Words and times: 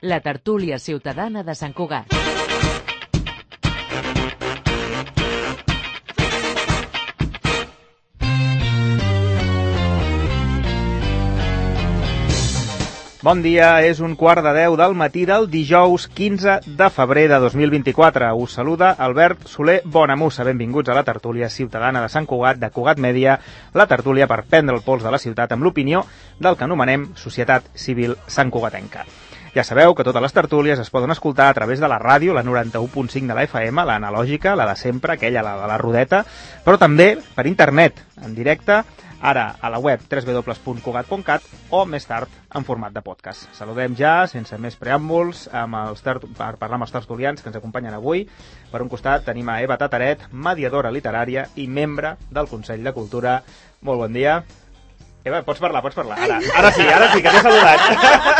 la 0.00 0.20
tertúlia 0.20 0.78
ciutadana 0.78 1.42
de 1.42 1.54
Sant 1.54 1.72
Cugat. 1.72 2.12
Bon 13.26 13.40
dia, 13.42 13.80
és 13.82 13.98
un 13.98 14.12
quart 14.14 14.38
de 14.44 14.52
deu 14.54 14.76
del 14.78 14.92
matí 14.94 15.24
del 15.26 15.48
dijous 15.50 16.04
15 16.06 16.60
de 16.78 16.88
febrer 16.94 17.24
de 17.32 17.40
2024. 17.42 18.28
Us 18.38 18.54
saluda 18.54 18.92
Albert 18.92 19.48
Soler 19.50 19.80
Bonamussa. 19.82 20.46
Benvinguts 20.46 20.94
a 20.94 20.94
la 20.94 21.02
tertúlia 21.02 21.50
ciutadana 21.50 22.04
de 22.04 22.12
Sant 22.12 22.30
Cugat, 22.30 22.62
de 22.62 22.70
Cugat 22.70 23.02
Mèdia, 23.02 23.40
la 23.74 23.90
tertúlia 23.90 24.30
per 24.30 24.44
prendre 24.46 24.78
el 24.78 24.86
pols 24.86 25.02
de 25.02 25.10
la 25.10 25.18
ciutat 25.18 25.58
amb 25.58 25.66
l'opinió 25.66 26.06
del 26.38 26.54
que 26.54 26.70
anomenem 26.70 27.10
Societat 27.18 27.72
Civil 27.74 28.14
Sant 28.28 28.54
Cugatenca. 28.54 29.08
Ja 29.56 29.62
sabeu 29.64 29.94
que 29.96 30.04
totes 30.04 30.20
les 30.20 30.34
tertúlies 30.36 30.76
es 30.82 30.90
poden 30.92 31.14
escoltar 31.14 31.46
a 31.48 31.54
través 31.56 31.80
de 31.80 31.88
la 31.88 31.96
ràdio, 31.96 32.34
la 32.36 32.42
91.5 32.44 33.24
de 33.24 33.34
la 33.38 33.44
FM, 33.48 33.86
l'analògica, 33.88 34.52
la 34.52 34.66
de 34.68 34.74
sempre, 34.76 35.14
aquella, 35.14 35.40
la 35.40 35.54
de 35.56 35.70
la 35.70 35.78
rodeta, 35.80 36.18
però 36.60 36.76
també 36.76 37.14
per 37.32 37.46
internet, 37.48 38.02
en 38.20 38.34
directe, 38.36 38.82
ara 39.16 39.46
a 39.56 39.70
la 39.72 39.78
web 39.80 40.02
www.cugat.cat 40.12 41.46
o 41.72 41.80
més 41.88 42.04
tard 42.04 42.28
en 42.52 42.68
format 42.68 42.92
de 42.92 43.00
podcast. 43.00 43.48
Saludem 43.56 43.96
ja, 43.96 44.26
sense 44.28 44.60
més 44.60 44.76
preàmbuls, 44.76 45.46
amb 45.48 45.80
els 45.86 46.04
per 46.04 46.18
parlar 46.60 46.76
amb 46.76 46.84
els 46.84 46.92
tertulians 46.92 47.40
que 47.40 47.48
ens 47.48 47.56
acompanyen 47.56 47.96
avui. 47.96 48.26
Per 48.68 48.84
un 48.84 48.92
costat 48.92 49.24
tenim 49.24 49.48
a 49.48 49.62
Eva 49.64 49.80
Tataret, 49.80 50.28
mediadora 50.32 50.92
literària 50.92 51.48
i 51.56 51.64
membre 51.64 52.18
del 52.28 52.52
Consell 52.52 52.84
de 52.84 52.92
Cultura. 52.92 53.40
Molt 53.80 54.04
bon 54.04 54.20
dia. 54.20 54.42
Eva, 55.26 55.40
pots 55.42 55.58
parlar, 55.58 55.80
pots 55.82 55.96
parlar. 55.98 56.20
Ara, 56.22 56.36
ara 56.54 56.68
sí, 56.70 56.84
ara 56.86 57.08
sí, 57.10 57.22
que 57.22 57.30
t'he 57.34 57.40
saludat. 57.42 57.80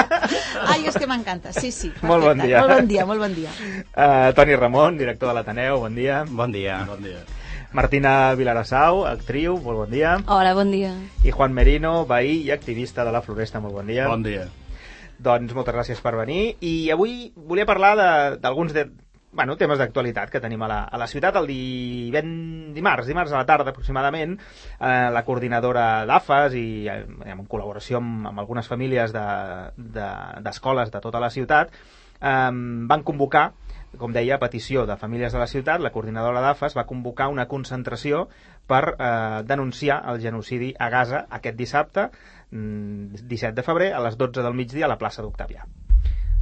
Ai, 0.70 0.84
és 0.86 0.94
que 0.94 1.08
m'encanta, 1.10 1.50
sí, 1.50 1.72
sí. 1.74 1.88
Perfecte. 1.90 2.06
Molt 2.06 2.22
bon 2.28 2.42
dia. 2.44 2.60
Molt 2.62 2.74
bon 2.76 2.90
dia, 2.92 3.06
molt 3.08 3.24
bon 3.24 3.34
dia. 3.34 3.54
Uh, 3.90 4.30
Toni 4.38 4.54
Ramon, 4.54 5.00
director 5.00 5.32
de 5.32 5.34
l'Ateneu, 5.34 5.80
bon 5.82 5.98
dia. 5.98 6.20
Bon 6.30 6.54
dia. 6.54 6.76
Bon 6.86 7.02
dia. 7.02 7.24
Martina 7.74 8.12
Vilarassau, 8.38 9.02
actriu, 9.10 9.56
molt 9.64 9.82
bon 9.82 9.90
dia. 9.90 10.14
Hola, 10.30 10.54
bon 10.54 10.70
dia. 10.70 10.92
I 11.26 11.34
Juan 11.34 11.58
Merino, 11.58 11.96
veí 12.06 12.38
i 12.44 12.54
activista 12.54 13.02
de 13.04 13.16
la 13.16 13.24
Floresta, 13.26 13.58
molt 13.64 13.74
bon 13.80 13.90
dia. 13.90 14.06
Bon 14.06 14.22
dia. 14.22 14.46
Doncs 15.18 15.58
moltes 15.58 15.74
gràcies 15.74 16.04
per 16.04 16.14
venir. 16.14 16.52
I 16.62 16.92
avui 16.94 17.32
volia 17.34 17.66
parlar 17.66 17.96
d'alguns 18.38 18.76
de, 18.76 18.86
bueno, 19.36 19.56
temes 19.60 19.78
d'actualitat 19.78 20.32
que 20.32 20.40
tenim 20.42 20.62
a 20.64 20.70
la, 20.70 20.78
a 20.84 20.98
la 20.98 21.06
ciutat. 21.10 21.36
El 21.40 21.46
diven, 21.50 22.30
dimarts, 22.74 23.06
dimarts 23.10 23.34
a 23.34 23.42
la 23.42 23.46
tarda 23.48 23.70
aproximadament, 23.74 24.34
eh, 24.80 25.10
la 25.12 25.22
coordinadora 25.26 26.06
d'AFAS 26.08 26.56
i 26.58 26.66
eh, 26.90 27.02
en 27.32 27.44
col·laboració 27.46 28.00
amb, 28.00 28.32
amb 28.32 28.42
algunes 28.42 28.66
famílies 28.72 29.14
d'escoles 29.14 30.90
de, 30.90 30.96
de, 30.96 30.98
de 30.98 31.04
tota 31.04 31.22
la 31.22 31.30
ciutat 31.30 31.70
eh, 31.76 32.50
van 32.90 33.06
convocar 33.06 33.52
com 33.96 34.12
deia, 34.12 34.36
petició 34.42 34.84
de 34.88 34.96
famílies 35.00 35.32
de 35.32 35.40
la 35.40 35.46
ciutat, 35.48 35.80
la 35.80 35.92
coordinadora 35.94 36.42
d'AFAS 36.44 36.76
va 36.76 36.86
convocar 36.90 37.30
una 37.32 37.46
concentració 37.48 38.26
per 38.68 38.82
eh, 38.92 39.42
denunciar 39.48 40.02
el 40.12 40.20
genocidi 40.20 40.74
a 40.78 40.90
Gaza 40.92 41.24
aquest 41.40 41.56
dissabte, 41.56 42.10
17 42.50 42.52
mm, 42.52 43.56
de 43.56 43.66
febrer, 43.70 43.92
a 43.94 44.04
les 44.04 44.18
12 44.20 44.42
del 44.42 44.54
migdia 44.54 44.86
a 44.86 44.92
la 44.92 45.00
plaça 45.00 45.24
d'Octavià. 45.24 45.64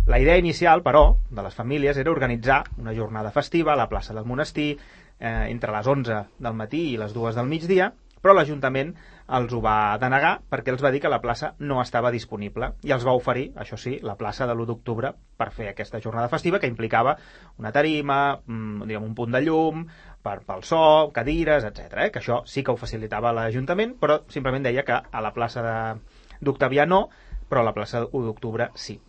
La 0.06 0.19
idea 0.20 0.36
inicial, 0.36 0.83
però, 0.84 1.16
de 1.30 1.42
les 1.42 1.55
famílies 1.56 1.97
era 1.97 2.12
organitzar 2.12 2.64
una 2.77 2.92
jornada 2.92 3.30
festiva 3.33 3.72
a 3.72 3.77
la 3.80 3.88
plaça 3.88 4.12
del 4.12 4.27
monestir 4.28 4.74
eh, 5.19 5.47
entre 5.48 5.72
les 5.72 5.86
11 5.86 6.19
del 6.44 6.56
matí 6.58 6.91
i 6.91 6.98
les 7.00 7.14
2 7.16 7.38
del 7.38 7.48
migdia, 7.48 7.86
però 8.20 8.34
l'Ajuntament 8.36 8.91
els 9.36 9.55
ho 9.56 9.62
va 9.64 9.97
denegar 10.00 10.34
perquè 10.52 10.75
els 10.75 10.84
va 10.84 10.91
dir 10.92 11.00
que 11.00 11.12
la 11.12 11.22
plaça 11.22 11.55
no 11.58 11.78
estava 11.80 12.10
disponible 12.12 12.70
i 12.84 12.92
els 12.92 13.06
va 13.08 13.14
oferir, 13.16 13.47
això 13.56 13.78
sí, 13.80 13.94
la 14.05 14.16
plaça 14.20 14.44
de 14.44 14.52
l'1 14.52 14.66
d'octubre 14.69 15.14
per 15.41 15.48
fer 15.56 15.70
aquesta 15.70 16.02
jornada 16.05 16.28
festiva 16.32 16.60
que 16.60 16.69
implicava 16.69 17.16
una 17.56 17.72
tarima, 17.72 18.19
mm, 18.44 18.84
diguem, 18.84 19.09
un 19.09 19.16
punt 19.16 19.32
de 19.32 19.41
llum, 19.41 19.87
per, 20.25 20.43
pel 20.44 20.69
so, 20.69 20.82
cadires, 21.16 21.64
etc. 21.64 21.97
Eh? 22.04 22.10
que 22.10 22.20
això 22.20 22.43
sí 22.44 22.60
que 22.60 22.76
ho 22.76 22.81
facilitava 22.81 23.32
l'Ajuntament, 23.32 23.97
però 24.00 24.20
simplement 24.28 24.69
deia 24.69 24.84
que 24.84 25.00
a 25.00 25.25
la 25.25 25.32
plaça 25.32 25.97
d'Octavià 26.44 26.84
no, 26.84 27.06
però 27.48 27.64
a 27.64 27.70
la 27.70 27.76
plaça 27.76 28.04
1 28.04 28.25
d'octubre 28.28 28.69
sí. 28.75 29.00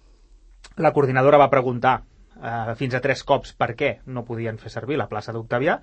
La 0.78 0.92
coordinadora 0.92 1.40
va 1.40 1.52
preguntar 1.52 1.96
eh, 2.02 2.74
fins 2.80 2.96
a 2.96 3.02
tres 3.04 3.24
cops 3.24 3.54
per 3.56 3.74
què 3.80 3.96
no 4.08 4.26
podien 4.28 4.58
fer 4.60 4.74
servir 4.74 5.00
la 5.00 5.08
plaça 5.12 5.34
d'Octavià, 5.36 5.80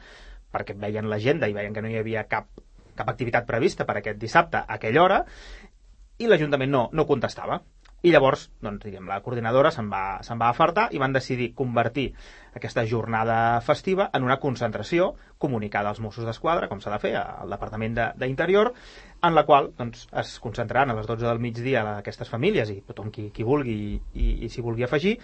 perquè 0.53 0.77
veien 0.77 1.09
l'agenda 1.09 1.49
i 1.49 1.57
veien 1.57 1.73
que 1.73 1.83
no 1.85 1.89
hi 1.89 1.99
havia 2.01 2.27
cap 2.29 2.51
cap 2.97 3.09
activitat 3.09 3.47
prevista 3.49 3.87
per 3.89 3.97
aquest 3.99 4.19
dissabte 4.21 4.61
a 4.61 4.77
aquella 4.77 5.03
hora 5.03 5.21
i 6.21 6.29
l'Ajuntament 6.29 6.71
no, 6.71 6.83
no 6.93 7.07
contestava. 7.09 7.63
I 8.03 8.11
llavors, 8.11 8.49
doncs, 8.59 8.83
diguem, 8.83 9.07
la 9.07 9.21
coordinadora 9.23 9.71
se'n 9.71 9.87
va, 9.91 10.19
se 10.27 10.35
va 10.39 10.49
afartar 10.51 10.89
i 10.91 10.99
van 10.99 11.13
decidir 11.15 11.53
convertir 11.55 12.09
aquesta 12.59 12.83
jornada 12.87 13.37
festiva 13.63 14.09
en 14.13 14.27
una 14.27 14.41
concentració 14.43 15.13
comunicada 15.39 15.93
als 15.93 16.01
Mossos 16.03 16.27
d'Esquadra, 16.27 16.67
com 16.69 16.83
s'ha 16.83 16.91
de 16.97 16.99
fer 17.05 17.13
al 17.21 17.55
Departament 17.55 17.95
d'Interior, 18.19 18.73
en 19.23 19.37
la 19.39 19.45
qual 19.47 19.71
doncs, 19.79 20.09
es 20.19 20.35
concentraran 20.43 20.91
a 20.91 20.97
les 20.99 21.07
12 21.07 21.29
del 21.29 21.43
migdia 21.43 21.85
aquestes 21.93 22.33
famílies 22.33 22.75
i 22.75 22.81
tothom 22.89 23.13
qui, 23.15 23.29
qui 23.31 23.47
vulgui 23.47 23.79
i, 23.95 24.33
i 24.43 24.51
s'hi 24.51 24.67
vulgui 24.67 24.89
afegir 24.89 25.15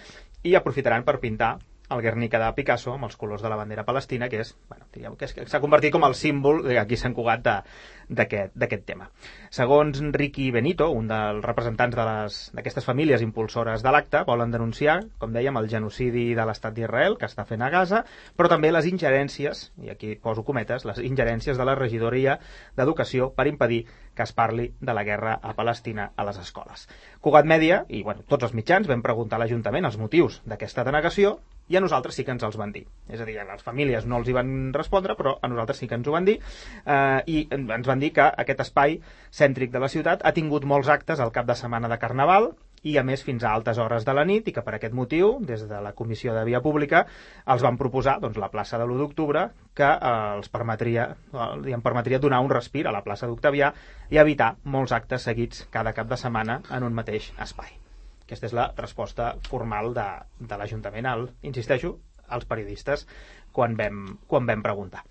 i 0.47 0.55
aprofitaran 0.55 1.03
per 1.03 1.19
pintar 1.19 1.57
el 1.89 2.01
Guernica 2.01 2.39
de 2.41 2.49
Picasso 2.53 2.93
amb 2.93 3.07
els 3.07 3.17
colors 3.17 3.41
de 3.41 3.49
la 3.49 3.57
bandera 3.57 3.85
palestina, 3.85 4.29
que 4.29 4.43
és, 4.43 4.53
bueno, 4.69 4.85
diríem, 4.93 5.15
que 5.17 5.27
s'ha 5.27 5.61
convertit 5.61 5.93
com 5.93 6.05
el 6.05 6.15
símbol 6.15 6.61
aquí 6.77 6.97
Sant 6.99 7.15
Cugat 7.17 7.41
d'aquest 8.09 8.85
tema. 8.85 9.09
Segons 9.53 10.01
Ricky 10.13 10.49
Benito, 10.53 10.89
un 10.93 11.09
dels 11.09 11.43
representants 11.45 11.97
d'aquestes 11.97 12.83
de 12.83 12.85
famílies 12.85 13.21
impulsores 13.25 13.83
de 13.85 13.93
l'acte, 13.93 14.23
volen 14.27 14.53
denunciar, 14.53 14.99
com 15.17 15.33
dèiem, 15.33 15.57
el 15.57 15.69
genocidi 15.69 16.33
de 16.37 16.45
l'estat 16.45 16.73
d'Israel 16.77 17.17
que 17.17 17.29
està 17.29 17.45
fent 17.49 17.65
a 17.65 17.71
Gaza, 17.73 18.03
però 18.37 18.49
també 18.49 18.71
les 18.71 18.85
ingerències, 18.89 19.69
i 19.81 19.89
aquí 19.93 20.15
poso 20.15 20.45
cometes, 20.45 20.85
les 20.85 21.01
ingerències 21.01 21.57
de 21.57 21.65
la 21.65 21.77
regidoria 21.77 22.39
d'Educació 22.77 23.31
per 23.33 23.49
impedir 23.49 23.85
que 24.19 24.25
es 24.27 24.33
parli 24.35 24.65
de 24.83 24.93
la 24.95 25.05
guerra 25.07 25.37
a 25.41 25.53
Palestina 25.55 26.09
a 26.19 26.25
les 26.27 26.41
escoles. 26.41 26.89
Cugat 27.23 27.47
Mèdia 27.47 27.85
i 27.87 28.01
bueno, 28.03 28.25
tots 28.27 28.49
els 28.49 28.55
mitjans 28.57 28.89
vam 28.91 29.03
preguntar 29.05 29.39
a 29.39 29.45
l'Ajuntament 29.45 29.87
els 29.87 29.95
motius 30.01 30.41
d'aquesta 30.43 30.83
denegació 30.83 31.37
i 31.69 31.77
a 31.77 31.81
nosaltres 31.83 32.17
sí 32.17 32.25
que 32.25 32.33
ens 32.33 32.43
els 32.43 32.57
van 32.59 32.73
dir. 32.75 32.83
És 33.07 33.21
a 33.21 33.27
dir, 33.27 33.37
a 33.39 33.45
les 33.47 33.63
famílies 33.63 34.07
no 34.09 34.17
els 34.19 34.27
hi 34.27 34.35
van 34.35 34.73
respondre, 34.75 35.15
però 35.15 35.37
a 35.39 35.47
nosaltres 35.47 35.79
sí 35.79 35.87
que 35.87 35.95
ens 35.95 36.09
ho 36.09 36.15
van 36.15 36.27
dir, 36.27 36.39
eh, 36.83 37.21
i 37.29 37.45
ens 37.55 37.87
van 37.87 38.01
dir 38.01 38.11
que 38.15 38.25
aquest 38.25 38.65
espai 38.65 38.97
cèntric 39.29 39.71
de 39.71 39.83
la 39.83 39.91
ciutat 39.93 40.25
ha 40.25 40.33
tingut 40.35 40.65
molts 40.65 40.89
actes 40.89 41.21
al 41.21 41.31
cap 41.31 41.47
de 41.47 41.55
setmana 41.55 41.87
de 41.87 41.99
Carnaval, 42.01 42.51
i 42.83 42.95
a 42.97 43.03
més 43.03 43.23
fins 43.25 43.43
a 43.43 43.51
altes 43.55 43.79
hores 43.81 44.05
de 44.07 44.13
la 44.15 44.25
nit 44.27 44.47
i 44.47 44.53
que 44.55 44.63
per 44.65 44.75
aquest 44.77 44.95
motiu, 44.95 45.35
des 45.45 45.65
de 45.67 45.81
la 45.83 45.93
Comissió 45.97 46.33
de 46.35 46.45
Via 46.47 46.61
Pública, 46.63 47.05
els 47.45 47.65
van 47.65 47.77
proposar 47.79 48.19
doncs, 48.23 48.39
la 48.39 48.51
plaça 48.53 48.79
de 48.79 48.87
l'1 48.87 49.01
d'octubre 49.01 49.45
que 49.75 49.89
eh, 49.89 50.13
els 50.37 50.49
permetria, 50.53 51.09
eh, 51.33 51.81
permetria 51.83 52.19
donar 52.19 52.41
un 52.45 52.53
respir 52.53 52.85
a 52.87 52.95
la 52.95 53.03
plaça 53.03 53.27
d'Octavià 53.27 53.73
i 54.09 54.21
evitar 54.21 54.55
molts 54.63 54.95
actes 54.95 55.27
seguits 55.27 55.67
cada 55.71 55.93
cap 55.93 56.09
de 56.09 56.17
setmana 56.17 56.61
en 56.71 56.87
un 56.87 56.95
mateix 56.95 57.33
espai. 57.39 57.75
Aquesta 58.23 58.45
és 58.45 58.53
la 58.53 58.69
resposta 58.77 59.33
formal 59.49 59.93
de, 59.95 60.07
de 60.39 60.57
l'Ajuntament, 60.57 61.07
al, 61.09 61.29
insisteixo, 61.41 61.95
als 62.29 62.45
periodistes 62.45 63.07
quan 63.51 63.73
vam, 63.77 64.03
quan 64.29 64.45
vam 64.45 64.61
preguntar. 64.61 65.01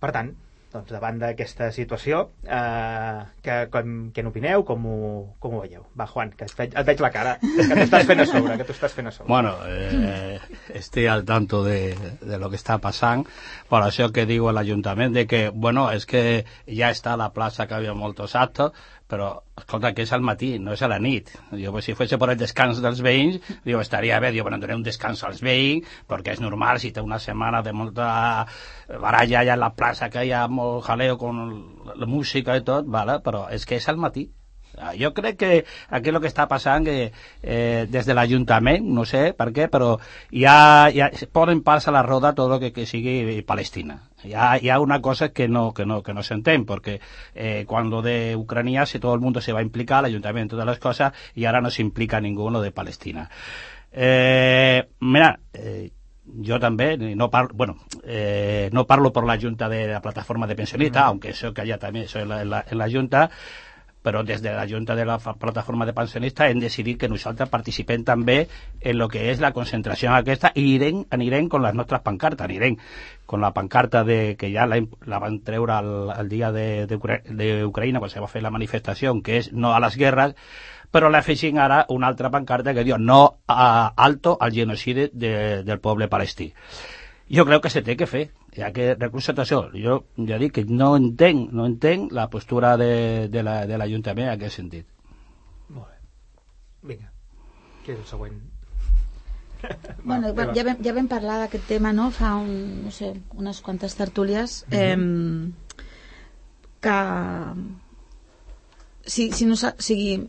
Per 0.00 0.10
tant, 0.12 0.34
doncs 0.74 0.90
davant 0.90 1.20
d'aquesta 1.22 1.68
situació, 1.74 2.20
eh, 2.42 3.20
que, 3.44 3.58
com, 3.72 3.92
què 4.14 4.24
n'opineu, 4.26 4.64
com, 4.66 4.86
ho, 4.90 5.10
com 5.42 5.54
ho 5.54 5.62
veieu? 5.62 5.84
Va, 5.98 6.08
Juan, 6.10 6.32
que 6.34 6.48
et 6.48 6.54
veig, 6.58 6.74
et 6.74 6.88
veig 6.88 7.02
la 7.04 7.12
cara, 7.14 7.36
que 7.42 7.68
t'estàs 7.70 8.08
fent 8.08 8.24
a 8.24 8.26
sobre, 8.26 8.56
que 8.58 8.66
t'ho 8.66 8.74
estàs 8.74 8.96
fent 8.96 9.10
a 9.10 9.14
sobre. 9.14 9.30
Bueno, 9.30 9.54
eh, 9.70 10.40
estoy 10.74 11.06
al 11.12 11.24
tanto 11.28 11.62
de, 11.64 11.94
de 12.20 12.38
lo 12.42 12.50
que 12.50 12.58
está 12.58 12.78
pasando, 12.82 13.30
por 13.70 13.86
això 13.86 14.10
que 14.12 14.26
digo 14.26 14.50
el 14.50 14.58
ayuntament 14.58 15.14
de 15.14 15.28
que, 15.30 15.48
bueno, 15.50 15.90
es 15.92 16.06
que 16.06 16.44
ya 16.66 16.90
está 16.90 17.16
la 17.16 17.32
plaza 17.32 17.68
que 17.68 17.74
había 17.74 17.94
moltos 17.94 18.34
actos, 18.34 18.72
però, 19.14 19.30
escolta, 19.60 19.92
que 19.94 20.04
és 20.04 20.12
al 20.14 20.24
matí, 20.26 20.54
no 20.58 20.74
és 20.74 20.82
a 20.82 20.90
la 20.90 20.98
nit. 20.98 21.30
Jo, 21.54 21.72
pues, 21.74 21.86
si 21.86 21.94
fos 21.94 22.12
per 22.18 22.30
el 22.32 22.40
descans 22.40 22.82
dels 22.82 23.02
veïns, 23.06 23.40
diu, 23.66 23.78
estaria 23.80 24.18
bé, 24.22 24.32
diu, 24.34 24.44
bueno, 24.46 24.58
donem 24.62 24.82
un 24.82 24.86
descans 24.86 25.22
als 25.28 25.42
veïns, 25.46 25.86
perquè 26.10 26.34
és 26.34 26.42
normal, 26.42 26.82
si 26.82 26.90
té 26.92 27.04
una 27.04 27.20
setmana 27.22 27.62
de 27.62 27.74
molta 27.76 28.08
baralla 29.00 29.42
allà 29.42 29.54
a 29.54 29.62
la 29.66 29.74
plaça, 29.78 30.10
que 30.10 30.24
hi 30.26 30.32
ha 30.34 30.46
molt 30.50 30.84
jaleo 30.88 31.18
con 31.20 31.44
la 31.94 32.08
música 32.10 32.56
i 32.58 32.64
tot, 32.66 32.90
vale? 32.90 33.20
però 33.24 33.46
és 33.54 33.66
que 33.66 33.78
és 33.78 33.88
al 33.88 34.02
matí. 34.02 34.28
Jo 34.98 35.12
crec 35.14 35.36
que 35.38 35.50
aquí 35.94 36.10
el 36.10 36.18
que 36.18 36.26
està 36.26 36.48
passant 36.50 36.82
que 36.82 36.96
eh, 37.06 37.86
des 37.86 38.08
de 38.08 38.16
l'Ajuntament, 38.18 38.88
no 38.96 39.04
sé 39.06 39.28
per 39.38 39.52
què, 39.54 39.68
però 39.70 39.92
ja, 40.34 40.90
ja 40.90 41.12
poden 41.32 41.62
pas 41.62 41.86
a 41.86 41.94
la 41.94 42.02
roda 42.02 42.34
tot 42.34 42.56
el 42.56 42.64
que, 42.64 42.72
que 42.74 42.88
sigui 42.90 43.42
Palestina. 43.46 44.00
Ya, 44.24 44.56
ya 44.58 44.80
una 44.80 45.00
cosa 45.00 45.30
que 45.30 45.48
no, 45.48 45.72
que 45.72 45.86
no, 45.86 46.02
que 46.02 46.14
no 46.14 46.22
se 46.22 46.34
entiende, 46.34 46.66
porque 46.66 47.00
eh, 47.34 47.64
cuando 47.66 48.02
de 48.02 48.36
Ucrania 48.36 48.86
si 48.86 48.98
todo 48.98 49.14
el 49.14 49.20
mundo 49.20 49.40
se 49.40 49.52
va 49.52 49.60
a 49.60 49.62
implicar, 49.62 50.00
el 50.00 50.06
ayuntamiento, 50.06 50.56
todas 50.56 50.66
las 50.66 50.78
cosas, 50.78 51.12
y 51.34 51.44
ahora 51.44 51.60
no 51.60 51.70
se 51.70 51.82
implica 51.82 52.20
ninguno 52.20 52.60
de 52.60 52.70
Palestina. 52.70 53.30
Eh, 53.92 54.88
mira, 55.00 55.38
eh, 55.52 55.90
jo 56.24 56.58
també 56.58 56.96
no 56.96 57.28
parlo, 57.30 57.54
bueno, 57.54 57.76
eh, 58.02 58.70
no 58.72 58.86
parlo 58.86 59.12
per 59.12 59.24
la 59.24 59.38
Junta 59.38 59.68
de 59.68 59.86
la 59.88 60.00
Plataforma 60.00 60.46
de 60.46 60.56
Pensionistas, 60.56 61.04
mm 61.04 61.08
aunque 61.08 61.30
eso 61.30 61.52
que 61.52 61.60
allá 61.60 61.78
también 61.78 62.08
soy 62.08 62.22
en 62.22 62.28
la, 62.28 62.42
en 62.42 62.50
la, 62.50 62.64
en 62.68 62.78
la 62.78 62.90
Junta, 62.90 63.30
però 64.04 64.22
des 64.22 64.42
de 64.44 64.52
la 64.52 64.66
Junta 64.68 64.94
de 64.94 65.06
la 65.08 65.16
Plataforma 65.18 65.86
de 65.88 65.94
Pensionistes 65.96 66.50
hem 66.50 66.60
decidit 66.60 66.98
que 67.00 67.08
nosaltres 67.08 67.48
participem 67.48 68.04
també 68.04 68.36
en 68.80 68.98
lo 69.00 69.08
que 69.08 69.30
és 69.32 69.40
la 69.40 69.54
concentració 69.56 70.12
aquesta 70.12 70.52
i 70.54 70.66
irem, 70.74 71.06
anirem 71.10 71.48
con 71.48 71.64
les 71.64 71.74
nostres 71.74 72.04
pancartes, 72.04 72.44
anirem 72.44 72.76
con 73.24 73.40
la 73.40 73.54
pancarta 73.56 74.04
de, 74.04 74.36
que 74.36 74.52
ja 74.52 74.68
la, 74.68 74.82
la 75.08 75.22
van 75.22 75.40
treure 75.46 75.78
al, 75.78 75.90
al 76.12 76.28
dia 76.28 76.52
d'Ucraïna 76.52 78.04
quan 78.04 78.12
se 78.12 78.20
va 78.20 78.28
fer 78.28 78.44
la 78.44 78.52
manifestació, 78.52 79.16
que 79.24 79.40
és 79.40 79.50
no 79.56 79.72
a 79.72 79.80
les 79.80 79.96
guerres, 79.96 80.36
però 80.92 81.08
l'afegim 81.10 81.56
ara 81.58 81.86
una 81.90 82.06
altra 82.12 82.30
pancarta 82.30 82.74
que 82.76 82.84
diu 82.84 83.00
no 83.00 83.40
a 83.48 83.94
alto 83.96 84.36
al 84.38 84.52
genocidi 84.52 85.08
de, 85.12 85.64
del 85.64 85.80
poble 85.80 86.12
palestí. 86.12 86.52
Jo 87.32 87.46
crec 87.48 87.64
que 87.64 87.72
se 87.72 87.82
té 87.82 87.96
que 87.96 88.06
fer, 88.06 88.28
ja 88.56 88.70
que 88.72 88.94
recursos 88.94 89.38
això, 89.38 89.60
jo 89.74 90.00
ja 90.28 90.38
dic 90.38 90.56
que 90.58 90.64
no 90.68 90.94
entenc, 90.96 91.52
no 91.52 91.66
entenc 91.66 92.12
la 92.12 92.28
postura 92.30 92.76
de, 92.80 93.28
de 93.28 93.42
l'Ajuntament 93.44 94.28
la, 94.28 94.32
en 94.32 94.38
aquest 94.38 94.60
sentit. 94.60 94.86
Molt 95.68 95.88
bé. 95.88 95.98
Vinga, 96.92 97.10
què 97.84 97.94
és 97.96 98.02
el 98.02 98.06
següent? 98.08 98.42
bueno, 100.04 100.34
va, 100.36 100.50
ja, 100.56 100.64
vam, 100.66 100.80
ja 100.84 100.92
vam 100.96 101.08
parlar 101.08 101.38
d'aquest 101.42 101.66
tema 101.68 101.92
no? 101.96 102.10
fa 102.12 102.34
un, 102.36 102.84
no 102.84 102.92
sé, 102.92 103.14
unes 103.40 103.60
quantes 103.64 103.96
tertúlies 103.96 104.64
mm 104.68 104.74
-hmm. 104.74 105.48
eh, 105.48 105.52
que 106.84 106.98
si, 109.06 109.32
si 109.32 109.46
no 109.46 109.56
sigui 109.56 110.28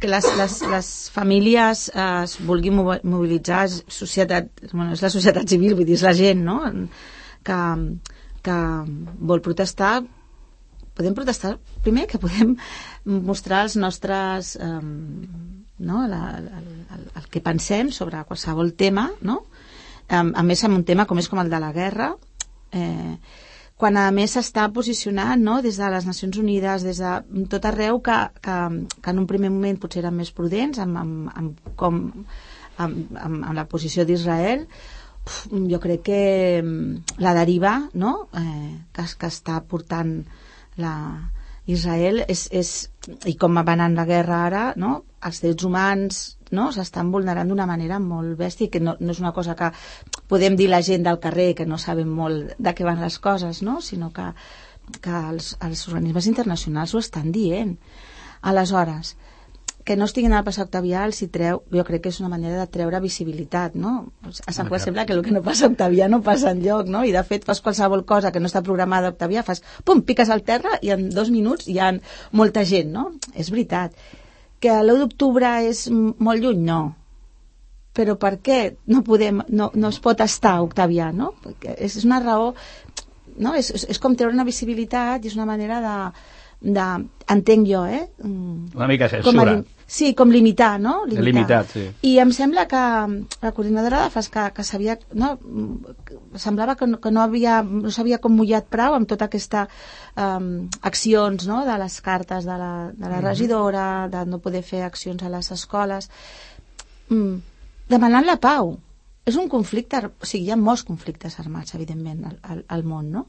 que 0.00 0.08
les, 0.08 0.24
les, 0.36 0.62
les 0.70 1.10
famílies 1.10 1.88
eh, 1.94 2.22
es 2.24 2.38
vulguin 2.46 2.74
mobilitzar 3.02 3.68
societat, 3.68 4.48
bueno, 4.72 4.92
és 4.92 5.02
la 5.02 5.10
societat 5.10 5.48
civil, 5.48 5.74
vull 5.74 5.86
dir, 5.86 5.96
és 5.96 6.02
la 6.02 6.14
gent 6.14 6.44
no? 6.44 6.58
Que, 7.46 7.62
que 8.46 8.58
vol 9.30 9.42
protestar 9.44 10.00
podem 10.96 11.14
protestar 11.14 11.56
primer 11.84 12.06
que 12.08 12.20
podem 12.20 12.54
mostrar 13.04 13.64
els 13.66 13.76
nostres 13.80 14.54
eh, 14.56 14.80
no? 15.78 16.06
la, 16.08 16.22
la, 16.40 16.62
el, 16.96 17.08
el 17.20 17.26
que 17.30 17.44
pensem 17.44 17.92
sobre 17.92 18.24
qualsevol 18.28 18.72
tema 18.74 19.10
no? 19.20 19.42
a, 20.08 20.22
a 20.22 20.46
més 20.46 20.64
amb 20.64 20.80
un 20.80 20.86
tema 20.88 21.06
com 21.06 21.20
és 21.20 21.28
com 21.28 21.42
el 21.42 21.52
de 21.52 21.60
la 21.62 21.74
guerra 21.76 22.14
eh, 22.72 23.16
quan 23.76 23.98
a 24.00 24.08
més 24.16 24.32
s'està 24.36 24.70
posicionant 24.72 25.42
no? 25.42 25.60
des 25.64 25.76
de 25.76 25.88
les 25.92 26.06
Nacions 26.08 26.38
Unides, 26.40 26.84
des 26.86 27.00
de 27.02 27.46
tot 27.52 27.66
arreu 27.68 28.00
que, 28.00 28.16
que, 28.40 28.58
que 29.04 29.12
en 29.12 29.20
un 29.20 29.28
primer 29.28 29.52
moment 29.52 29.80
potser 29.82 30.00
eren 30.00 30.16
més 30.16 30.32
prudents 30.32 30.80
amb, 30.80 30.96
amb, 31.02 31.32
amb, 31.36 31.74
com, 31.76 31.98
amb, 32.78 33.18
amb, 33.20 33.42
amb 33.42 33.52
la 33.58 33.66
posició 33.68 34.06
d'Israel 34.08 34.64
jo 35.26 35.80
crec 35.82 36.02
que 36.06 36.20
mm, 36.62 37.20
la 37.22 37.34
deriva 37.34 37.78
no? 37.94 38.28
eh, 38.34 38.76
que, 38.92 39.06
que 39.18 39.30
està 39.30 39.60
portant 39.66 40.20
la, 40.76 40.94
Israel 41.66 42.22
és, 42.28 42.46
és, 42.54 42.70
i 43.26 43.34
com 43.38 43.58
va 43.58 43.64
anant 43.74 43.96
la 43.98 44.06
guerra 44.06 44.40
ara 44.46 44.62
no? 44.78 45.00
els 45.26 45.42
drets 45.42 45.66
humans 45.66 46.20
no? 46.54 46.68
s'estan 46.72 47.10
vulnerant 47.10 47.50
d'una 47.50 47.66
manera 47.66 47.98
molt 48.02 48.36
bèstia 48.38 48.70
que 48.70 48.80
no, 48.80 48.94
no 49.00 49.14
és 49.14 49.20
una 49.22 49.34
cosa 49.34 49.56
que 49.58 49.72
podem 50.30 50.56
dir 50.58 50.68
la 50.70 50.82
gent 50.86 51.06
del 51.06 51.18
carrer 51.22 51.52
que 51.58 51.66
no 51.66 51.78
sabem 51.82 52.12
molt 52.20 52.54
de 52.58 52.74
què 52.74 52.86
van 52.86 53.02
les 53.02 53.18
coses 53.18 53.62
no? 53.66 53.80
sinó 53.82 54.12
que, 54.14 54.28
que 55.02 55.22
els, 55.32 55.56
els 55.66 55.86
organismes 55.90 56.30
internacionals 56.30 56.94
ho 56.94 57.02
estan 57.02 57.32
dient 57.34 57.74
aleshores 58.42 59.16
que 59.86 59.94
no 59.94 60.08
estiguin 60.10 60.32
al 60.34 60.42
passat 60.42 60.66
Octavià 60.66 61.04
els 61.06 61.20
hi 61.22 61.28
treu, 61.30 61.60
jo 61.70 61.84
crec 61.86 62.02
que 62.02 62.10
és 62.10 62.16
una 62.18 62.30
manera 62.32 62.58
de 62.58 62.66
treure 62.74 62.98
visibilitat, 63.04 63.76
no? 63.78 63.92
A 64.26 64.52
Sant 64.52 64.66
Pol 64.66 64.80
sembla 64.82 65.04
que 65.06 65.14
el 65.14 65.22
que 65.22 65.30
no 65.30 65.44
passa 65.46 65.68
a 65.68 65.70
Octavià 65.70 66.08
no 66.10 66.18
passa 66.26 66.50
en 66.50 66.64
lloc, 66.64 66.90
no? 66.90 67.04
I 67.06 67.12
de 67.14 67.22
fet 67.28 67.46
fas 67.46 67.62
qualsevol 67.62 68.02
cosa 68.08 68.32
que 68.34 68.42
no 68.42 68.50
està 68.50 68.64
programada 68.66 69.06
a 69.06 69.14
Octavià, 69.14 69.44
fas 69.46 69.62
pum, 69.86 70.02
piques 70.08 70.32
al 70.34 70.42
terra 70.48 70.80
i 70.82 70.90
en 70.90 71.06
dos 71.14 71.30
minuts 71.30 71.68
hi 71.70 71.78
ha 71.78 71.92
molta 72.34 72.64
gent, 72.66 72.90
no? 72.96 73.12
És 73.38 73.52
veritat 73.54 73.94
que 74.58 74.74
l'1 74.74 75.04
d'octubre 75.04 75.52
és 75.68 75.84
molt 75.92 76.42
lluny, 76.42 76.66
no. 76.66 76.80
Però 77.94 78.18
per 78.18 78.34
què 78.42 78.58
no, 78.90 79.04
podem, 79.06 79.44
no, 79.54 79.70
no 79.70 79.94
es 79.94 80.00
pot 80.02 80.18
estar 80.26 80.56
Octavià, 80.66 81.12
no? 81.14 81.30
Perquè 81.46 81.78
és, 81.78 82.00
una 82.02 82.18
raó... 82.24 82.50
No? 83.38 83.54
És, 83.54 83.70
és, 83.70 83.86
és 83.92 84.02
com 84.02 84.18
treure 84.18 84.34
una 84.34 84.48
visibilitat 84.48 85.22
i 85.22 85.30
és 85.30 85.38
una 85.38 85.46
manera 85.46 85.78
de, 85.84 85.96
de 86.74 86.90
entenc 87.30 87.70
jo, 87.70 87.86
eh? 87.86 88.06
Una 88.24 88.90
mica 88.90 89.10
censura. 89.12 89.30
Com 89.30 89.42
a, 89.44 89.75
sí, 89.86 90.14
com 90.14 90.30
limitar, 90.30 90.80
no? 90.80 91.04
Limitar. 91.06 91.24
limitat, 91.24 91.70
sí. 91.70 91.84
I 92.02 92.16
em 92.18 92.32
sembla 92.34 92.66
que 92.66 92.76
la 92.76 93.52
coordinadora 93.54 94.02
de 94.02 94.10
FAS 94.10 94.28
que, 94.34 94.46
que 94.56 94.64
sabia, 94.66 94.98
no? 95.14 95.36
semblava 96.34 96.74
que 96.76 96.88
no, 96.90 96.98
que 97.00 97.12
no 97.14 97.22
havia 97.22 97.60
no 97.62 97.92
s'havia 97.94 98.18
com 98.22 98.34
mullat 98.34 98.66
prou 98.66 98.96
amb 98.96 99.06
tota 99.08 99.28
aquesta 99.30 99.66
um, 100.18 100.66
accions 100.82 101.46
no? 101.46 101.62
de 101.68 101.76
les 101.78 102.00
cartes 102.02 102.48
de 102.48 102.56
la, 102.58 102.72
de 102.90 103.06
la 103.06 103.08
mm 103.08 103.20
-hmm. 103.20 103.28
regidora, 103.28 104.08
de 104.08 104.26
no 104.26 104.42
poder 104.42 104.62
fer 104.62 104.82
accions 104.82 105.22
a 105.22 105.30
les 105.30 105.52
escoles, 105.52 106.10
mm, 107.08 107.36
demanant 107.88 108.26
la 108.26 108.36
pau. 108.36 108.78
És 109.24 109.36
un 109.36 109.48
conflicte, 109.48 109.98
o 110.06 110.26
sigui, 110.26 110.46
hi 110.46 110.50
ha 110.50 110.56
molts 110.56 110.84
conflictes 110.84 111.38
armats, 111.40 111.74
evidentment, 111.74 112.24
al, 112.24 112.38
al, 112.42 112.64
al 112.68 112.84
món, 112.84 113.10
no? 113.10 113.26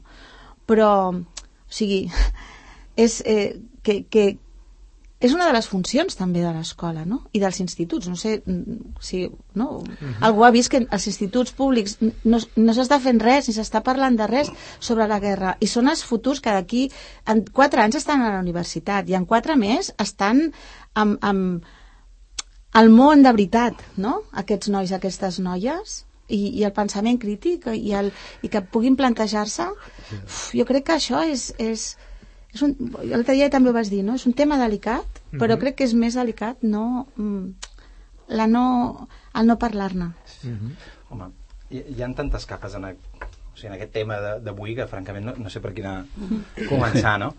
Però, 0.66 1.10
o 1.10 1.24
sigui, 1.68 2.10
és 3.04 3.22
eh, 3.24 3.60
que, 3.82 4.04
que 4.10 4.38
és 5.20 5.32
una 5.34 5.48
de 5.48 5.54
les 5.54 5.66
funcions 5.66 6.14
també 6.14 6.42
de 6.44 6.50
l'escola 6.54 7.02
no? 7.06 7.24
i 7.34 7.40
dels 7.42 7.58
instituts 7.64 8.06
no 8.06 8.16
sé 8.16 8.36
mm, 8.38 8.98
si 9.02 9.24
no? 9.54 9.68
Uh 9.78 9.82
mhm. 9.82 9.96
-huh. 10.00 10.14
algú 10.20 10.44
ha 10.44 10.50
vist 10.50 10.70
que 10.70 10.86
als 10.90 11.06
instituts 11.06 11.52
públics 11.52 11.98
no, 12.00 12.38
no 12.56 12.72
s'està 12.72 13.00
fent 13.00 13.20
res 13.20 13.48
ni 13.48 13.54
s'està 13.54 13.82
parlant 13.82 14.16
de 14.16 14.26
res 14.26 14.50
sobre 14.80 15.08
la 15.08 15.18
guerra 15.18 15.56
i 15.60 15.66
són 15.66 15.88
els 15.88 16.04
futurs 16.04 16.40
que 16.40 16.50
d'aquí 16.50 16.90
en 17.26 17.44
quatre 17.44 17.82
anys 17.82 17.96
estan 17.96 18.22
a 18.22 18.32
la 18.32 18.40
universitat 18.40 19.08
i 19.08 19.14
en 19.14 19.26
quatre 19.26 19.56
més 19.56 19.92
estan 19.98 20.52
amb, 20.94 21.18
amb 21.20 21.64
el 22.74 22.90
món 22.90 23.22
de 23.22 23.32
veritat 23.32 23.74
no? 23.96 24.22
aquests 24.32 24.68
nois, 24.68 24.92
aquestes 24.92 25.38
noies 25.38 26.04
i, 26.28 26.60
i 26.60 26.64
el 26.64 26.72
pensament 26.72 27.18
crític 27.18 27.66
i, 27.74 27.92
el, 27.92 28.12
i 28.42 28.48
que 28.48 28.60
puguin 28.60 28.96
plantejar-se 28.96 29.66
jo 30.54 30.64
crec 30.64 30.84
que 30.84 30.92
això 30.92 31.24
és, 31.24 31.54
és 31.58 31.96
és 32.54 32.62
un, 32.64 32.74
l'altre 33.04 33.34
dia 33.36 33.50
també 33.52 33.70
ho 33.70 33.76
vas 33.76 33.90
dir, 33.92 34.02
no? 34.04 34.16
És 34.16 34.26
un 34.26 34.34
tema 34.36 34.58
delicat, 34.58 35.04
mm 35.04 35.18
-hmm. 35.30 35.40
però 35.42 35.58
crec 35.58 35.76
que 35.76 35.84
és 35.84 35.94
més 35.94 36.14
delicat 36.14 36.62
no, 36.62 37.06
mm, 37.16 37.44
la 38.28 38.46
no, 38.46 39.08
el 39.34 39.46
no 39.46 39.58
parlar-ne. 39.58 40.12
Mm 40.42 40.56
-hmm. 40.56 40.72
Home, 41.10 41.30
hi, 41.70 41.84
hi 41.96 42.02
ha 42.02 42.14
tantes 42.14 42.46
capes 42.46 42.74
en, 42.74 42.84
a, 42.84 42.90
o 42.90 43.56
sigui, 43.56 43.68
en 43.68 43.74
aquest 43.74 43.92
tema 43.92 44.20
d'avui 44.40 44.74
que 44.74 44.86
francament 44.86 45.24
no, 45.24 45.34
no 45.36 45.50
sé 45.50 45.60
per 45.60 45.74
quina 45.74 46.04
mm 46.16 46.28
-hmm. 46.28 46.68
començar, 46.68 47.18
no? 47.18 47.34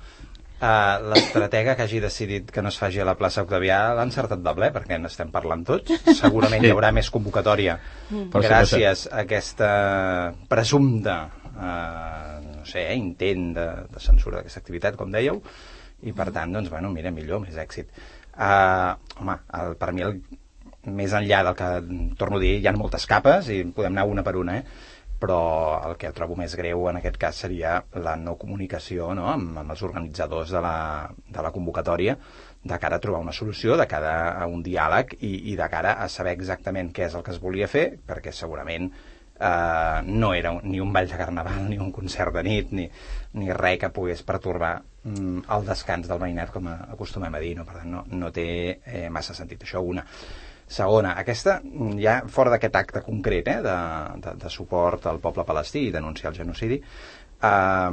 Uh, 0.59 0.99
l'estratega 1.13 1.71
que 1.77 1.83
hagi 1.83 2.01
decidit 2.03 2.49
que 2.51 2.61
no 2.61 2.67
es 2.67 2.77
faci 2.77 2.99
a 2.99 3.05
la 3.05 3.13
plaça 3.15 3.45
Octavià 3.45 3.93
l'ha 3.95 4.03
encertat 4.03 4.41
de 4.43 4.53
ple, 4.57 4.73
perquè 4.75 4.97
n'estem 4.99 5.31
parlant 5.31 5.63
tots. 5.63 5.93
Segurament 6.19 6.65
hi 6.65 6.71
haurà 6.73 6.91
més 6.91 7.09
convocatòria 7.09 7.77
mm. 8.09 8.27
gràcies 8.43 9.07
a 9.07 9.21
aquesta 9.21 10.33
presumpta 10.49 11.29
uh, 11.53 12.38
sé, 12.67 12.87
eh, 12.89 12.97
intent 12.97 13.53
de, 13.57 13.67
de 13.93 14.03
censura 14.03 14.39
d'aquesta 14.39 14.63
activitat, 14.63 14.99
com 14.99 15.11
dèieu, 15.13 15.41
i 16.03 16.13
per 16.15 16.29
tant, 16.35 16.53
doncs, 16.55 16.69
bueno, 16.71 16.91
mira, 16.93 17.11
millor, 17.11 17.43
més 17.43 17.57
èxit. 17.59 17.91
Uh, 18.39 18.95
home, 19.19 19.35
el, 19.59 19.73
per 19.79 19.91
mi, 19.95 20.05
el, 20.05 20.21
més 20.95 21.13
enllà 21.15 21.41
del 21.43 21.57
que 21.59 21.69
torno 22.19 22.39
a 22.39 22.43
dir, 22.43 22.55
hi 22.59 22.69
ha 22.69 22.75
moltes 22.77 23.05
capes 23.09 23.49
i 23.51 23.63
podem 23.75 23.97
anar 23.97 24.07
una 24.07 24.23
per 24.23 24.37
una, 24.39 24.59
eh? 24.61 24.97
però 25.19 25.39
el 25.83 25.97
que 25.99 26.13
trobo 26.15 26.37
més 26.39 26.53
greu 26.55 26.85
en 26.87 27.01
aquest 27.01 27.17
cas 27.19 27.41
seria 27.43 27.73
la 27.99 28.15
no 28.15 28.37
comunicació 28.39 29.09
no? 29.17 29.25
amb, 29.27 29.57
amb 29.59 29.73
els 29.75 29.83
organitzadors 29.83 30.53
de 30.55 30.61
la, 30.63 30.75
de 31.27 31.43
la 31.43 31.51
convocatòria 31.51 32.15
de 32.63 32.79
cara 32.79 32.95
a 32.99 33.03
trobar 33.03 33.19
una 33.23 33.35
solució, 33.35 33.75
de 33.79 33.87
cara 33.87 34.13
a 34.39 34.47
un 34.47 34.63
diàleg 34.63 35.17
i, 35.19 35.33
i 35.51 35.57
de 35.59 35.67
cara 35.71 35.97
a 35.99 36.07
saber 36.11 36.37
exactament 36.37 36.93
què 36.95 37.09
és 37.09 37.15
el 37.19 37.23
que 37.23 37.35
es 37.35 37.43
volia 37.43 37.67
fer, 37.67 37.85
perquè 38.07 38.31
segurament 38.35 38.87
eh, 38.89 39.08
no 39.39 40.33
era 40.33 40.51
ni 40.63 40.81
un 40.83 40.91
ball 40.93 41.07
de 41.07 41.17
carnaval, 41.17 41.63
ni 41.69 41.77
un 41.79 41.91
concert 41.95 42.33
de 42.35 42.43
nit, 42.43 42.73
ni, 42.75 42.89
ni 43.39 43.53
res 43.55 43.79
que 43.79 43.91
pogués 43.95 44.23
pertorbar 44.27 44.73
mm, 45.03 45.45
el 45.55 45.65
descans 45.67 46.09
del 46.09 46.19
veïnat, 46.19 46.51
com 46.51 46.67
acostumem 46.67 47.35
a 47.35 47.41
dir, 47.43 47.55
no? 47.57 47.65
per 47.65 47.79
tant 47.79 47.91
no, 47.93 48.03
no 48.11 48.31
té 48.35 48.47
eh, 48.83 49.07
massa 49.09 49.35
sentit 49.37 49.63
això, 49.63 49.83
una. 49.85 50.05
Segona, 50.69 51.15
aquesta, 51.17 51.55
ja 51.97 52.19
fora 52.29 52.51
d'aquest 52.53 52.75
acte 52.77 53.01
concret 53.05 53.47
eh, 53.49 53.57
de, 53.65 53.77
de, 54.25 54.35
de 54.43 54.51
suport 54.53 55.07
al 55.09 55.21
poble 55.23 55.47
palestí 55.47 55.87
i 55.87 55.95
denunciar 55.95 56.33
el 56.33 56.43
genocidi, 56.43 56.81
eh, 57.41 57.89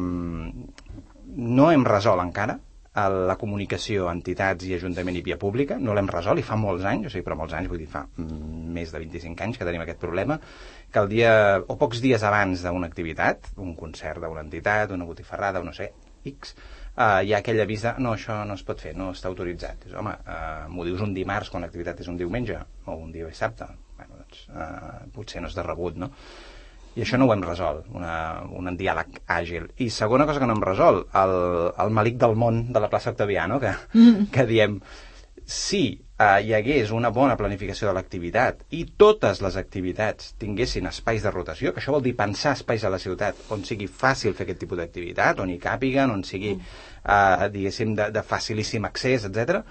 no 1.36 1.70
hem 1.72 1.86
resolt 1.86 2.22
encara 2.22 2.58
la 2.96 3.36
comunicació 3.36 4.08
entitats 4.08 4.64
i 4.64 4.72
ajuntament 4.76 5.18
i 5.18 5.22
via 5.24 5.36
pública, 5.40 5.76
no 5.82 5.94
l'hem 5.96 6.08
resolt 6.08 6.40
i 6.40 6.44
fa 6.46 6.56
molts 6.56 6.86
anys, 6.88 7.08
o 7.08 7.12
sigui, 7.12 7.26
però 7.26 7.36
molts 7.36 7.56
anys, 7.58 7.68
vull 7.68 7.82
dir, 7.82 7.88
fa 7.92 8.06
mm, 8.06 8.72
més 8.76 8.94
de 8.94 9.02
25 9.02 9.44
anys 9.44 9.60
que 9.60 9.68
tenim 9.68 9.84
aquest 9.84 10.00
problema, 10.00 10.38
que 10.92 11.02
el 11.02 11.10
dia, 11.12 11.32
o 11.60 11.76
pocs 11.76 12.00
dies 12.04 12.24
abans 12.24 12.64
d'una 12.64 12.88
activitat, 12.88 13.52
un 13.60 13.74
concert 13.76 14.24
d'una 14.24 14.44
entitat, 14.46 14.96
una 14.96 15.08
botifarrada, 15.08 15.60
o 15.60 15.68
no 15.68 15.76
sé, 15.76 15.90
X, 16.26 16.56
uh, 16.96 17.20
hi 17.22 17.34
ha 17.34 17.40
aquell 17.42 17.60
avís 17.62 17.84
no, 18.02 18.16
això 18.16 18.40
no 18.48 18.56
es 18.58 18.64
pot 18.66 18.80
fer, 18.82 18.96
no 18.98 19.12
està 19.14 19.30
autoritzat. 19.30 19.84
Dius, 19.84 19.96
home, 20.00 20.16
uh, 20.24 20.66
m'ho 20.72 20.88
dius 20.88 21.04
un 21.04 21.14
dimarts 21.14 21.52
quan 21.52 21.66
l'activitat 21.66 22.00
és 22.02 22.10
un 22.12 22.18
diumenge, 22.18 22.58
o 22.86 22.96
un 22.96 23.12
dia 23.14 23.28
dissabte, 23.28 23.68
bueno, 23.98 24.22
doncs, 24.22 24.46
uh, 24.50 25.04
potser 25.14 25.44
no 25.44 25.52
és 25.52 25.58
de 25.58 25.66
rebut, 25.66 26.00
no? 26.00 26.10
I 26.96 27.04
això 27.04 27.18
no 27.20 27.26
ho 27.28 27.34
hem 27.34 27.44
resolt, 27.44 27.90
una, 27.92 28.14
un 28.56 28.72
diàleg 28.78 29.20
àgil. 29.28 29.68
I 29.84 29.90
segona 29.92 30.24
cosa 30.28 30.40
que 30.40 30.48
no 30.48 30.56
hem 30.56 30.64
resolt, 30.64 31.10
el, 31.20 31.36
el 31.84 31.92
malic 31.98 32.16
del 32.22 32.36
món 32.40 32.62
de 32.72 32.80
la 32.80 32.88
plaça 32.92 33.12
Octaviano, 33.12 33.60
que, 33.60 33.74
mm. 33.92 34.30
que 34.32 34.46
diem, 34.48 34.78
si 35.46 35.82
eh, 36.18 36.40
hi 36.42 36.54
hagués 36.56 36.90
una 36.96 37.12
bona 37.14 37.36
planificació 37.38 37.90
de 37.90 37.94
l'activitat 37.98 38.64
i 38.74 38.82
totes 38.98 39.42
les 39.44 39.58
activitats 39.60 40.32
tinguessin 40.40 40.88
espais 40.90 41.22
de 41.22 41.32
rotació, 41.34 41.74
que 41.74 41.82
això 41.82 41.94
vol 41.94 42.06
dir 42.06 42.16
pensar 42.18 42.56
espais 42.56 42.84
a 42.84 42.90
la 42.92 43.02
ciutat 43.02 43.52
on 43.54 43.62
sigui 43.68 43.86
fàcil 43.86 44.34
fer 44.34 44.48
aquest 44.48 44.64
tipus 44.64 44.80
d'activitat, 44.80 45.44
on 45.44 45.52
hi 45.52 45.60
càpiguen, 45.62 46.10
on 46.16 46.24
sigui, 46.26 46.56
eh, 46.56 47.50
diguéssim, 47.52 47.94
de, 48.00 48.08
de 48.16 48.24
facilíssim 48.26 48.88
accés, 48.88 49.28
etc 49.28 49.62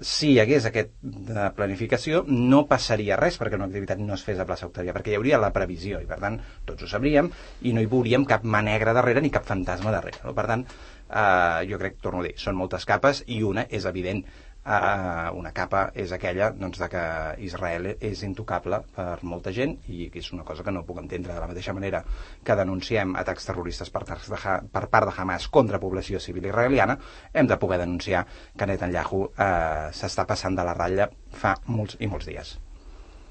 si 0.00 0.30
hi 0.32 0.38
hagués 0.40 0.64
aquesta 0.68 1.50
planificació 1.56 2.22
no 2.28 2.62
passaria 2.68 3.18
res 3.20 3.36
perquè 3.40 3.58
una 3.58 3.66
activitat 3.68 4.00
no 4.00 4.16
es 4.16 4.24
fes 4.24 4.40
a 4.40 4.46
plaça 4.48 4.68
Octavia, 4.70 4.94
perquè 4.96 5.12
hi 5.12 5.18
hauria 5.18 5.40
la 5.42 5.52
previsió 5.52 6.00
i 6.00 6.08
per 6.08 6.18
tant 6.22 6.38
tots 6.64 6.86
ho 6.86 6.88
sabríem 6.90 7.28
i 7.68 7.74
no 7.76 7.84
hi 7.84 7.90
veuríem 7.90 8.24
cap 8.30 8.46
mà 8.48 8.62
negra 8.64 8.96
darrere 8.96 9.20
ni 9.20 9.32
cap 9.34 9.44
fantasma 9.48 9.92
darrere. 9.92 10.22
No? 10.24 10.32
Per 10.36 10.46
tant, 10.48 10.64
eh, 10.64 11.60
jo 11.68 11.80
crec, 11.82 12.00
torno 12.00 12.24
a 12.24 12.28
dir, 12.28 12.34
són 12.40 12.56
moltes 12.56 12.88
capes 12.88 13.22
i 13.28 13.42
una 13.44 13.66
és 13.68 13.84
evident 13.90 14.24
eh, 14.64 15.30
una 15.36 15.52
capa 15.52 15.84
és 15.94 16.12
aquella 16.12 16.50
doncs, 16.56 16.78
de 16.80 16.88
que 16.92 17.04
Israel 17.46 17.90
és 17.94 18.22
intocable 18.26 18.80
per 18.96 19.18
molta 19.22 19.52
gent 19.52 19.76
i 19.88 20.08
que 20.12 20.22
és 20.22 20.30
una 20.32 20.44
cosa 20.44 20.64
que 20.64 20.74
no 20.74 20.84
puc 20.86 21.00
entendre 21.02 21.34
de 21.34 21.40
la 21.40 21.50
mateixa 21.50 21.74
manera 21.76 22.02
que 22.44 22.56
denunciem 22.58 23.14
atacs 23.20 23.48
terroristes 23.50 23.92
per, 23.94 24.04
part 24.08 24.28
de, 24.30 24.56
per 24.72 24.86
part 24.92 25.10
de 25.10 25.16
Hamas 25.16 25.48
contra 25.48 25.80
població 25.82 26.20
civil 26.20 26.48
israeliana, 26.50 26.98
hem 27.32 27.50
de 27.50 27.58
poder 27.60 27.80
denunciar 27.84 28.24
que 28.56 28.66
Netanyahu 28.66 29.24
eh, 29.28 29.90
s'està 29.92 30.26
passant 30.26 30.56
de 30.56 30.64
la 30.66 30.76
ratlla 30.76 31.10
fa 31.34 31.56
molts 31.66 31.98
i 32.00 32.10
molts 32.10 32.30
dies. 32.30 32.56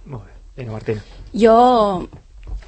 Molt 0.06 0.28
bé. 0.28 0.40
Vinga, 0.58 0.76
Martina. 0.76 1.02
Jo 1.34 1.58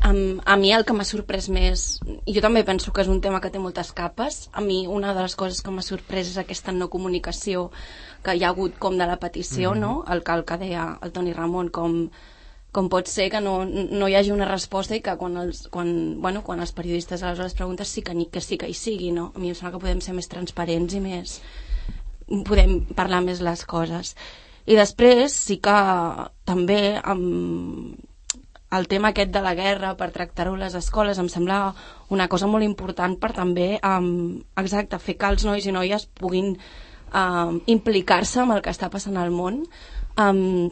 a, 0.06 0.12
a 0.54 0.56
mi 0.58 0.72
el 0.76 0.86
que 0.86 0.94
m'ha 0.94 1.06
sorprès 1.08 1.48
més, 1.50 1.86
i 2.30 2.36
jo 2.36 2.42
també 2.44 2.62
penso 2.68 2.94
que 2.94 3.02
és 3.02 3.10
un 3.10 3.22
tema 3.24 3.40
que 3.42 3.50
té 3.50 3.62
moltes 3.62 3.90
capes, 3.98 4.46
a 4.54 4.62
mi 4.62 4.84
una 4.86 5.16
de 5.18 5.24
les 5.26 5.36
coses 5.40 5.64
que 5.66 5.74
m'ha 5.74 5.86
sorprès 5.86 6.30
és 6.30 6.38
aquesta 6.38 6.76
no 6.76 6.92
comunicació 6.94 7.72
que 8.26 8.36
hi 8.36 8.46
ha 8.46 8.52
hagut 8.54 8.78
com 8.82 9.00
de 9.02 9.08
la 9.10 9.18
petició, 9.18 9.72
mm 9.72 9.76
-hmm. 9.76 9.82
no? 9.82 10.06
El 10.14 10.22
el 10.36 10.46
que 10.46 10.58
deia 10.58 11.00
el 11.02 11.12
Toni 11.12 11.34
Ramon, 11.34 11.70
com, 11.70 12.10
com 12.72 12.90
pot 12.90 13.08
ser 13.08 13.30
que 13.32 13.42
no, 13.42 13.66
no 13.66 14.08
hi 14.08 14.16
hagi 14.16 14.32
una 14.32 14.46
resposta 14.46 14.96
i 14.96 15.02
que 15.02 15.18
quan 15.18 15.38
els, 15.38 15.68
quan, 15.70 16.22
bueno, 16.22 16.44
quan 16.44 16.60
els 16.60 16.72
periodistes 16.72 17.24
aleshores 17.24 17.54
preguntes 17.54 17.88
sí 17.88 18.02
que, 18.02 18.14
que 18.32 18.42
sí 18.42 18.58
que 18.58 18.70
hi 18.70 18.74
sigui, 18.74 19.12
no? 19.12 19.32
A 19.36 19.40
mi 19.40 19.50
em 19.50 19.56
sembla 19.56 19.72
que 19.72 19.86
podem 19.86 20.02
ser 20.02 20.14
més 20.14 20.28
transparents 20.28 20.94
i 20.94 21.00
més... 21.00 21.42
podem 22.28 22.86
parlar 22.96 23.22
més 23.22 23.40
les 23.40 23.66
coses. 23.66 24.16
I 24.66 24.76
després 24.76 25.32
sí 25.32 25.58
que 25.58 25.78
també 26.44 27.00
amb, 27.04 27.96
el 28.78 28.88
tema 28.92 29.12
aquest 29.12 29.32
de 29.34 29.42
la 29.44 29.56
guerra 29.58 29.96
per 30.00 30.12
tractar-ho 30.16 30.56
a 30.56 30.64
les 30.66 30.76
escoles 30.78 31.20
em 31.22 31.30
sembla 31.32 31.60
una 32.14 32.28
cosa 32.32 32.48
molt 32.48 32.66
important 32.66 33.18
per 33.20 33.32
també, 33.36 33.76
um, 33.84 34.42
exacte, 34.62 35.00
fer 35.00 35.18
que 35.20 35.30
els 35.34 35.46
nois 35.48 35.66
i 35.66 35.76
noies 35.76 36.08
puguin 36.20 36.56
um, 36.56 37.60
implicar-se 37.66 38.42
amb 38.44 38.58
el 38.58 38.64
que 38.66 38.74
està 38.74 38.90
passant 38.94 39.18
al 39.18 39.32
món. 39.34 39.64
Um, 40.20 40.72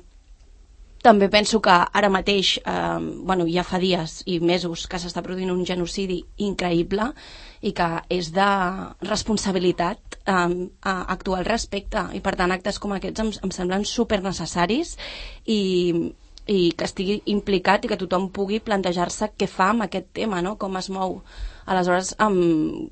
també 1.03 1.27
penso 1.27 1.59
que 1.59 1.73
ara 1.99 2.09
mateix, 2.09 2.55
um, 2.63 3.25
bueno, 3.27 3.45
ja 3.51 3.65
fa 3.67 3.79
dies 3.79 4.21
i 4.25 4.39
mesos 4.39 4.85
que 4.87 4.99
s'està 5.03 5.23
produint 5.25 5.51
un 5.51 5.65
genocidi 5.67 6.21
increïble 6.45 7.09
i 7.59 7.73
que 7.75 7.89
és 8.11 8.31
de 8.35 8.47
responsabilitat 9.03 10.17
um, 10.31 10.55
actuar 10.87 11.41
al 11.41 11.49
respecte 11.49 12.05
i 12.15 12.23
per 12.23 12.37
tant 12.39 12.55
actes 12.55 12.79
com 12.79 12.95
aquests 12.95 13.23
em, 13.23 13.33
em 13.47 13.51
semblen 13.51 13.83
super 13.87 14.21
necessaris 14.23 14.95
i, 15.43 15.59
i 16.47 16.73
que 16.75 16.85
estigui 16.85 17.21
implicat 17.31 17.85
i 17.85 17.89
que 17.91 17.97
tothom 17.99 18.27
pugui 18.35 18.59
plantejar-se 18.63 19.31
què 19.37 19.47
fa 19.47 19.69
amb 19.71 19.85
aquest 19.85 20.09
tema, 20.13 20.41
no? 20.41 20.57
com 20.59 20.75
es 20.77 20.89
mou. 20.91 21.21
Aleshores, 21.65 22.13
em, 22.19 22.89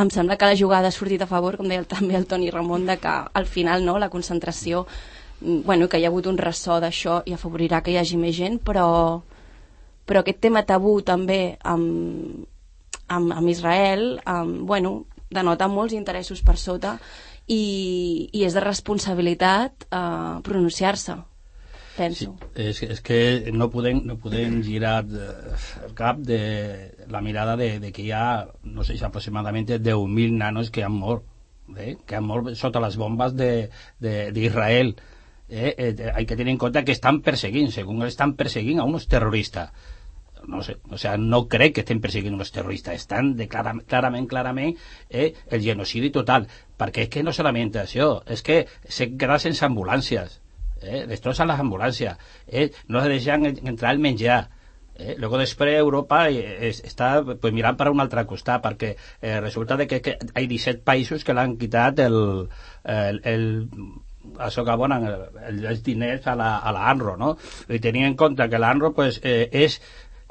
em 0.00 0.10
sembla 0.10 0.38
que 0.40 0.48
la 0.48 0.56
jugada 0.56 0.88
ha 0.88 0.94
sortit 0.94 1.22
a 1.22 1.28
favor, 1.28 1.58
com 1.58 1.68
deia 1.68 1.84
també 1.84 2.16
el 2.16 2.26
Toni 2.26 2.50
Ramon, 2.50 2.86
de 2.86 2.96
que 3.02 3.12
al 3.40 3.46
final 3.46 3.84
no, 3.84 3.98
la 3.98 4.08
concentració, 4.08 4.86
mm, 5.40 5.60
bueno, 5.68 5.88
que 5.88 6.00
hi 6.00 6.06
ha 6.06 6.12
hagut 6.12 6.26
un 6.26 6.40
ressò 6.40 6.80
d'això 6.80 7.22
i 7.26 7.36
afavorirà 7.36 7.82
que 7.82 7.92
hi 7.92 8.00
hagi 8.00 8.16
més 8.16 8.36
gent, 8.36 8.58
però, 8.64 9.20
però 10.06 10.24
aquest 10.24 10.40
tema 10.40 10.64
tabú 10.64 11.00
també 11.02 11.58
amb, 11.62 12.46
amb, 13.08 13.36
amb 13.36 13.48
Israel, 13.52 14.18
amb, 14.24 14.64
bueno, 14.64 15.04
denota 15.34 15.68
molts 15.68 15.92
interessos 15.92 16.40
per 16.42 16.56
sota 16.56 16.96
i, 17.46 18.30
i 18.32 18.44
és 18.46 18.54
de 18.54 18.62
responsabilitat 18.64 19.88
eh, 19.90 20.40
pronunciar-se 20.46 21.18
penso. 21.96 22.34
Sí, 22.40 22.62
és, 22.68 22.82
és 22.82 23.00
que 23.04 23.18
no 23.54 23.68
podem, 23.72 24.02
no 24.08 24.18
podem 24.20 24.60
girar 24.66 25.04
el 25.06 25.94
cap 25.98 26.18
de 26.18 26.40
la 27.10 27.20
mirada 27.20 27.56
de, 27.56 27.78
de 27.80 27.92
que 27.92 28.04
hi 28.04 28.12
ha, 28.12 28.46
no 28.64 28.84
sé, 28.84 28.98
aproximadament 29.04 29.68
10.000 29.70 30.38
nanos 30.38 30.70
que 30.74 30.84
han 30.84 30.94
mort, 30.94 31.24
eh? 31.76 31.96
que 32.06 32.16
han 32.16 32.26
mort 32.26 32.54
sota 32.58 32.82
les 32.84 32.98
bombes 33.00 33.34
d'Israel. 33.36 34.94
Eh? 35.48 35.74
Eh, 35.78 36.12
hay 36.14 36.26
que 36.26 36.36
tener 36.36 36.52
en 36.52 36.58
cuenta 36.58 36.84
que 36.84 36.92
estan 36.92 37.20
perseguint, 37.22 37.70
según 37.70 38.02
estan 38.02 38.34
perseguint 38.34 38.80
a 38.80 38.84
unos 38.84 39.08
terroristas. 39.08 39.72
No 40.46 40.62
sé, 40.62 40.76
o 40.90 40.98
sea, 40.98 41.16
no 41.16 41.48
crec 41.48 41.72
que 41.74 41.80
estén 41.80 42.02
perseguint 42.04 42.34
uns 42.36 42.52
terroristes, 42.52 42.98
estan 43.00 43.32
de 43.38 43.46
clara, 43.48 43.72
clarament, 43.88 44.26
clarament 44.28 44.74
eh, 45.08 45.32
el 45.48 45.64
genocidi 45.64 46.10
total, 46.12 46.44
perquè 46.76 47.06
és 47.06 47.12
que 47.14 47.22
no 47.24 47.32
solament 47.32 47.72
això, 47.80 48.18
és 48.28 48.44
que 48.44 48.66
se 48.84 49.08
queda 49.16 49.38
sense 49.40 49.64
ambulàncies, 49.64 50.42
eh, 50.82 51.06
destrozan 51.06 51.48
las 51.48 51.60
ambulancias, 51.60 52.18
eh, 52.46 52.70
no 52.88 53.02
deixen 53.02 53.46
entrar 53.66 53.92
el 53.92 53.98
menjar, 53.98 54.50
Eh? 54.96 55.16
Luego 55.18 55.38
després 55.38 55.74
Europa 55.74 56.20
eh, 56.30 56.70
està 56.70 57.08
pues, 57.26 57.52
mirant 57.52 57.74
per 57.74 57.88
un 57.90 58.02
altre 58.02 58.22
costat 58.30 58.62
perquè 58.62 58.92
eh, 58.94 59.40
resulta 59.42 59.76
de 59.76 59.88
que, 59.90 59.98
que 60.00 60.14
hi 60.22 60.44
ha 60.44 60.44
17 60.52 60.84
països 60.86 61.26
que 61.26 61.34
l'han 61.34 61.56
quitat 61.58 61.98
el, 62.04 62.18
el, 62.84 63.18
el 63.26 63.48
això 64.46 64.62
que 64.64 64.70
abonen 64.70 65.08
els 65.50 65.82
diners 65.82 66.28
a 66.30 66.36
la, 66.38 66.52
a 66.58 66.72
la 66.72 66.86
ANRO, 66.92 67.16
no? 67.18 67.34
I 67.68 67.80
tenint 67.82 68.06
en 68.06 68.14
compte 68.16 68.46
que 68.48 68.60
l'ANRO 68.62 68.92
pues, 68.94 69.18
eh, 69.26 69.48
és 69.50 69.80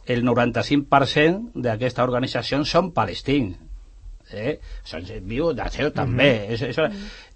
el 0.07 0.23
95% 0.23 1.59
d'aquesta 1.67 2.07
organització 2.07 2.63
són 2.63 2.93
palestins. 2.95 3.59
Eh? 4.31 4.55
Són 4.87 5.03
viu 5.27 5.51
d'això 5.53 5.91
també. 5.91 6.31
Mm 6.31 6.53
-hmm. 6.53 6.53
és, 6.53 6.61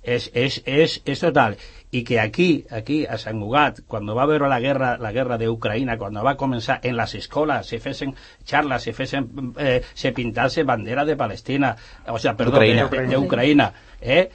és, 0.01 0.31
és, 0.33 0.61
és, 0.65 1.01
és 1.05 1.19
total 1.19 1.59
y 1.89 2.03
que 2.03 2.19
aquí, 2.19 2.65
aquí 2.69 3.05
a 3.05 3.17
Sant 3.17 3.39
Cugat, 3.39 3.79
cuando 3.87 4.13
va 4.13 4.23
a 4.23 4.25
haber 4.25 4.41
la 4.41 4.59
guerra, 4.59 4.97
la 4.97 5.11
guerra 5.11 5.37
de 5.37 5.49
Ucrania, 5.49 5.97
cuando 5.97 6.23
va 6.23 6.31
a 6.31 6.37
comenzar 6.37 6.79
en 6.83 6.97
las 6.97 7.15
escuelas, 7.15 7.65
se 7.65 7.79
fesen 7.79 8.15
charlas, 8.43 8.83
se 8.83 8.93
fesen, 8.93 9.53
eh, 9.57 9.81
se 9.93 10.11
pintase 10.11 10.63
bandera 10.63 11.05
de 11.05 11.15
Palestina, 11.15 11.77
o 12.07 12.19
sea, 12.19 12.35
perdón, 12.35 12.61
Ucraïna. 12.61 12.89
de, 12.89 12.97
de, 12.97 13.07
de 13.07 13.17
Ucraïna, 13.17 13.73
eh? 14.01 14.29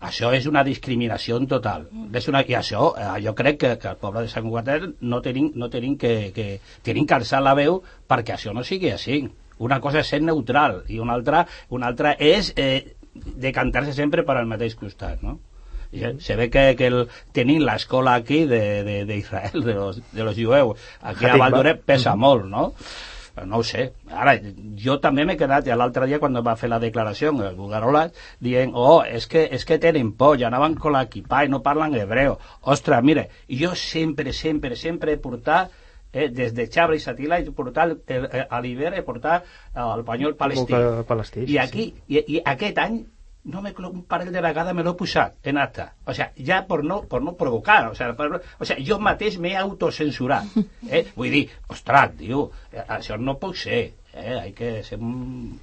Això 0.00 0.30
és 0.30 0.44
una 0.46 0.62
discriminació 0.62 1.40
total. 1.50 1.88
És 2.14 2.28
una, 2.30 2.44
I 2.46 2.54
això, 2.54 2.92
eh, 2.94 3.22
jo 3.24 3.34
crec 3.34 3.58
que, 3.58 3.72
que 3.82 3.88
el 3.90 3.96
poble 3.98 4.22
de 4.22 4.30
Sant 4.30 4.46
Cugat 4.46 4.68
no 5.00 5.20
tenim, 5.22 5.50
no 5.54 5.70
tenim 5.70 5.96
que, 5.98 6.30
que, 6.34 6.60
tenim 6.86 7.06
que 7.06 7.16
alçar 7.16 7.42
la 7.42 7.54
veu 7.58 7.82
perquè 8.06 8.36
això 8.36 8.54
no 8.54 8.62
sigui 8.62 8.92
així. 8.94 9.24
Una 9.58 9.80
cosa 9.82 10.04
és 10.04 10.10
ser 10.14 10.20
neutral 10.22 10.84
i 10.86 11.00
una 11.02 11.14
altra, 11.18 11.46
una 11.74 11.90
altra 11.90 12.14
és 12.14 12.52
eh, 12.54 12.94
decantar-se 13.14 13.92
sempre 13.92 14.22
per 14.22 14.38
al 14.38 14.46
mateix 14.46 14.78
costat, 14.78 15.22
no? 15.22 15.40
Se 16.20 16.36
ve 16.36 16.50
que, 16.50 16.74
que 16.76 16.88
el, 16.92 17.04
tenim 17.32 17.62
l'escola 17.64 18.18
aquí 18.20 18.44
d'Israel, 18.46 19.54
de, 19.54 19.60
de, 19.60 19.68
de, 19.68 19.74
los, 19.74 20.02
de 20.12 20.24
los 20.24 20.36
jueus, 20.36 20.88
aquí 21.00 21.26
a 21.26 21.36
Valdoret 21.36 21.80
pesa 21.84 22.16
molt, 22.16 22.44
no? 22.44 22.72
no 23.46 23.58
ho 23.58 23.64
sé. 23.64 23.92
Ara, 24.10 24.34
jo 24.82 24.98
també 25.02 25.24
m'he 25.26 25.36
quedat, 25.38 25.66
ja 25.68 25.76
l'altre 25.78 26.06
dia 26.10 26.18
quan 26.22 26.36
va 26.44 26.56
fer 26.58 26.70
la 26.70 26.80
declaració, 26.82 27.32
el 27.46 27.56
Bugarola, 27.58 28.08
dient, 28.44 28.72
oh, 28.74 29.02
és 29.04 29.28
que, 29.30 29.44
és 29.54 29.64
que 29.64 29.78
tenen 29.82 30.12
por, 30.18 30.38
ja 30.40 30.48
anaven 30.48 30.74
con 30.80 30.96
l'equipà 30.96 31.44
i 31.44 31.52
no 31.52 31.62
parlen 31.64 31.94
hebreu. 31.98 32.38
Ostres, 32.62 33.04
mire, 33.04 33.28
jo 33.48 33.74
sempre, 33.78 34.32
sempre, 34.32 34.76
sempre 34.76 35.14
he 35.14 35.20
portat 35.22 35.70
eh, 36.12 36.28
des 36.28 36.54
de 36.54 36.68
Xabra 36.72 36.96
i 36.96 37.04
Satila 37.04 37.38
he 37.38 37.52
portat 37.52 37.84
el, 37.84 37.98
el, 38.08 38.26
a 38.48 38.60
l'hivern 38.64 38.98
he 38.98 39.04
portat 39.06 39.46
el 39.74 40.04
panyol 40.04 40.36
palestí. 40.36 40.82
palestí 41.08 41.46
I 41.46 41.58
aquí, 41.62 41.92
sí. 41.92 42.18
i, 42.18 42.24
i 42.36 42.42
aquest 42.44 42.80
any 42.82 43.02
no 43.48 43.62
me 43.62 43.72
un 43.72 44.04
parell 44.04 44.30
de 44.32 44.42
vegades 44.44 44.76
me 44.76 44.84
l'he 44.84 44.92
posat 44.96 45.48
en 45.50 45.58
acta. 45.58 45.88
O 46.04 46.14
sea, 46.14 46.28
ja 46.36 46.60
per 46.68 46.82
no, 46.84 47.00
per 47.08 47.22
no 47.24 47.34
provocar. 47.36 47.80
O 47.88 47.94
sea, 47.96 48.12
per, 48.16 48.28
o 48.36 48.68
sea, 48.68 48.76
jo 48.84 48.98
mateix 49.00 49.38
m'he 49.40 49.56
autocensurat. 49.56 50.44
Eh? 50.88 51.02
Vull 51.16 51.32
dir, 51.32 51.42
ostres, 51.68 52.14
tio, 52.16 52.46
això 52.86 53.18
no 53.20 53.34
pot 53.40 53.56
ser. 53.56 53.80
Eh? 54.14 54.36
Hay 54.40 54.52
que 54.56 54.78
ser 54.84 54.98
un... 55.00 55.58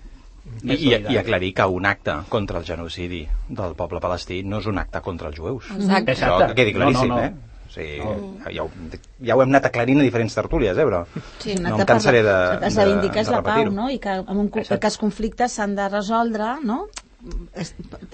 I, 0.62 0.76
i, 0.76 0.92
I 0.94 1.18
aclarir 1.18 1.54
que 1.58 1.66
un 1.66 1.88
acte 1.90 2.14
contra 2.30 2.60
el 2.60 2.66
genocidi 2.68 3.24
del 3.50 3.74
poble 3.78 4.02
palestí 4.02 4.44
no 4.46 4.60
és 4.62 4.68
un 4.70 4.78
acte 4.78 5.02
contra 5.02 5.32
els 5.32 5.40
jueus. 5.40 5.72
Exacte. 5.74 6.14
Això 6.14 6.36
que 6.44 6.58
quedi 6.60 6.76
claríssim, 6.76 7.10
no, 7.10 7.18
no, 7.18 7.22
no. 7.22 7.26
eh? 7.26 7.56
O 7.66 7.72
sigui, 7.74 7.96
no. 7.98 8.52
ja, 8.54 8.64
ho, 8.64 9.00
ja 9.26 9.36
ho 9.36 9.42
hem 9.42 9.56
anat 9.56 9.72
aclarint 9.72 10.04
a 10.04 10.06
diferents 10.06 10.38
tertúlies, 10.38 10.78
eh, 10.78 10.86
però 10.86 11.02
sí, 11.42 11.56
no 11.58 11.74
em 11.74 11.88
cansaré 11.90 12.22
de, 12.22 12.36
de, 12.62 12.70
de, 12.70 12.86
de, 13.02 13.10
de, 13.10 13.26
la 13.34 13.42
pau, 13.48 13.72
no? 13.74 13.90
I 13.90 13.98
que 14.04 14.20
en 14.22 14.44
un, 14.46 14.52
que 14.54 14.78
els 14.78 15.00
conflictes 15.02 15.58
s'han 15.58 15.74
de 15.80 15.90
resoldre, 15.90 16.54
no? 16.64 16.84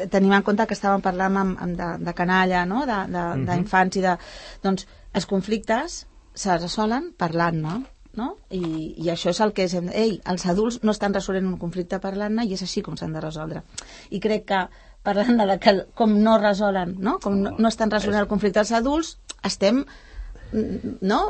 Tenim 0.10 0.34
en 0.36 0.44
compte 0.48 0.68
que 0.68 0.78
estàvem 0.78 1.02
parlant 1.04 1.38
amb, 1.38 1.62
amb 1.62 1.78
de, 1.80 1.90
de 2.06 2.14
canalla, 2.18 2.66
no? 2.66 2.84
d'infants 2.86 3.96
de, 3.96 4.02
de, 4.02 4.08
uh 4.08 4.18
-huh. 4.18 4.18
i 4.18 4.18
de... 4.18 4.18
Doncs 4.64 4.88
els 5.14 5.26
conflictes 5.26 6.06
se 6.34 6.58
resolen 6.58 7.12
parlant, 7.18 7.62
no? 7.62 7.84
no? 8.14 8.38
I, 8.50 8.96
i 8.98 9.10
això 9.10 9.30
és 9.30 9.40
el 9.40 9.54
que 9.54 9.64
és... 9.64 9.74
Ei, 9.94 10.22
els 10.26 10.46
adults 10.46 10.80
no 10.84 10.92
estan 10.92 11.14
resolent 11.14 11.48
un 11.48 11.58
conflicte 11.58 12.00
parlant-ne 12.00 12.46
i 12.46 12.54
és 12.54 12.62
així 12.62 12.82
com 12.82 12.98
s'han 12.98 13.14
de 13.14 13.22
resoldre. 13.22 13.64
I 14.10 14.20
crec 14.20 14.46
que 14.46 14.68
parlant 15.04 15.38
de 15.38 15.60
que, 15.60 15.86
com 15.96 16.24
no 16.24 16.38
resolen, 16.38 16.96
no? 17.00 17.20
com 17.20 17.42
no, 17.42 17.56
no 17.58 17.68
estan 17.68 17.92
resolent 17.92 18.22
el 18.22 18.28
conflicte 18.28 18.60
els 18.60 18.72
adults, 18.72 19.18
estem 19.44 19.86
no? 21.02 21.22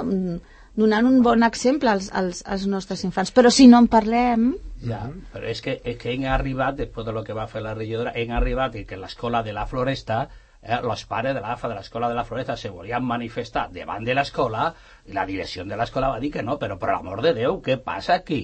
Donant 0.78 1.08
un 1.08 1.22
bon 1.24 1.44
exemple 1.44 1.90
als, 1.92 2.10
als, 2.14 2.44
als 2.46 2.68
nostres 2.68 3.04
infants. 3.08 3.32
Però 3.36 3.52
si 3.52 3.68
no 3.68 3.82
en 3.84 3.90
parlem... 3.92 4.52
Ja, 4.82 5.02
però 5.34 5.50
és 5.52 5.62
que, 5.62 5.76
és 5.86 5.98
que 6.02 6.14
hem 6.14 6.24
arribat, 6.26 6.78
després 6.80 7.06
de 7.06 7.14
lo 7.14 7.26
que 7.26 7.36
va 7.38 7.50
fer 7.52 7.62
la 7.62 7.76
regidora, 7.78 8.16
hem 8.18 8.32
arribat 8.34 8.80
que 8.88 8.98
l'escola 8.98 9.44
de 9.46 9.54
la 9.54 9.68
Floresta 9.70 10.24
eh, 10.62 10.80
els 10.80 11.04
pares 11.10 11.36
de 11.38 11.44
l'AFA 11.44 11.70
de 11.70 11.78
l'escola 11.78 12.10
de 12.10 12.18
la 12.18 12.26
Floresta 12.26 12.56
se 12.58 12.72
volien 12.74 13.06
manifestar 13.06 13.68
davant 13.74 14.08
de 14.08 14.16
l'escola 14.18 14.72
i 15.06 15.14
la 15.18 15.28
direcció 15.30 15.66
de 15.66 15.78
l'escola 15.78 16.16
va 16.16 16.24
dir 16.24 16.32
que 16.34 16.46
no, 16.46 16.58
però 16.62 16.80
per 16.82 16.96
l'amor 16.96 17.22
de 17.26 17.36
Déu, 17.38 17.62
què 17.66 17.78
passa 17.84 18.18
aquí? 18.18 18.44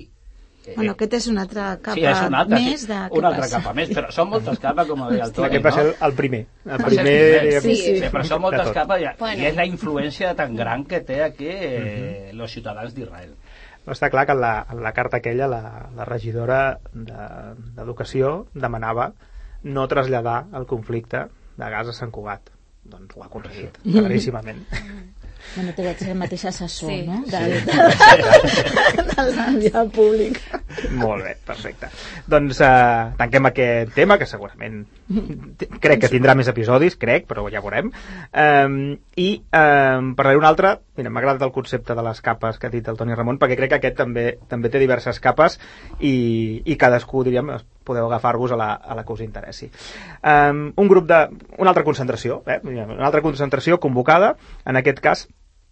Eh, 0.67 0.73
bueno, 0.75 0.91
aquest 0.97 1.13
és 1.15 1.27
una 1.31 1.41
altra 1.45 1.65
capa 1.79 1.93
sí, 1.95 2.01
és 2.03 2.21
una 2.27 2.39
altra, 2.43 2.57
més 2.59 2.81
sí, 2.81 2.87
de 2.89 2.95
una 3.17 3.29
altra 3.29 3.47
capa 3.53 3.71
més, 3.77 3.91
però 3.95 4.09
són 4.11 4.27
moltes 4.33 4.59
capes, 4.59 4.87
com 4.89 5.03
deia 5.07 5.23
el 5.27 5.31
Toni, 5.37 5.47
Aquest 5.47 5.65
va 5.65 5.71
ser 5.71 5.83
no? 5.85 5.91
el, 5.93 5.95
el 6.09 6.15
primer. 6.17 6.41
El 6.65 6.83
primer, 6.83 7.13
el 7.13 7.47
primer. 7.47 7.61
Sí, 7.63 7.75
sí. 7.75 7.93
Sí, 8.01 8.09
però 8.11 8.23
són 8.27 8.41
moltes 8.43 8.67
de 8.67 8.73
capes 8.75 9.01
i, 9.05 9.07
Bueno. 9.21 9.41
i 9.41 9.45
és 9.47 9.55
la 9.55 9.65
influència 9.69 10.33
tan 10.35 10.55
gran 10.59 10.83
que 10.89 10.99
té 11.07 11.21
aquí 11.23 11.47
eh, 11.47 12.33
els 12.33 12.51
ciutadans 12.51 12.93
d'Israel. 12.97 13.31
No 13.87 13.95
està 13.95 14.09
clar 14.11 14.25
que 14.27 14.35
en 14.35 14.41
la, 14.43 14.51
en 14.69 14.83
la 14.83 14.91
carta 14.91 15.21
aquella 15.21 15.47
la, 15.47 15.61
la 15.95 16.05
regidora 16.05 16.59
de- 16.91 17.55
d'Educació 17.77 18.33
demanava 18.53 19.13
no 19.63 19.87
traslladar 19.87 20.41
el 20.53 20.65
conflicte 20.67 21.23
de 21.57 21.69
gas 21.71 21.87
a 21.87 21.93
Sant 21.95 22.11
Cugat. 22.11 22.51
Doncs 22.87 23.15
ho 23.15 23.23
ha 23.23 23.25
aconseguit, 23.31 23.79
claríssimament. 23.83 24.61
Bueno, 25.55 25.73
té 25.73 25.87
ser 25.97 26.11
el 26.11 26.17
mateix 26.19 26.45
assessor, 26.45 26.91
Sí. 26.91 27.01
no? 27.07 27.23
De, 27.25 27.39
de, 27.47 29.03
del 29.15 29.59
via 29.61 29.83
públic. 29.93 30.41
Molt 30.93 31.23
bé, 31.25 31.35
perfecte. 31.45 31.89
Doncs 32.29 32.59
eh, 32.61 33.13
tanquem 33.17 33.49
aquest 33.49 33.93
tema, 33.95 34.17
que 34.19 34.27
segurament 34.29 34.83
crec 35.81 36.01
que 36.03 36.09
tindrà 36.11 36.35
més 36.35 36.49
episodis, 36.51 36.97
crec, 36.99 37.25
però 37.29 37.45
ja 37.51 37.61
veurem. 37.63 37.89
Um, 38.35 38.75
I 39.15 39.27
um, 39.39 40.11
parlaré 40.19 40.37
un 40.37 40.45
altre, 40.45 40.75
mira, 40.99 41.09
m'ha 41.09 41.23
agradat 41.23 41.47
el 41.47 41.53
concepte 41.55 41.95
de 41.95 42.03
les 42.05 42.21
capes 42.21 42.59
que 42.59 42.67
ha 42.67 42.73
dit 42.73 42.87
el 42.91 42.99
Toni 42.99 43.15
Ramon, 43.15 43.39
perquè 43.39 43.57
crec 43.57 43.71
que 43.73 43.79
aquest 43.79 43.97
també 44.03 44.27
també 44.51 44.69
té 44.73 44.81
diverses 44.83 45.21
capes 45.23 45.57
i, 45.99 46.61
i 46.65 46.75
cadascú, 46.77 47.23
diríem, 47.25 47.53
podeu 47.87 48.09
agafar-vos 48.09 48.51
a, 48.51 48.59
la, 48.59 48.69
a 48.75 48.97
la 48.99 49.05
que 49.07 49.15
us 49.15 49.23
interessi. 49.23 49.71
Um, 50.21 50.67
un 50.75 50.91
grup 50.91 51.07
de... 51.09 51.23
una 51.57 51.71
altra 51.71 51.85
concentració, 51.87 52.41
eh? 52.45 52.59
una 52.67 53.07
altra 53.07 53.23
concentració 53.23 53.79
convocada, 53.79 54.35
en 54.67 54.75
aquest 54.75 54.99
cas 54.99 55.27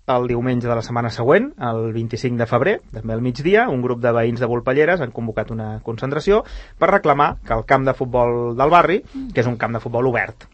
el 0.07 0.27
diumenge 0.29 0.67
de 0.67 0.75
la 0.77 0.83
setmana 0.85 1.09
següent, 1.09 1.51
el 1.69 1.91
25 1.93 2.37
de 2.37 2.47
febrer, 2.49 2.75
també 2.93 3.15
al 3.15 3.23
migdia, 3.25 3.67
un 3.73 3.81
grup 3.81 4.01
de 4.03 4.11
veïns 4.13 4.41
de 4.41 4.49
Volpelleres 4.49 5.01
han 5.01 5.13
convocat 5.15 5.53
una 5.55 5.79
concentració 5.85 6.43
per 6.77 6.91
reclamar 6.91 7.35
que 7.45 7.55
el 7.57 7.65
camp 7.65 7.87
de 7.87 7.95
futbol 7.97 8.53
del 8.57 8.73
barri, 8.73 8.99
que 9.33 9.41
és 9.41 9.49
un 9.49 9.57
camp 9.57 9.73
de 9.73 9.81
futbol 9.81 10.11
obert, 10.11 10.45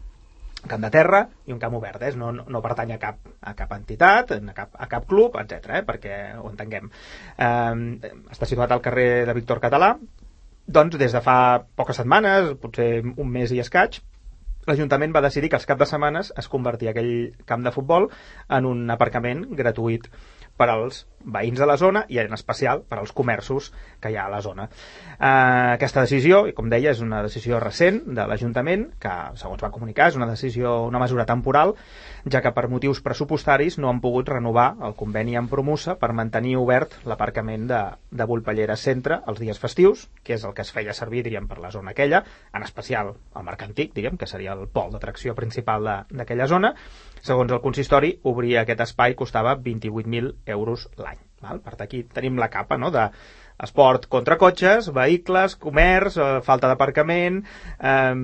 camp 0.68 0.84
de 0.84 0.90
terra 0.94 1.24
i 1.46 1.52
un 1.52 1.60
camp 1.60 1.74
obert, 1.74 2.02
eh? 2.06 2.12
no, 2.16 2.30
no, 2.32 2.46
no 2.48 2.62
pertany 2.64 2.94
a 2.94 2.98
cap, 3.02 3.18
a 3.40 3.54
cap 3.58 3.72
entitat, 3.76 4.32
a 4.38 4.56
cap, 4.56 4.72
a 4.78 4.88
cap 4.88 5.06
club, 5.10 5.36
etc 5.42 5.78
eh? 5.78 5.82
perquè 5.86 6.18
ho 6.38 6.48
entenguem. 6.48 6.88
Eh, 7.36 8.12
està 8.32 8.48
situat 8.48 8.72
al 8.72 8.84
carrer 8.84 9.26
de 9.28 9.36
Víctor 9.36 9.60
Català, 9.60 9.96
doncs 10.72 10.96
des 10.96 11.12
de 11.12 11.20
fa 11.24 11.36
poques 11.76 11.98
setmanes, 11.98 12.54
potser 12.62 13.02
un 13.02 13.28
mes 13.28 13.52
i 13.52 13.60
escaig, 13.60 14.00
l'Ajuntament 14.68 15.14
va 15.14 15.22
decidir 15.24 15.50
que 15.50 15.58
els 15.58 15.66
caps 15.68 15.82
de 15.82 15.88
setmanes 15.90 16.32
es 16.42 16.48
convertia 16.52 16.92
aquell 16.92 17.12
camp 17.50 17.64
de 17.66 17.72
futbol 17.74 18.08
en 18.58 18.68
un 18.68 18.84
aparcament 18.94 19.46
gratuït 19.62 20.08
per 20.56 20.68
als 20.70 21.06
veïns 21.22 21.58
de 21.58 21.66
la 21.66 21.76
zona 21.78 22.02
i 22.10 22.18
en 22.18 22.34
especial 22.34 22.82
per 22.88 22.98
als 22.98 23.12
comerços 23.14 23.70
que 24.02 24.10
hi 24.10 24.16
ha 24.18 24.26
a 24.26 24.32
la 24.32 24.40
zona. 24.42 24.68
Eh, 24.68 25.76
aquesta 25.76 26.02
decisió, 26.02 26.42
i 26.50 26.54
com 26.56 26.70
deia, 26.70 26.90
és 26.90 27.02
una 27.04 27.22
decisió 27.22 27.60
recent 27.62 28.02
de 28.16 28.26
l'Ajuntament, 28.26 28.88
que 29.02 29.12
segons 29.38 29.62
va 29.62 29.70
comunicar 29.74 30.10
és 30.10 30.18
una 30.18 30.28
decisió, 30.30 30.74
una 30.88 31.00
mesura 31.02 31.26
temporal, 31.28 31.74
ja 32.30 32.42
que 32.42 32.52
per 32.54 32.68
motius 32.70 33.02
pressupostaris 33.04 33.78
no 33.78 33.90
han 33.90 34.02
pogut 34.02 34.28
renovar 34.34 34.72
el 34.82 34.96
conveni 34.98 35.38
amb 35.38 35.50
Promusa 35.52 35.96
per 36.00 36.12
mantenir 36.16 36.56
obert 36.58 36.98
l'aparcament 37.06 37.68
de, 37.70 37.82
de 38.10 38.26
Volpellera 38.28 38.76
Centre 38.76 39.22
els 39.28 39.40
dies 39.42 39.62
festius, 39.62 40.08
que 40.22 40.36
és 40.38 40.44
el 40.44 40.54
que 40.56 40.66
es 40.66 40.74
feia 40.74 40.94
servir, 40.96 41.22
diríem, 41.26 41.48
per 41.48 41.60
la 41.62 41.70
zona 41.70 41.94
aquella, 41.94 42.24
en 42.52 42.66
especial 42.66 43.14
el 43.36 43.46
Marc 43.46 43.62
Antic, 43.68 43.94
diríem, 43.94 44.18
que 44.18 44.30
seria 44.30 44.56
el 44.58 44.68
pol 44.68 44.92
d'atracció 44.92 45.36
principal 45.38 45.90
d'aquella 46.10 46.50
zona. 46.50 46.74
Segons 47.22 47.52
el 47.54 47.62
consistori, 47.62 48.16
obrir 48.28 48.56
aquest 48.60 48.82
espai 48.88 49.14
costava 49.18 49.54
28.000 49.56 50.34
euros 50.56 50.88
l'any. 50.98 51.20
Per 51.42 51.74
tant, 51.74 51.86
aquí 51.86 52.02
tenim 52.06 52.38
la 52.38 52.50
capa 52.50 52.78
no? 52.78 52.90
de 52.94 53.08
esport 53.62 54.08
contra 54.10 54.38
cotxes, 54.38 54.90
vehicles, 54.94 55.54
comerç, 55.62 56.18
eh, 56.18 56.40
falta 56.46 56.70
d'aparcament, 56.70 57.42
eh, 57.78 58.14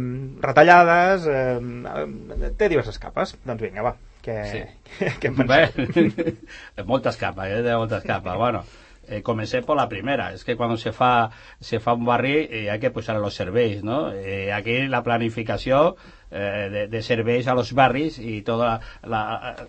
retallades, 0.43 1.27
eh, 1.31 2.51
té 2.59 2.69
diverses 2.71 2.99
capes. 2.99 3.37
Doncs 3.47 3.63
vinga, 3.63 3.87
va, 3.87 3.95
que, 4.23 4.45
Sí. 4.51 4.63
que, 4.99 5.15
que 5.21 5.31
en 5.31 5.39
penseu? 5.39 6.35
Bé, 6.75 6.85
moltes 6.93 7.17
capas, 7.17 7.51
eh, 7.55 7.63
de 7.63 7.77
moltes 7.77 8.03
capas. 8.05 8.37
Bueno, 8.37 8.65
eh, 9.09 9.23
comencé 9.23 9.63
por 9.63 9.77
la 9.77 9.89
primera. 9.89 10.33
Es 10.33 10.45
que 10.45 10.57
cuando 10.57 10.77
se 10.77 10.93
fa, 10.93 11.31
se 11.61 11.81
fa 11.81 11.95
un 11.95 12.05
barri 12.05 12.49
eh, 12.51 12.71
hay 12.71 12.79
que 12.79 12.91
posar 12.91 13.17
los 13.17 13.35
serveis, 13.35 13.83
¿no? 13.83 14.13
Eh, 14.13 14.53
aquí 14.53 14.87
la 14.87 15.03
planificació 15.03 15.97
eh, 16.31 16.69
de, 16.73 16.87
de 16.93 17.03
serveis 17.03 17.49
a 17.49 17.57
los 17.59 17.73
barris 17.77 18.19
i 18.19 18.41
tota 18.47 18.79
la, 19.03 19.15
la 19.15 19.67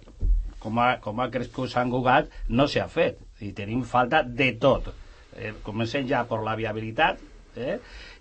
com, 0.60 0.80
ha, 0.80 0.98
com 1.04 1.20
ha 1.20 1.30
crescut 1.32 1.72
Sant 1.72 1.92
Cugat 1.94 2.30
no 2.50 2.68
s'ha 2.68 2.88
fet 2.92 3.22
i 3.46 3.54
tenim 3.56 3.86
falta 3.88 4.24
de 4.24 4.52
tot 4.60 4.92
eh, 4.92 5.54
comencem 5.64 6.08
ja 6.08 6.26
per 6.28 6.42
la 6.44 6.58
viabilitat 6.60 7.22
eh, 7.56 7.80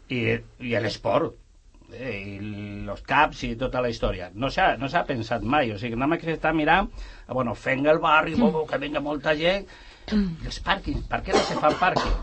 i, 0.08 0.22
i 0.64 0.74
l'esport 0.80 1.34
eh, 1.92 2.14
i 2.14 2.38
els 2.88 3.02
caps 3.08 3.42
i 3.48 3.54
tota 3.60 3.82
la 3.84 3.90
història. 3.92 4.30
No 4.34 4.50
s'ha 4.52 4.70
no 4.80 4.88
pensat 5.08 5.42
mai, 5.42 5.72
o 5.72 5.78
sigui, 5.78 5.96
nada 5.96 6.12
més 6.12 6.22
que 6.22 6.30
s'està 6.30 6.54
mirant, 6.54 6.88
ah, 7.26 7.34
bueno, 7.34 7.54
fent 7.54 7.86
el 7.86 8.00
barri, 8.02 8.36
mm. 8.36 8.64
que 8.70 8.80
venga 8.82 9.04
molta 9.04 9.34
gent, 9.36 9.68
i 10.12 10.48
els 10.48 10.60
pàrquings, 10.64 11.06
per 11.08 11.22
què 11.24 11.36
no 11.36 11.44
se 11.44 11.56
fan 11.60 11.78
pàrquing? 11.80 12.18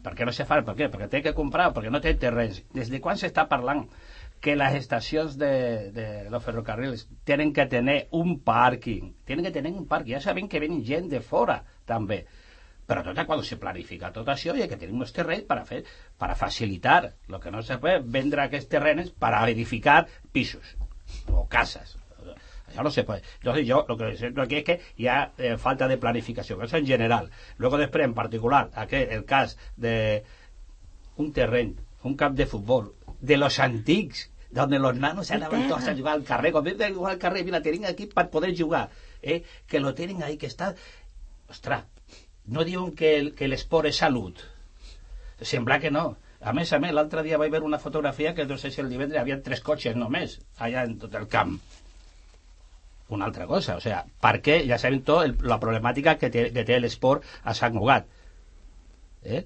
Per 0.00 0.14
què 0.16 0.24
no 0.24 0.32
se 0.32 0.46
fan? 0.48 0.64
Per 0.64 0.74
què? 0.78 0.88
Perquè 0.88 1.10
té 1.12 1.20
que 1.26 1.34
comprar, 1.36 1.70
perquè 1.76 1.90
no 1.92 2.00
té 2.00 2.14
terrenys. 2.16 2.62
Des 2.72 2.88
de 2.88 3.02
quan 3.04 3.18
s'està 3.20 3.44
parlant 3.50 3.84
que 4.40 4.56
les 4.56 4.74
estacions 4.74 5.36
de, 5.38 5.92
de 5.92 6.06
los 6.32 6.44
ferrocarrils 6.44 7.06
tenen 7.28 7.52
que 7.52 7.66
tenir 7.68 8.06
un 8.16 8.38
pàrquing, 8.44 9.12
tenen 9.28 9.44
que 9.44 9.52
tenir 9.52 9.74
un 9.76 9.86
pàrquing, 9.88 10.16
ja 10.16 10.22
sabem 10.24 10.48
que 10.48 10.62
venen 10.62 10.84
gent 10.84 11.10
de 11.12 11.20
fora 11.20 11.60
també, 11.88 12.24
però 12.90 13.04
tot 13.06 13.20
quan 13.26 13.42
se 13.46 13.60
planifica 13.60 14.10
tot 14.10 14.28
això 14.32 14.56
hi 14.56 14.64
ha 14.64 14.68
que 14.70 14.78
tenir 14.80 14.96
uns 14.96 15.12
terrenys 15.14 15.46
per 15.46 15.60
fer, 15.68 15.84
per 16.18 16.34
facilitar. 16.34 17.12
El 17.28 17.38
que 17.38 17.52
no 17.54 17.62
se 17.62 17.78
pot 17.78 18.06
vendre 18.18 18.42
aquests 18.48 18.70
terrenys 18.72 19.12
per 19.14 19.30
edificar 19.44 20.00
pisos 20.32 20.74
o 21.30 21.44
cases. 21.48 21.94
Això 22.70 22.82
no 22.82 22.90
se 22.90 23.04
puede. 23.04 23.22
Entonces 23.38 23.66
yo 23.66 23.84
lo 23.88 23.96
que 23.96 24.16
siento 24.16 24.42
aquí 24.42 24.56
es 24.56 24.64
que 24.64 25.08
ha 25.08 25.32
eh, 25.38 25.56
falta 25.58 25.88
de 25.88 25.98
planificació, 25.98 26.60
eso 26.62 26.76
en 26.76 26.86
general. 26.86 27.30
Luego 27.58 27.78
després, 27.78 28.06
en 28.06 28.14
particular, 28.14 28.70
aquel, 28.74 29.08
el 29.10 29.24
cas 29.24 29.56
de 29.76 30.24
un 31.16 31.32
terreny, 31.32 31.76
un 32.02 32.16
camp 32.16 32.36
de 32.36 32.46
futbol, 32.46 32.94
de 33.20 33.36
los 33.36 33.58
antics, 33.58 34.30
donde 34.50 34.78
los 34.78 34.96
nanos 34.96 35.30
anaven 35.30 35.68
tots 35.68 35.86
a 35.86 35.96
jugar 35.96 36.14
al 36.14 36.24
carrer, 36.24 36.52
com 36.52 36.64
de 36.64 36.92
jugar 36.92 37.12
al 37.12 37.18
carrer, 37.18 37.44
mira, 37.44 37.62
tenen 37.62 37.84
aquí 37.86 38.06
per 38.06 38.30
poder 38.30 38.54
jugar, 38.56 38.90
eh? 39.22 39.44
que 39.66 39.80
lo 39.80 39.94
tenen 39.94 40.22
ahí, 40.22 40.36
que 40.36 40.48
està... 40.48 40.74
Ostres, 41.50 41.84
no 42.46 42.64
diuen 42.64 42.94
que, 42.94 43.16
el, 43.18 43.34
que 43.34 43.48
l'esport 43.48 43.90
és 43.90 43.98
salut. 44.02 44.38
Sembla 45.42 45.80
que 45.82 45.90
no. 45.90 46.16
A 46.40 46.54
més 46.56 46.72
a 46.72 46.78
més, 46.80 46.94
l'altre 46.96 47.22
dia 47.26 47.38
vaig 47.38 47.52
veure 47.52 47.66
una 47.66 47.78
fotografia 47.78 48.34
que 48.34 48.46
no 48.46 48.56
sé 48.58 48.70
si 48.70 48.80
el 48.80 48.88
divendres 48.90 49.18
hi 49.18 49.22
havia 49.22 49.42
tres 49.44 49.60
cotxes 49.60 49.96
només, 49.98 50.38
allà 50.58 50.86
en 50.88 50.98
tot 51.02 51.14
el 51.18 51.28
camp 51.28 51.58
una 53.10 53.26
altra 53.26 53.46
cosa, 53.46 53.74
o 53.76 53.80
sea, 53.82 54.04
perquè 54.22 54.60
ja 54.68 54.78
sabem 54.78 55.00
tot 55.02 55.24
el, 55.26 55.34
la 55.42 55.58
problemàtica 55.62 56.14
que 56.18 56.30
té, 56.30 56.44
que 56.54 56.62
té 56.66 56.78
l'esport 56.78 57.26
a 57.42 57.54
Sant 57.58 57.74
Cugat 57.74 58.06
eh? 59.22 59.42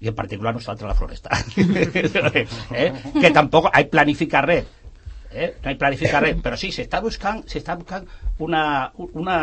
I 0.00 0.08
en 0.08 0.14
particular 0.16 0.54
nosaltres 0.54 0.86
a 0.86 0.92
la 0.92 0.98
Floresta 0.98 1.30
eh? 2.82 2.92
que 3.20 3.30
tampoc 3.30 3.70
hay 3.72 3.86
planificar 3.92 4.46
res 4.46 4.64
eh? 5.30 5.54
no 5.62 5.70
hay 5.70 5.76
planificar 5.76 6.22
res 6.24 6.40
però 6.42 6.56
sí, 6.60 6.72
s'està 6.74 7.02
buscant, 7.04 7.44
s'està 7.50 7.76
buscant 7.78 8.08
una, 8.38 8.62
una, 8.96 9.36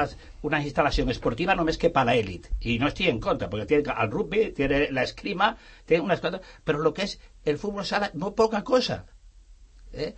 una 0.44 0.62
instal·lació 0.64 1.06
esportiva 1.14 1.56
només 1.56 1.78
que 1.78 1.94
per 1.94 2.08
l'elit 2.10 2.50
i 2.62 2.80
no 2.82 2.90
estic 2.90 3.12
en 3.12 3.22
contra, 3.22 3.50
perquè 3.52 3.68
tiene 3.70 3.94
el 3.94 4.12
rugby 4.12 4.50
tiene 4.58 4.88
la 4.92 5.06
escrima, 5.06 5.56
tiene 5.86 6.04
unas 6.04 6.22
cosas 6.22 6.42
però 6.66 6.82
lo 6.82 6.94
que 6.94 7.06
és 7.08 7.20
el 7.46 7.62
futbol 7.62 7.86
sala 7.86 8.12
no 8.16 8.34
poca 8.36 8.64
cosa 8.64 9.04
eh? 9.94 10.14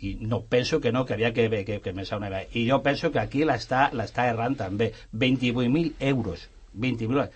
i 0.00 0.14
no 0.20 0.44
penso 0.46 0.80
que 0.80 0.92
no, 0.92 1.04
que 1.04 1.14
havia 1.14 1.32
que, 1.34 1.48
que, 1.64 1.80
que 1.80 1.90
una 1.90 2.30
vegada. 2.30 2.46
I 2.54 2.68
jo 2.70 2.78
penso 2.82 3.10
que 3.12 3.20
aquí 3.20 3.44
l'està 3.44 3.90
errant 4.24 4.56
també. 4.56 4.94
28.000 5.12 5.92
euros. 6.00 6.48
20.000 6.72 7.28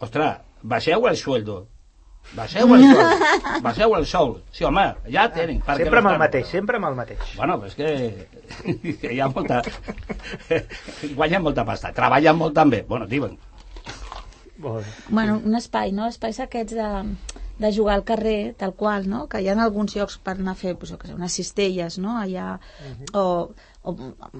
Ostres, 0.00 0.38
baixeu 0.62 1.06
el 1.10 1.16
sueldo. 1.16 1.66
Baixeu 2.36 2.74
el 2.76 2.84
sou. 2.84 3.30
Baixeu 3.66 3.94
el 3.96 4.06
sou. 4.06 4.34
Sí, 4.54 4.64
home, 4.68 4.84
ja 5.10 5.26
tenen. 5.34 5.62
perquè 5.66 5.86
Sempre 5.86 6.02
amb 6.02 6.10
el 6.12 6.18
mateix, 6.22 6.46
sempre 6.52 6.78
amb 6.78 6.90
el 6.90 6.98
mateix. 6.98 7.32
Bueno, 7.36 7.56
però 7.58 7.70
és 7.70 7.78
que, 7.78 8.96
que 9.02 9.14
hi 9.16 9.20
ha 9.20 9.30
molta... 9.32 9.62
guanyen 11.18 11.42
molta 11.46 11.64
pasta. 11.66 11.94
Treballen 11.96 12.38
molt 12.38 12.54
també. 12.54 12.84
Bueno, 12.88 13.08
diuen. 13.10 13.38
Bueno, 14.60 15.40
un 15.40 15.56
espai, 15.56 15.90
no? 15.96 16.06
Espais 16.12 16.38
aquests 16.44 16.76
de, 16.76 16.90
de 17.60 17.70
jugar 17.76 17.94
al 17.98 18.04
carrer, 18.08 18.54
tal 18.56 18.72
qual, 18.74 19.04
no? 19.08 19.26
Que 19.28 19.42
hi 19.44 19.48
ha 19.52 19.56
alguns 19.62 19.92
llocs 19.98 20.16
per 20.24 20.38
anar 20.38 20.54
a 20.56 20.60
fer, 20.60 20.72
pues, 20.80 20.94
què 20.96 21.10
sé, 21.10 21.14
unes 21.18 21.34
cistelles, 21.36 21.98
no? 22.00 22.14
Allà, 22.16 22.54
o, 23.12 23.24
o 23.84 23.94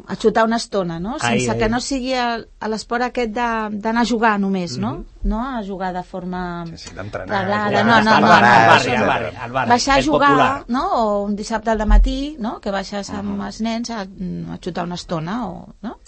a 0.09 0.17
xutar 0.17 0.47
una 0.49 0.57
estona, 0.57 0.97
no? 1.01 1.19
Sense 1.21 1.51
ai. 1.53 1.59
que 1.61 1.69
no 1.73 1.81
sigui 1.85 2.15
a 2.17 2.69
l'esport 2.73 3.05
aquest 3.07 3.35
de- 3.37 3.81
d'anar 3.85 4.07
a 4.07 4.09
jugar 4.09 4.33
només, 4.41 4.79
no? 4.81 4.95
No 5.23 5.43
a 5.45 5.61
jugar 5.67 5.93
de 5.97 6.03
forma... 6.03 6.65
Sí, 6.73 6.79
sí, 6.89 6.95
d'entrenar, 6.97 7.43
reglada, 7.43 7.69
jugar, 7.69 7.85
no, 7.85 7.99
no, 8.01 8.15
no, 8.15 8.21
no, 8.21 8.33
barri, 8.33 8.95
al 8.97 9.07
barri, 9.13 9.35
al 9.37 9.53
barri. 9.59 9.71
baixar 9.75 9.99
a 9.99 10.03
jugar, 10.09 10.31
popular. 10.31 10.65
no? 10.69 10.85
o 11.03 11.23
un 11.27 11.37
dissabte 11.37 11.71
al 11.71 11.87
matí, 11.87 12.37
no? 12.39 12.57
que 12.61 12.73
baixes 12.73 13.11
amb 13.11 13.45
els 13.51 13.61
nens 13.61 13.91
a, 13.93 14.01
a 14.07 14.59
xutar 14.65 14.85
una 14.89 14.97
estona, 15.01 15.43
o, 15.49 15.75
no? 15.83 15.99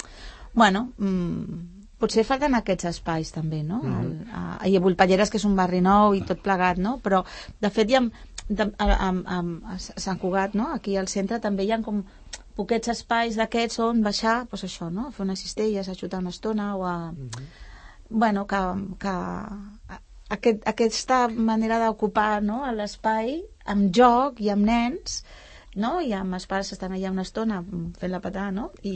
Bueno, 0.54 0.90
mm, 0.98 1.81
potser 2.02 2.24
falten 2.28 2.54
aquests 2.58 2.88
espais 2.90 3.30
també, 3.34 3.62
no? 3.66 3.78
El, 4.02 4.12
a, 4.34 4.42
I 4.68 4.76
a 4.76 4.82
Bullpalleres, 4.84 5.30
que 5.32 5.38
és 5.40 5.46
un 5.48 5.54
barri 5.58 5.80
nou 5.84 6.16
i 6.18 6.22
tot 6.28 6.42
plegat, 6.44 6.80
no? 6.82 6.96
Però, 7.04 7.22
de 7.62 7.70
fet, 7.70 7.90
hi 7.92 7.98
ha, 8.00 8.02
de, 8.48 8.66
a, 8.76 8.88
a, 9.08 9.10
a, 9.38 9.40
a 9.76 9.78
Sant 9.80 10.18
Cugat, 10.22 10.56
no? 10.58 10.68
Aquí 10.76 10.98
al 11.00 11.08
centre 11.12 11.38
també 11.44 11.64
hi 11.68 11.72
ha 11.72 11.80
com 11.86 12.02
poquets 12.58 12.90
espais 12.92 13.38
d'aquests 13.40 13.78
on 13.86 14.02
baixar, 14.04 14.42
doncs 14.50 14.66
això, 14.68 14.90
no? 14.92 15.08
A 15.08 15.14
fer 15.16 15.24
unes 15.24 15.40
cistelles, 15.46 15.88
a 15.88 15.96
xutar 15.96 16.20
una 16.20 16.34
estona 16.34 16.72
o 16.76 16.84
a... 16.84 16.96
Bueno, 18.10 18.46
que, 18.46 18.58
que 19.00 19.08
a- 19.08 20.00
aquest, 20.36 20.66
aquesta 20.68 21.28
manera 21.28 21.78
d'ocupar 21.84 22.42
no, 22.44 22.58
l'espai 22.76 23.38
amb 23.72 23.88
joc 23.96 24.40
i 24.44 24.50
amb 24.52 24.66
nens 24.68 25.22
no? 25.76 25.98
i 26.04 26.12
amb 26.16 26.36
els 26.36 26.46
pares 26.50 26.68
que 26.68 26.76
estan 26.76 26.92
allà 26.96 27.12
una 27.14 27.24
estona 27.26 27.62
fent 28.00 28.12
la 28.12 28.20
patada 28.24 28.50
no? 28.52 28.70
i 28.82 28.94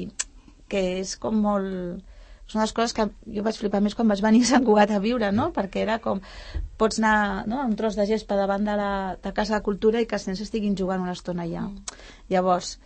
que 0.69 0.83
és 1.01 1.15
com 1.23 1.39
molt 1.45 2.03
és 2.47 2.55
una 2.55 2.63
de 2.63 2.67
les 2.69 2.75
coses 2.79 2.95
que 2.95 3.07
jo 3.37 3.43
vaig 3.43 3.59
flipar 3.59 3.81
més 3.83 3.97
quan 3.99 4.09
vaig 4.09 4.23
venir 4.23 4.45
a 4.45 4.51
Sant 4.53 4.67
Cugat 4.67 4.93
a 4.95 5.01
viure, 5.03 5.31
no? 5.35 5.51
perquè 5.55 5.83
era 5.83 5.99
com 6.03 6.21
pots 6.79 7.01
anar 7.03 7.47
no? 7.51 7.65
un 7.67 7.75
tros 7.79 7.99
de 7.99 8.07
gespa 8.07 8.39
davant 8.39 8.65
de 8.65 8.77
la 8.79 8.91
de 9.23 9.33
Casa 9.35 9.57
de 9.57 9.65
Cultura 9.67 10.01
i 10.01 10.07
que 10.07 10.19
els 10.19 10.29
nens 10.29 10.43
estiguin 10.45 10.77
jugant 10.79 11.03
una 11.03 11.17
estona 11.19 11.47
allà 11.47 11.67
llavors 12.31 12.77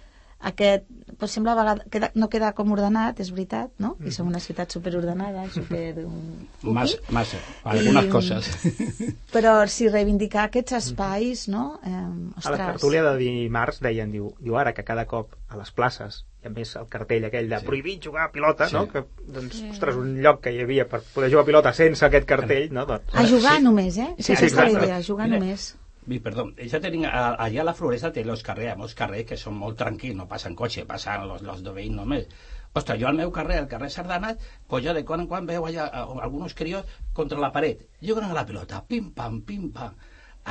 aquest, 0.40 0.87
pues 1.18 1.33
sembla 1.37 1.53
a 1.53 1.57
vegades, 1.59 1.85
queda, 1.92 2.11
no 2.14 2.29
queda 2.33 2.53
com 2.57 2.70
ordenat, 2.72 3.18
és 3.20 3.29
veritat, 3.35 3.70
no? 3.79 3.96
I 4.00 4.12
som 4.14 4.29
una 4.31 4.40
ciutat 4.40 4.72
superordenada, 4.72 5.42
super... 5.53 5.98
um, 6.07 6.46
Más, 6.72 6.94
cookie. 6.96 7.12
más, 7.12 7.35
algunas 7.64 8.07
I, 8.07 8.09
cosas. 8.09 8.48
Però 9.35 9.53
si 9.68 9.88
reivindicar 9.92 10.46
aquests 10.48 10.72
espais, 10.79 11.46
no? 11.53 11.79
Eh, 11.85 11.92
A 11.92 12.00
la 12.00 12.38
ostres, 12.40 12.66
tertúlia 12.72 13.03
de 13.05 13.16
dimarts 13.20 13.83
deien, 13.85 14.11
diu, 14.14 14.33
diu 14.40 14.57
ara 14.57 14.72
que 14.72 14.85
cada 14.85 15.05
cop 15.11 15.35
a 15.50 15.59
les 15.61 15.70
places 15.76 16.24
hi 16.40 16.48
ha 16.48 16.55
més 16.55 16.70
el 16.81 16.87
cartell 16.88 17.26
aquell 17.29 17.50
de 17.50 17.59
sí. 17.61 17.66
prohibit 17.68 18.07
jugar 18.09 18.24
a 18.31 18.33
pilota, 18.33 18.70
Sí. 18.70 18.74
no? 18.79 18.87
Que, 18.88 19.03
doncs, 19.29 19.61
ostres, 19.74 19.96
un 20.00 20.14
lloc 20.24 20.40
que 20.46 20.55
hi 20.57 20.62
havia 20.64 20.87
per 20.88 21.03
poder 21.12 21.29
jugar 21.29 21.42
a 21.44 21.50
pilota 21.50 21.72
sense 21.76 22.07
aquest 22.07 22.24
cartell, 22.24 22.70
no? 22.72 22.87
Doncs, 22.88 23.12
a 23.12 23.26
jugar 23.29 23.59
només, 23.61 23.98
eh? 24.00 24.14
Sí, 24.16 24.31
sí, 24.37 24.40
la 24.40 24.48
exacte. 24.48 24.72
idea, 24.79 25.03
jugar 25.05 25.29
Mira, 25.29 25.38
només. 25.42 25.66
Sí, 25.74 25.80
perdón, 26.24 26.54
ja 26.70 26.80
tenim, 26.80 27.04
allà 27.04 27.60
a 27.60 27.64
la 27.64 27.74
Floresta 27.76 28.10
té 28.12 28.24
los 28.24 28.42
carrers, 28.42 28.76
molts 28.78 28.94
carrers 28.98 29.26
que 29.28 29.36
són 29.36 29.54
molt 29.60 29.76
tranquils, 29.78 30.16
no 30.16 30.26
passen 30.28 30.56
cotxe, 30.56 30.86
passen 30.88 31.26
los 31.28 31.62
de 31.62 31.70
veïns 31.76 31.94
només. 31.96 32.26
Ostres, 32.74 33.00
jo 33.02 33.08
al 33.08 33.16
meu 33.18 33.30
carrer, 33.34 33.58
al 33.58 33.68
carrer 33.68 33.90
Sardanat, 33.90 34.38
pues 34.70 34.84
jo 34.84 34.94
de 34.94 35.04
quan 35.04 35.20
en 35.24 35.26
quan 35.30 35.46
veu 35.46 35.66
allà 35.66 35.88
a, 35.90 36.04
alguns 36.24 36.54
crios 36.54 36.86
contra 37.12 37.38
la 37.38 37.50
paret, 37.52 37.82
juguen 38.00 38.24
a 38.30 38.32
la 38.34 38.46
pilota, 38.46 38.84
pim-pam, 38.86 39.40
pim-pam. 39.42 39.96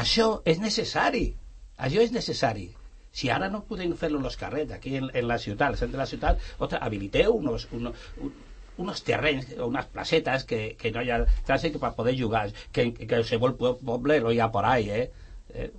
Això 0.03 0.41
és 0.45 0.59
necessari, 0.59 1.29
això 1.77 2.03
és 2.03 2.11
necessari. 2.11 2.67
Si 3.11 3.29
ara 3.33 3.47
no 3.49 3.63
podem 3.65 3.95
fer-lo 3.97 4.19
els 4.21 4.35
carrers, 4.37 4.71
aquí 4.75 4.97
en, 4.99 5.07
en 5.13 5.27
la 5.27 5.39
ciutat, 5.39 5.69
al 5.71 5.77
centre 5.79 5.97
de 5.97 6.03
la 6.03 6.05
ciutat, 6.11 6.43
ostres, 6.59 6.81
habiliteu 6.83 7.33
unos, 7.39 7.67
unos, 7.71 7.95
un- 8.21 8.35
unos 8.79 9.01
terrenys, 9.03 9.49
unas 9.59 9.87
placetas 9.91 10.45
que, 10.47 10.75
que 10.79 10.91
no 10.91 10.99
haya 11.01 11.23
trànsit 11.47 11.79
para 11.79 11.95
poder 11.95 12.13
jugar, 12.19 12.51
que, 12.71 12.93
que 12.93 13.07
qualsevol 13.07 13.57
pue- 13.57 13.73
poble 13.83 14.19
lo 14.23 14.31
hi 14.31 14.39
ha 14.39 14.51
por 14.51 14.63
ahí, 14.65 14.89
eh? 14.89 15.11
Eh 15.53 15.71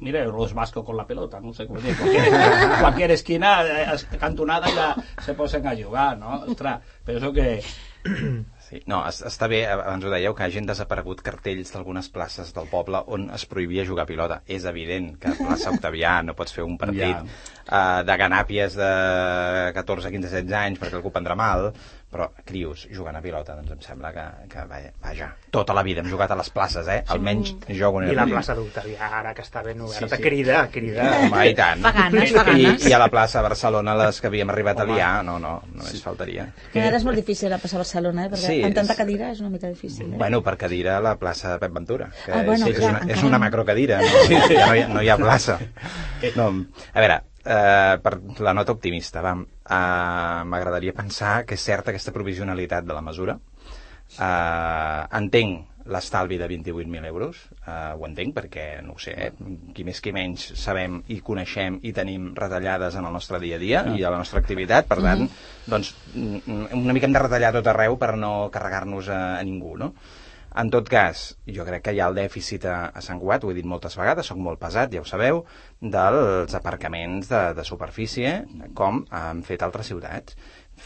mire, 0.00 0.24
los 0.26 0.54
vascos 0.54 0.84
con 0.84 0.96
la 0.96 1.04
pelota, 1.08 1.40
no 1.40 1.52
sé 1.52 1.66
cómo 1.66 1.80
decir, 1.80 1.96
cualquier, 1.98 2.30
cualquier 2.80 3.10
esquina, 3.10 3.64
eh, 3.66 3.96
cantonada 4.20 4.68
ya 4.68 4.94
se 5.24 5.34
posen 5.34 5.66
a 5.66 5.74
jugar, 5.76 6.16
¿no? 6.16 6.42
Ostras, 6.46 6.80
penso 7.04 7.32
que... 7.32 7.60
Sí, 8.68 8.82
no, 8.86 9.00
es- 9.08 9.22
està 9.26 9.48
bé, 9.50 9.62
abans 9.66 10.04
ho 10.04 10.10
dèieu, 10.12 10.34
que 10.36 10.44
hagin 10.44 10.66
desaparegut 10.68 11.22
cartells 11.24 11.72
d'algunes 11.72 12.06
places 12.12 12.52
del 12.54 12.68
poble 12.70 13.00
on 13.10 13.26
es 13.34 13.46
prohibia 13.48 13.84
jugar 13.88 14.04
a 14.04 14.10
pilota. 14.10 14.36
És 14.46 14.66
evident 14.68 15.14
que 15.18 15.32
a 15.32 15.36
plaça 15.38 15.72
Octavià 15.74 16.18
no 16.22 16.34
pots 16.38 16.52
fer 16.54 16.64
un 16.68 16.76
partit 16.78 17.00
Ja. 17.02 17.24
uh, 17.24 18.04
de 18.06 18.16
ganàpies 18.20 18.76
de 18.78 18.90
14, 19.74 20.12
15, 20.14 20.28
16 20.30 20.52
anys 20.60 20.78
perquè 20.82 21.00
algú 21.00 21.10
prendrà 21.14 21.34
mal, 21.36 21.72
però 22.10 22.30
crios 22.48 22.86
jugant 22.90 23.16
a 23.18 23.20
pilota, 23.20 23.54
doncs 23.58 23.72
em 23.74 23.80
sembla 23.84 24.10
que, 24.14 24.22
que 24.48 24.62
vaja, 24.68 25.26
tota 25.52 25.74
la 25.76 25.82
vida 25.84 26.00
hem 26.00 26.08
jugat 26.08 26.30
a 26.32 26.36
les 26.40 26.48
places, 26.50 26.86
eh? 26.88 27.02
Almenys 27.12 27.50
jo 27.68 27.90
quan 27.92 28.06
I 28.08 28.14
la 28.16 28.22
petit. 28.24 28.32
plaça 28.34 28.54
d'Octavià, 28.56 29.10
ara 29.20 29.34
que 29.36 29.42
està 29.44 29.62
ben 29.62 29.80
oberta, 29.84 30.08
Sí, 30.08 30.16
sí. 30.16 30.22
crida, 30.22 30.62
crida. 30.72 31.08
Home, 31.26 31.42
i 31.50 31.54
tant. 31.54 31.82
Fa 31.84 31.92
ganes, 31.92 32.32
fa 32.32 32.44
I. 32.56 32.64
I 32.88 32.92
a 32.96 32.98
la 33.02 33.10
plaça 33.12 33.42
de 33.42 33.48
Barcelona, 33.50 33.94
les 34.00 34.20
que 34.22 34.26
havíem 34.32 34.48
arribat 34.54 34.80
a 34.80 34.88
liar, 34.88 35.10
no, 35.24 35.38
no, 35.38 35.52
només 35.74 36.00
faltaria. 36.02 36.48
Que 36.72 36.80
ara 36.88 36.96
és 36.96 37.04
molt 37.04 37.20
difícil 37.20 37.52
a 37.52 37.58
passar 37.60 37.76
a 37.76 37.84
Barcelona, 37.84 38.24
eh? 38.24 38.30
perquè 38.32 38.46
Sí, 38.54 38.62
amb 38.64 38.74
tanta 38.80 38.94
és- 38.96 38.98
cadira 39.04 39.30
és 39.36 39.40
una 39.44 39.50
mica 39.50 39.68
difícil. 39.68 40.08
Eh? 40.14 40.16
Bueno, 40.16 40.40
per 40.42 40.56
cadira 40.56 40.96
a 40.96 41.00
la 41.04 41.16
plaça 41.20 41.52
de 41.52 41.58
Pep 41.58 41.72
Ventura, 41.76 42.08
que 42.24 42.32
Ah, 42.32 42.42
bueno, 42.42 42.66
és, 42.66 42.72
és, 42.72 42.78
clar, 42.80 43.02
una, 43.02 43.12
és 43.12 43.22
una 43.22 43.38
macrocadira, 43.38 44.00
no, 44.00 44.06
ja 44.32 44.66
no, 44.66 44.74
hi, 44.74 44.80
ha- 44.80 44.88
no 44.88 45.02
hi 45.02 45.08
ha 45.10 45.16
plaça. 45.20 45.58
No, 46.36 46.48
a 46.94 47.00
veure, 47.00 47.20
eh, 47.44 47.98
per 48.02 48.18
la 48.42 48.52
nota 48.54 48.72
optimista, 48.72 49.20
vam, 49.22 49.44
eh, 49.68 50.44
m'agradaria 50.44 50.96
pensar 50.96 51.44
que 51.46 51.58
és 51.58 51.64
certa 51.64 51.92
aquesta 51.92 52.14
provisionalitat 52.14 52.86
de 52.88 52.96
la 52.96 53.04
mesura. 53.04 53.38
Eh, 54.18 55.02
entenc 55.20 55.66
l'estalvi 55.88 56.36
de 56.36 56.46
28.000 56.48 57.06
euros, 57.08 57.38
eh, 57.66 57.94
ho 57.96 58.04
entenc 58.06 58.34
perquè, 58.36 58.66
no 58.84 58.94
ho 58.96 59.00
sé, 59.00 59.14
eh, 59.16 59.32
qui 59.74 59.84
més 59.88 60.00
qui 60.04 60.12
menys 60.12 60.50
sabem 60.60 61.00
i 61.08 61.20
coneixem 61.24 61.80
i 61.82 61.94
tenim 61.96 62.30
retallades 62.36 62.98
en 63.00 63.08
el 63.08 63.12
nostre 63.16 63.40
dia 63.40 63.56
a 63.56 63.62
dia 63.62 63.84
i 63.96 64.04
a 64.04 64.12
la 64.12 64.20
nostra 64.20 64.42
activitat, 64.42 64.88
per 64.88 65.00
tant, 65.04 65.24
doncs 65.66 65.94
mm, 66.14 66.72
una 66.76 66.96
mica 66.96 67.08
hem 67.08 67.16
de 67.16 67.24
retallar 67.24 67.54
tot 67.56 67.72
arreu 67.72 67.96
per 68.00 68.14
no 68.20 68.32
carregar-nos 68.52 69.08
a, 69.08 69.20
a 69.38 69.44
ningú, 69.48 69.76
no? 69.80 69.94
En 70.58 70.70
tot 70.74 70.88
cas, 70.90 71.20
jo 71.46 71.62
crec 71.66 71.84
que 71.86 71.92
hi 71.94 72.00
ha 72.02 72.08
el 72.10 72.16
dèficit 72.18 72.64
a, 72.66 72.76
a 72.90 73.02
Sant 73.04 73.20
Cugat, 73.22 73.44
ho 73.44 73.52
he 73.52 73.56
dit 73.60 73.66
moltes 73.68 73.94
vegades, 73.98 74.26
sóc 74.26 74.40
molt 74.42 74.58
pesat, 74.58 74.90
ja 74.90 75.04
ho 75.04 75.06
sabeu, 75.06 75.44
dels 75.78 76.54
aparcaments 76.58 77.28
de, 77.30 77.42
de 77.54 77.64
superfície, 77.68 78.32
com 78.80 79.04
han 79.14 79.44
fet 79.46 79.62
altres 79.62 79.92
ciutats. 79.92 80.34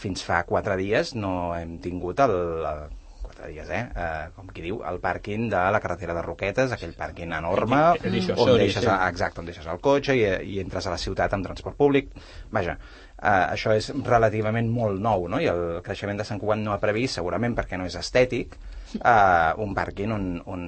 Fins 0.02 0.24
fa 0.26 0.42
quatre 0.48 0.76
dies 0.80 1.14
no 1.16 1.52
hem 1.56 1.78
tingut 1.84 2.20
el, 2.24 2.34
el 2.68 2.82
quatre 3.22 3.48
dies, 3.48 3.70
eh? 3.72 3.80
eh? 3.96 4.26
com 4.36 4.50
qui 4.52 4.64
diu, 4.66 4.82
el 4.88 5.00
pàrquing 5.00 5.48
de 5.54 5.62
la 5.72 5.80
carretera 5.84 6.18
de 6.18 6.24
Roquetes, 6.26 6.74
aquell 6.76 6.92
pàrquing 6.98 7.32
enorme, 7.38 7.80
el 8.04 8.18
on 8.36 8.52
deixes, 8.60 8.84
sí. 8.84 8.90
a, 8.92 8.98
exacte, 9.08 9.40
on 9.40 9.48
deixes 9.48 9.70
el 9.72 9.80
cotxe 9.84 10.18
i, 10.18 10.26
i 10.52 10.60
entres 10.60 10.86
a 10.86 10.92
la 10.92 11.00
ciutat 11.00 11.32
amb 11.32 11.48
transport 11.48 11.80
públic. 11.80 12.12
Vaja, 12.52 12.76
eh, 13.16 13.46
això 13.56 13.72
és 13.78 13.88
relativament 14.04 14.68
molt 14.68 15.00
nou, 15.00 15.30
no? 15.32 15.40
I 15.40 15.48
el 15.52 15.64
creixement 15.86 16.20
de 16.20 16.28
Sant 16.28 16.44
Cugat 16.44 16.60
no 16.60 16.76
ha 16.76 16.80
previst, 16.82 17.16
segurament 17.22 17.56
perquè 17.56 17.80
no 17.80 17.88
és 17.88 17.96
estètic, 17.96 18.58
eh, 19.00 19.52
un 19.64 19.76
pàrquing 19.76 20.14
on, 20.14 20.26
on 20.46 20.64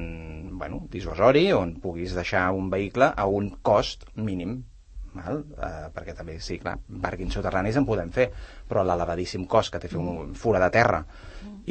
bueno, 0.58 0.84
dissuasori, 0.92 1.50
on 1.52 1.76
puguis 1.82 2.14
deixar 2.16 2.50
un 2.52 2.70
vehicle 2.70 3.10
a 3.16 3.26
un 3.26 3.50
cost 3.62 4.08
mínim 4.16 4.62
Val? 5.14 5.44
Uh, 5.54 5.90
perquè 5.94 6.14
també, 6.16 6.37
sí, 6.42 6.56
clar, 6.62 6.74
pàrquings 7.02 7.37
soterranis 7.38 7.78
en 7.78 7.87
podem 7.87 8.10
fer, 8.14 8.26
però 8.68 8.82
l'elevadíssim 8.87 9.44
cost 9.50 9.70
que 9.72 9.80
té 9.82 9.90
fer 9.90 10.00
un 10.00 10.34
fura 10.38 10.62
de 10.62 10.70
terra 10.74 11.04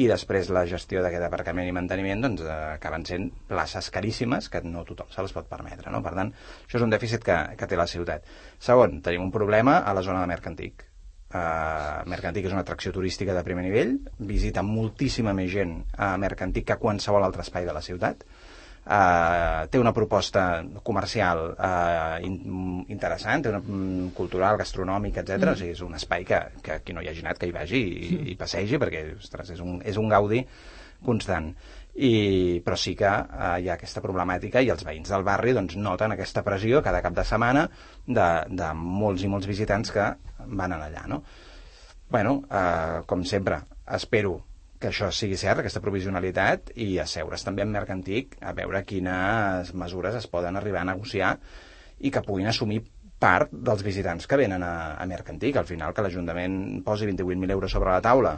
i 0.00 0.06
després 0.10 0.48
la 0.54 0.64
gestió 0.70 1.02
d'aquest 1.04 1.26
aparcament 1.26 1.68
i 1.68 1.74
manteniment 1.76 2.24
doncs, 2.24 2.44
uh, 2.46 2.72
acaben 2.78 3.04
sent 3.08 3.28
places 3.50 3.90
caríssimes 3.94 4.48
que 4.48 4.64
no 4.64 4.86
tothom 4.88 5.12
se 5.12 5.26
les 5.26 5.36
pot 5.36 5.48
permetre. 5.50 5.92
No? 5.92 6.00
Per 6.04 6.14
tant, 6.16 6.32
això 6.64 6.80
és 6.80 6.86
un 6.88 6.96
dèficit 6.96 7.26
que, 7.26 7.38
que 7.60 7.68
té 7.68 7.78
la 7.78 7.88
ciutat. 7.90 8.24
Segon, 8.70 9.00
tenim 9.04 9.28
un 9.28 9.34
problema 9.34 9.82
a 9.84 9.94
la 9.96 10.06
zona 10.06 10.24
de 10.24 10.32
Mercantic. 10.32 10.88
Uh, 11.34 12.04
Mercantic 12.06 12.44
és 12.46 12.52
una 12.54 12.62
atracció 12.62 12.92
turística 12.94 13.34
de 13.34 13.42
primer 13.42 13.64
nivell, 13.66 13.96
visita 14.22 14.62
moltíssima 14.62 15.32
més 15.34 15.48
gent 15.50 15.80
a 15.98 16.12
Mercantic 16.22 16.68
que 16.68 16.76
a 16.76 16.78
qualsevol 16.78 17.26
altre 17.26 17.42
espai 17.42 17.66
de 17.66 17.74
la 17.74 17.82
ciutat. 17.82 18.22
Uh, 18.84 19.64
té 19.72 19.80
una 19.80 19.94
proposta 19.96 20.62
comercial 20.86 21.40
uh, 21.56 22.18
in, 22.22 22.36
interessant, 22.92 23.42
té 23.42 23.50
una 23.50 23.62
mm, 23.64 24.12
cultural, 24.14 24.60
gastronòmica, 24.60 25.24
etc. 25.24 25.40
Mm. 25.40 25.54
O 25.56 25.58
sigui, 25.58 25.74
és 25.74 25.82
un 25.82 25.98
espai 25.98 26.28
que, 26.28 26.40
que 26.62 26.78
qui 26.84 26.94
no 26.94 27.02
hi 27.02 27.10
hagi 27.10 27.24
anat 27.24 27.40
que 27.40 27.48
hi 27.50 27.56
vagi 27.56 27.80
i, 27.80 28.10
i 28.30 28.38
passegi 28.38 28.78
perquè 28.78 29.02
ostres, 29.16 29.54
és, 29.56 29.64
un, 29.64 29.80
és 29.82 29.98
un 29.98 30.12
gaudi 30.12 30.44
constant. 31.02 31.50
I, 31.94 32.60
però 32.66 32.74
sí 32.80 32.96
que 32.98 33.06
uh, 33.06 33.54
hi 33.62 33.68
ha 33.70 33.76
aquesta 33.76 34.02
problemàtica 34.02 34.62
i 34.64 34.70
els 34.74 34.82
veïns 34.82 35.12
del 35.12 35.22
barri 35.26 35.52
doncs, 35.54 35.76
noten 35.78 36.16
aquesta 36.16 36.42
pressió 36.42 36.82
cada 36.82 37.02
cap 37.04 37.14
de 37.14 37.22
setmana 37.28 37.68
de, 38.06 38.28
de 38.50 38.70
molts 38.74 39.22
i 39.22 39.30
molts 39.30 39.46
visitants 39.46 39.94
que 39.94 40.08
van 40.44 40.74
allà. 40.74 41.04
No? 41.06 41.22
bueno, 42.14 42.44
eh, 42.50 43.02
com 43.06 43.24
sempre, 43.24 43.56
espero 43.90 44.36
que 44.78 44.90
això 44.92 45.08
sigui 45.10 45.34
cert, 45.40 45.58
aquesta 45.58 45.80
provisionalitat, 45.82 46.70
i 46.78 46.98
asseure's 47.02 47.42
també 47.42 47.64
amb 47.64 47.74
Mercantic 47.74 48.36
a 48.38 48.52
veure 48.54 48.84
quines 48.86 49.72
mesures 49.74 50.18
es 50.20 50.28
poden 50.30 50.54
arribar 50.60 50.84
a 50.84 50.90
negociar 50.92 51.32
i 51.98 52.12
que 52.14 52.22
puguin 52.22 52.50
assumir 52.50 52.82
part 53.18 53.50
dels 53.50 53.82
visitants 53.82 54.28
que 54.30 54.38
venen 54.38 54.62
a, 54.62 54.94
a 54.94 55.06
Mercantic. 55.10 55.56
Al 55.56 55.66
final, 55.66 55.94
que 55.96 56.04
l'Ajuntament 56.06 56.84
posi 56.86 57.08
28.000 57.10 57.56
euros 57.56 57.74
sobre 57.74 57.94
la 57.94 58.04
taula 58.04 58.36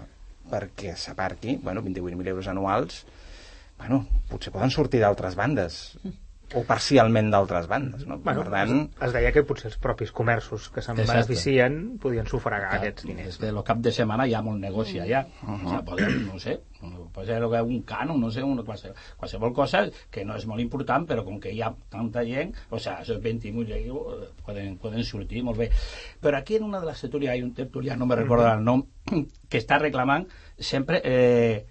perquè 0.48 0.94
s'aparqui, 0.96 1.58
bueno, 1.62 1.82
28.000 1.82 2.32
euros 2.32 2.48
anuals, 2.48 3.02
bueno, 3.78 4.04
potser 4.30 4.52
poden 4.54 4.72
sortir 4.74 5.02
d'altres 5.02 5.36
bandes 5.38 5.80
o 6.54 6.62
parcialment 6.62 7.26
d'altres 7.32 7.66
bandes, 7.66 8.04
no? 8.06 8.20
Bueno, 8.22 8.44
per 8.44 8.52
tant, 8.52 8.74
es, 8.86 9.00
es 9.08 9.14
deia 9.16 9.32
que 9.34 9.42
potser 9.46 9.66
els 9.72 9.78
propis 9.82 10.12
comerços 10.14 10.68
que 10.70 10.84
se'n 10.84 11.00
beneficien 11.00 11.96
podien 12.02 12.28
sufragar 12.30 12.76
aquests 12.76 13.08
diners. 13.08 13.40
Des 13.40 13.48
de 13.48 13.50
los 13.56 13.66
cap 13.66 13.80
de 13.82 13.90
setmana 13.94 14.28
hi 14.30 14.36
ha 14.38 14.44
molt 14.46 14.62
negoci 14.62 15.00
allà. 15.02 15.24
O 15.42 15.58
sigui, 15.64 15.82
podem, 15.88 16.14
no 16.28 16.38
sé, 16.42 16.54
pot 16.78 17.26
ser 17.26 17.40
que 17.42 17.64
un 17.66 17.82
cano, 17.88 18.16
no 18.20 18.30
sé, 18.30 18.46
una, 18.46 18.62
qualsevol, 18.62 18.96
qualsevol 19.18 19.54
cosa 19.58 19.82
que 20.12 20.24
no 20.24 20.38
és 20.38 20.46
molt 20.46 20.62
important, 20.62 21.08
però 21.10 21.26
com 21.26 21.40
que 21.42 21.50
hi 21.50 21.62
ha 21.66 21.72
tanta 21.90 22.22
gent, 22.28 22.54
o 22.70 22.78
sea, 22.78 23.00
esos 23.02 23.20
20 23.22 23.52
mil 23.52 23.72
euros 23.72 24.30
pueden, 24.46 24.76
pueden 24.78 25.02
sortir 25.04 25.42
molt 25.42 25.58
bé. 25.58 25.72
Però 26.22 26.38
aquí 26.38 26.60
en 26.60 26.70
una 26.70 26.80
de 26.80 26.92
les 26.92 27.00
tertúlies 27.00 27.34
hay 27.34 27.42
un 27.42 27.54
tertulià, 27.58 27.98
no 27.98 28.06
me 28.06 28.22
recordo 28.22 28.46
el 28.52 28.62
nom, 28.62 28.86
que 29.50 29.58
està 29.58 29.82
reclamant 29.82 30.30
sempre 30.58 31.02
eh, 31.02 31.66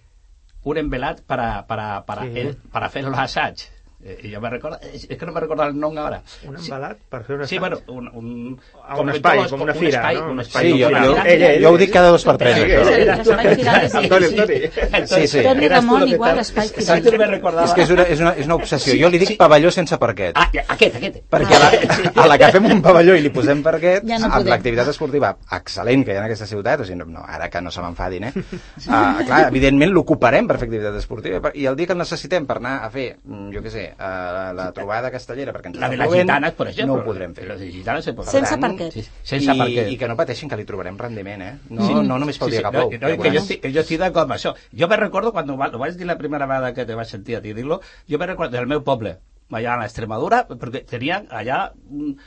un 0.65 0.77
envelat 0.81 1.21
para, 1.21 1.65
para, 1.67 2.05
para, 2.05 2.23
Sí. 2.25 2.39
el, 2.41 2.55
para 2.73 2.89
fer 2.89 3.03
l'assaig. 3.05 3.65
Eh, 4.05 4.29
jo 4.31 4.39
me 4.39 4.51
recordo, 4.51 4.77
és 4.93 5.07
és 5.09 5.17
que 5.17 5.25
no 5.25 5.31
me 5.33 5.39
recordo 5.41 5.63
el 5.63 5.79
nom 5.79 5.95
ara. 5.97 6.19
Un 6.45 6.59
Sí, 6.59 6.67
embalat 6.69 6.97
per 7.09 7.23
fer 7.25 7.37
un 7.39 7.47
Sí, 7.47 7.55
assaig? 7.57 7.59
bueno, 7.59 7.79
un, 7.87 8.07
un, 8.13 8.59
Ah, 8.87 8.99
un 9.01 9.09
espai, 9.09 9.39
com 9.49 9.61
una 9.63 9.73
fira, 9.73 9.97
espai, 9.97 10.15
no? 10.17 10.25
Un 10.25 10.29
Un 10.35 10.39
espai, 10.41 10.71
Sí, 10.71 10.81
jo- 10.83 10.89
una 10.89 11.05
jo- 11.05 11.17
ell, 11.25 11.41
ell, 11.41 11.63
jo 11.63 11.71
ho 11.71 11.77
dic 11.77 11.91
cada 11.91 12.09
dos 12.09 12.23
per 12.23 12.37
tres, 12.37 12.55
Sí, 12.55 12.61
sí, 12.61 12.69
sí. 12.93 13.09
Antoni, 13.09 14.25
Antoni. 14.37 15.07
Sí, 15.07 15.27
sí. 15.27 15.41
Toni 15.43 15.67
Ramon 15.67 16.03
que 16.05 16.09
igual, 16.11 16.37
espai 16.39 16.67
Saps 16.67 16.83
firal. 16.85 17.01
que 17.03 17.17
me 17.17 17.25
recordava? 17.27 17.65
És 17.65 17.73
que 17.73 17.81
és 17.81 17.89
una, 17.89 18.03
és 18.03 18.19
una, 18.19 18.31
és 18.37 18.45
una 18.45 18.55
obsessió. 18.55 18.93
Jo 19.01 19.09
li 19.09 19.17
dic 19.17 19.29
sí. 19.29 19.35
pavelló 19.35 19.71
sense 19.71 19.97
parquet. 19.97 20.33
Ah, 20.37 20.49
aquest, 20.67 20.95
aquest. 20.97 21.17
Perquè 21.31 21.55
a 21.55 21.59
la, 21.59 22.23
a 22.23 22.27
la 22.27 22.37
que 22.37 22.51
fem 22.51 22.65
un 22.71 22.81
pavelló 22.85 23.15
i 23.15 23.21
li 23.25 23.29
posem 23.33 23.63
parquet, 23.65 24.05
Ja 24.05 24.19
no 24.19 24.29
amb 24.31 24.47
l'activitat 24.47 24.87
esportiva 24.93 25.35
excel·lent 25.49 26.05
que 26.05 26.13
hi 26.13 26.15
ha 26.15 26.19
en 26.19 26.25
aquesta 26.29 26.45
ciutat, 26.45 26.81
o 26.81 26.85
sigui, 26.85 27.01
no, 27.05 27.23
ara 27.25 27.49
que 27.49 27.61
no 27.61 27.71
se 27.71 27.81
m'enfadin, 27.81 28.23
eh? 28.25 28.33
Uh, 28.35 29.25
clar, 29.25 29.47
evidentment 29.49 29.91
l'ocuparem 29.91 30.45
per 30.47 30.57
fer 30.59 30.67
activitat 30.69 30.95
esportiva 31.01 31.51
i 31.55 31.65
el 31.65 31.75
dia 31.75 31.87
que 31.87 31.93
el 31.93 31.99
necessitem 31.99 32.45
per 32.45 32.57
anar 32.57 32.83
a 32.85 32.89
fer, 32.93 33.17
mm, 33.23 33.49
jo 33.55 33.61
què 33.65 33.71
sé, 33.71 33.85
uh, 33.97 34.53
la 34.55 34.67
trobada 34.75 35.09
castellera, 35.11 35.53
perquè 35.55 35.71
ens 35.71 35.79
La 35.79 35.89
de 35.89 35.97
plovent, 35.97 36.21
gitanas, 36.27 36.53
por 36.53 36.67
ejemplo. 36.67 36.95
no 36.95 37.01
ho 37.01 37.05
podrem 37.05 37.33
fer. 37.35 37.47
La 37.49 37.55
de 37.59 37.71
gitanas 37.71 38.03
se 38.05 38.13
pot 38.13 38.27
Sense 38.29 38.53
Per 38.55 38.61
parquet. 38.67 38.93
Sí, 38.93 39.03
sense 39.23 39.53
I, 39.53 39.57
parquet. 39.57 39.89
I 39.91 39.97
que 39.97 40.07
no 40.11 40.15
pateixin 40.19 40.49
que 40.49 40.57
li 40.59 40.65
trobarem 40.65 40.97
rendiment, 40.97 41.41
eh? 41.41 41.53
No, 41.69 42.01
no 42.03 42.19
només 42.19 42.37
pel 42.39 42.51
dia 42.55 42.61
que 42.65 42.71
plou. 42.75 42.91
No, 42.91 43.09
no, 43.09 43.21
que, 43.23 43.31
jo 43.33 43.41
estic, 43.43 43.61
que 43.63 43.73
jo 43.73 43.81
estic 43.81 43.99
d'acord 43.99 44.25
amb 44.29 44.37
això. 44.37 44.55
Jo 44.73 44.87
me 44.87 44.97
recordo, 45.01 45.31
quan 45.31 45.49
ho, 45.49 45.57
va- 45.57 45.71
ho 45.73 45.79
vaig 45.81 45.95
dir 45.99 46.05
la 46.07 46.17
primera 46.17 46.45
vegada 46.45 46.73
que 46.73 46.85
te 46.85 46.95
vaig 46.95 47.07
sentir 47.09 47.35
a 47.37 47.41
ti 47.41 47.53
dir-lo, 47.53 47.81
jo 48.09 48.17
me 48.19 48.25
recordo 48.27 48.57
del 48.57 48.67
meu 48.67 48.83
poble, 48.83 49.17
allà 49.51 49.75
a 49.75 49.81
l'Extremadura, 49.83 50.45
perquè 50.47 50.85
tenien 50.85 51.27
allà 51.29 51.71
un, 51.89 52.17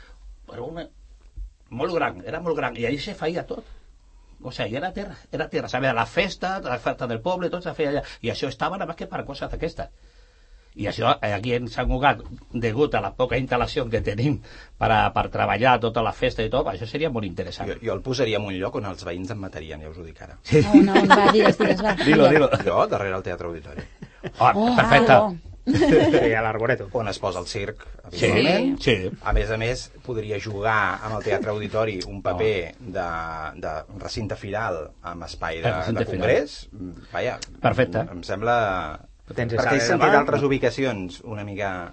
era 0.51 0.63
una, 0.63 0.87
molt 1.69 1.93
gran, 1.93 2.23
era 2.25 2.39
molt 2.41 2.57
gran, 2.57 2.77
i 2.77 2.85
allà 2.89 2.99
se 3.01 3.13
feia 3.15 3.45
tot. 3.45 3.63
O 4.41 4.53
sigui, 4.55 4.77
era 4.79 4.93
terra, 4.95 5.17
era 5.35 5.49
terra, 5.51 5.67
sabia, 5.67 5.91
la 5.93 6.05
festa, 6.07 6.61
la 6.63 6.77
festa 6.79 7.05
del 7.07 7.19
poble, 7.19 7.49
tot 7.51 7.61
se 7.65 7.73
feia 7.75 7.89
allà. 7.91 8.03
I 8.23 8.29
això 8.31 8.47
estava 8.47 8.77
nada 8.77 8.87
més 8.87 8.95
que 8.95 9.07
per 9.11 9.25
coses 9.27 9.51
d'aquestes. 9.51 9.89
I 10.79 10.87
això, 10.87 11.11
eh, 11.21 11.33
aquí 11.35 11.51
en 11.57 11.67
Sant 11.67 11.89
Cugat, 11.91 12.21
degut 12.55 12.93
a 12.95 13.01
la 13.03 13.11
poca 13.17 13.35
instal·lació 13.37 13.83
que 13.91 13.99
tenim 14.05 14.37
per, 14.79 14.87
a, 14.95 14.99
per 15.11 15.25
treballar 15.33 15.73
tota 15.83 16.01
la 16.05 16.13
festa 16.15 16.45
i 16.45 16.49
tot, 16.53 16.67
això 16.71 16.87
seria 16.87 17.09
molt 17.11 17.27
interessant. 17.27 17.67
Jo, 17.67 17.75
jo 17.83 17.93
el 17.97 18.01
posaria 18.05 18.39
en 18.39 18.47
un 18.47 18.55
lloc 18.55 18.79
on 18.79 18.87
els 18.87 19.03
veïns 19.03 19.33
em 19.35 19.41
matarien, 19.43 19.81
ja 19.83 19.91
us 19.91 19.99
ho 19.99 20.05
dic 20.07 20.21
ara. 20.23 20.37
On, 20.71 20.87
on 20.95 21.11
va, 21.11 21.25
digues, 21.35 21.59
digues, 21.59 21.83
va. 21.83 21.97
Dilo, 21.99 22.29
dilo. 22.31 22.47
Jo, 22.63 22.79
darrere 22.87 23.17
el 23.19 23.27
Teatre 23.27 23.51
Auditori. 23.51 23.83
Oh, 24.39 24.51
Oh, 24.55 24.75
perfecte. 24.75 25.13
oh. 25.19 25.35
Sí, 25.69 26.31
a 26.33 26.39
l'Arboreto. 26.41 26.87
On 26.97 27.07
es 27.11 27.19
posa 27.21 27.37
el 27.43 27.45
circ, 27.45 27.83
Sí, 28.09 28.25
habitualment. 28.25 28.79
sí. 28.81 28.95
A 29.21 29.33
més 29.37 29.51
a 29.53 29.57
més, 29.61 29.83
podria 30.01 30.39
jugar 30.41 30.77
amb 31.03 31.19
el 31.19 31.23
Teatre 31.27 31.51
Auditori 31.51 31.99
un 32.07 32.23
paper 32.25 32.73
de, 32.79 33.03
de 33.61 33.73
recinte 33.99 34.35
firal 34.39 34.79
amb 35.03 35.27
espai 35.27 35.59
de, 35.61 35.75
de 35.99 36.05
congrés. 36.09 36.55
Vaja, 37.11 37.35
Perfecte. 37.61 38.07
Em 38.15 38.23
sembla... 38.25 38.55
Tens 39.35 39.53
Perquè 39.53 39.75
he 39.77 39.81
sentit 39.85 40.15
altres 40.17 40.41
ubicacions 40.43 41.19
una 41.23 41.43
mica 41.45 41.91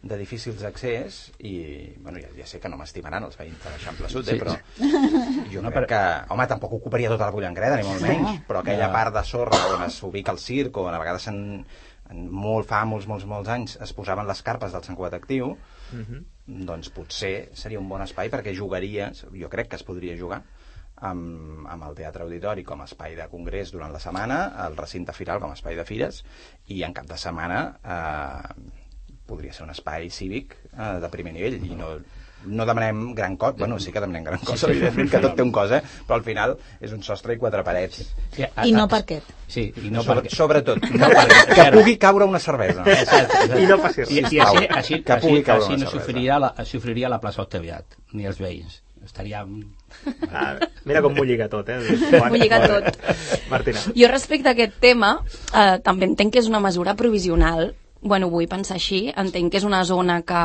de 0.00 0.14
difícils 0.16 0.60
d'accés 0.62 1.32
i 1.42 1.52
bueno, 1.98 2.20
ja, 2.22 2.28
ja 2.38 2.44
sé 2.46 2.60
que 2.62 2.68
no 2.70 2.76
m'estimaran 2.78 3.24
els 3.26 3.34
veïns 3.36 3.58
de 3.64 3.72
l'Eixample 3.72 4.08
Sud, 4.12 4.28
eh, 4.28 4.36
Sí. 4.36 4.38
però 4.38 4.54
jo 5.52 5.62
No, 5.62 5.72
crec 5.72 5.74
però- 5.74 5.88
que... 5.90 6.32
Home, 6.34 6.46
tampoc 6.46 6.72
ocuparia 6.78 7.08
tota 7.10 7.26
la 7.26 7.34
Bullangreda, 7.34 7.76
ni 7.80 7.82
molt 7.88 8.02
menys, 8.06 8.40
però 8.46 8.60
aquella 8.62 8.86
Ja. 8.86 8.92
part 8.92 9.14
de 9.16 9.24
sorra 9.24 9.58
on 9.74 9.82
es 9.88 10.00
ubica 10.06 10.30
el 10.32 10.38
circ, 10.38 10.76
on 10.76 10.94
a 10.94 10.98
vegades 11.02 11.26
en, 11.26 11.64
en 12.10 12.30
molt, 12.30 12.68
fa 12.68 12.84
molts, 12.84 13.08
molts, 13.10 13.26
molts 13.26 13.48
anys 13.50 13.76
es 13.82 13.92
posaven 13.92 14.26
les 14.30 14.42
carpes 14.42 14.72
del 14.72 14.84
Sant 14.86 14.96
Cugat 14.96 15.14
Actiu, 15.18 15.56
Mhm. 15.92 16.24
doncs 16.68 16.90
potser 16.90 17.50
seria 17.54 17.80
un 17.80 17.88
bon 17.88 18.02
espai 18.02 18.30
perquè 18.30 18.54
jugaria, 18.56 19.10
jo 19.34 19.48
crec 19.50 19.68
que 19.68 19.76
es 19.76 19.82
podria 19.82 20.16
jugar 20.16 20.42
amb, 21.00 21.66
amb 21.70 21.84
el 21.88 21.94
Teatre 21.98 22.22
Auditori 22.26 22.64
com 22.64 22.80
a 22.82 22.88
espai 22.88 23.14
de 23.16 23.28
congrés 23.30 23.70
durant 23.72 23.92
la 23.92 24.00
setmana, 24.02 24.40
el 24.66 24.76
recinte 24.76 25.12
firal 25.12 25.40
com 25.40 25.50
a 25.50 25.58
espai 25.58 25.76
de 25.78 25.84
fires, 25.88 26.24
i 26.68 26.82
en 26.82 26.92
cap 26.96 27.06
de 27.06 27.16
setmana 27.18 27.64
eh, 27.84 28.70
podria 29.26 29.52
ser 29.52 29.66
un 29.66 29.74
espai 29.74 30.10
cívic 30.10 30.54
eh, 30.72 30.94
de 31.02 31.08
primer 31.12 31.34
nivell, 31.36 31.58
i 31.64 31.74
no, 31.76 31.90
no 32.48 32.64
demanem 32.64 33.12
gran 33.18 33.36
cosa, 33.36 33.56
bueno, 33.58 33.78
sí 33.82 33.92
que 33.92 34.00
demanem 34.00 34.24
gran 34.24 34.40
cosa, 34.46 34.70
evidentment 34.70 35.10
que 35.10 35.20
tot 35.20 35.34
té 35.36 35.42
un 35.44 35.50
cosa, 35.52 35.80
però 36.06 36.16
al 36.20 36.24
final 36.24 36.54
és 36.80 36.92
un 36.96 37.02
sostre 37.02 37.34
i 37.34 37.40
quatre 37.42 37.62
parets. 37.66 38.04
Sí, 38.34 38.46
a- 38.46 38.66
I 38.66 38.72
no 38.72 38.84
a- 38.86 38.88
parquet. 38.88 39.26
Sí, 39.48 39.66
i 39.84 39.90
no 39.90 40.02
Sobre, 40.06 40.30
sobretot, 40.30 40.82
No 40.94 41.08
parquet. 41.10 41.54
que 41.54 41.66
pugui 41.74 41.96
caure 41.98 42.24
una 42.30 42.38
cervesa. 42.40 42.84
Exacte, 42.86 43.42
exacte. 43.42 43.60
I 43.62 43.66
no 43.66 43.78
passi 43.82 44.04
res. 44.04 44.10
I, 44.12 44.22
i 44.36 44.40
així, 44.40 44.66
així, 44.80 45.02
que 45.02 45.16
pugui 45.20 45.40
així, 45.40 45.44
caure 45.50 45.64
així 45.64 45.74
una 45.74 45.84
no 45.84 45.90
cervesa. 45.90 45.98
sofriria 46.06 46.38
la, 46.38 46.54
sofriria 46.64 47.08
la 47.12 47.20
plaça 47.20 47.42
Octaviat, 47.42 47.98
ni 48.12 48.24
els 48.30 48.40
veïns. 48.40 48.80
Estaríem... 49.04 49.60
Ah, 50.30 50.56
mira 50.88 51.02
com 51.04 51.14
m'ho 51.14 51.24
lliga 51.26 51.48
tot, 51.52 51.68
eh? 51.68 51.78
M'ho 52.30 52.36
lliga 52.36 52.60
tot. 52.66 52.88
Martina. 53.50 53.82
Jo 53.96 54.10
respecte 54.12 54.50
a 54.50 54.54
aquest 54.56 54.78
tema 54.82 55.18
eh, 55.52 55.76
també 55.84 56.08
entenc 56.08 56.34
que 56.34 56.42
és 56.42 56.48
una 56.50 56.60
mesura 56.64 56.94
provisional 56.98 57.72
bueno, 58.00 58.28
vull 58.30 58.46
pensar 58.46 58.76
així, 58.76 59.08
entenc 59.18 59.50
que 59.50 59.58
és 59.58 59.64
una 59.66 59.80
zona 59.84 60.20
que, 60.22 60.40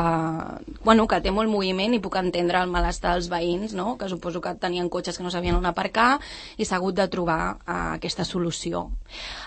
bueno, 0.82 1.06
que 1.06 1.20
té 1.22 1.30
molt 1.30 1.50
moviment 1.50 1.94
i 1.94 2.00
puc 2.02 2.16
entendre 2.18 2.58
el 2.64 2.70
malestar 2.70 3.12
dels 3.14 3.28
veïns, 3.30 3.76
no? 3.78 3.94
que 3.98 4.08
suposo 4.10 4.40
que 4.42 4.54
tenien 4.58 4.88
cotxes 4.90 5.16
que 5.18 5.22
no 5.22 5.30
sabien 5.30 5.54
on 5.54 5.68
aparcar 5.70 6.18
i 6.58 6.66
s'ha 6.66 6.80
hagut 6.80 6.98
de 6.98 7.06
trobar 7.12 7.38
uh, 7.54 7.76
aquesta 7.94 8.26
solució. 8.26 8.88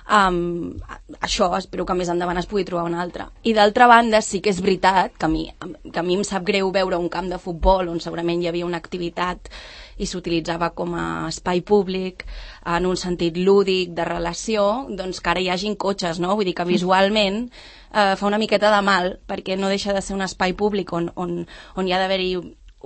Um, 0.08 0.78
això, 1.20 1.52
espero 1.60 1.86
que 1.86 1.98
més 2.00 2.12
endavant 2.13 2.39
es 2.39 2.48
pugui 2.48 2.63
trobar 2.67 2.86
una 2.88 3.02
altra. 3.04 3.28
I 3.43 3.54
d'altra 3.58 3.89
banda, 3.91 4.22
sí 4.24 4.39
que 4.39 4.54
és 4.56 4.62
veritat 4.63 5.17
que 5.20 5.28
a, 5.28 5.32
mi, 5.32 5.50
que 5.91 6.00
a 6.00 6.06
mi 6.06 6.15
em 6.15 6.24
sap 6.28 6.48
greu 6.48 6.72
veure 6.72 7.00
un 7.00 7.12
camp 7.12 7.28
de 7.28 7.41
futbol 7.43 7.91
on 7.91 8.00
segurament 8.04 8.39
hi 8.39 8.48
havia 8.48 8.70
una 8.70 8.80
activitat 8.80 9.52
i 9.98 10.06
s'utilitzava 10.08 10.70
com 10.78 10.93
a 10.96 11.28
espai 11.28 11.60
públic 11.65 12.24
en 12.70 12.86
un 12.88 12.96
sentit 12.96 13.36
lúdic 13.36 13.91
de 13.98 14.06
relació, 14.08 14.86
doncs 14.88 15.20
que 15.20 15.34
ara 15.34 15.43
hi 15.43 15.50
hagin 15.52 15.76
cotxes, 15.76 16.22
no? 16.24 16.36
Vull 16.38 16.48
dir 16.48 16.56
que 16.56 16.67
visualment 16.70 17.48
eh, 17.93 18.15
fa 18.15 18.28
una 18.28 18.41
miqueta 18.41 18.73
de 18.73 18.82
mal 18.82 19.17
perquè 19.28 19.58
no 19.58 19.71
deixa 19.71 19.93
de 19.93 20.02
ser 20.02 20.15
un 20.15 20.26
espai 20.26 20.54
públic 20.54 20.93
on, 20.93 21.12
on, 21.15 21.39
on 21.76 21.88
hi 21.88 21.95
ha 21.95 22.02
d'haver-hi 22.02 22.36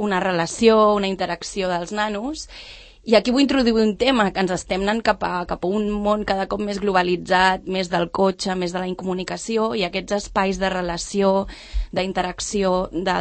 una 0.01 0.21
relació, 0.23 0.93
una 0.95 1.09
interacció 1.11 1.69
dels 1.69 1.91
nanos 1.91 2.47
i 3.01 3.15
aquí 3.17 3.31
vull 3.33 3.41
introduir 3.41 3.81
un 3.81 3.95
tema 3.97 4.27
que 4.29 4.43
ens 4.43 4.51
estem 4.53 4.83
anant 4.85 4.99
cap 5.01 5.23
a, 5.25 5.31
cap 5.49 5.63
a 5.65 5.69
un 5.73 5.87
món 5.89 6.21
cada 6.27 6.45
cop 6.49 6.61
més 6.61 6.77
globalitzat, 6.83 7.63
més 7.65 7.87
del 7.89 8.11
cotxe, 8.13 8.53
més 8.53 8.75
de 8.75 8.77
la 8.77 8.89
incomunicació 8.91 9.71
i 9.73 9.81
aquests 9.87 10.19
espais 10.19 10.59
de 10.61 10.69
relació, 10.69 11.31
d'interacció 11.97 12.91
de, 12.93 13.15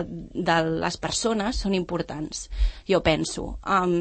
de 0.51 0.59
les 0.85 1.01
persones 1.01 1.63
són 1.65 1.73
importants, 1.79 2.51
jo 2.85 3.01
penso. 3.07 3.47
Um, 3.65 3.97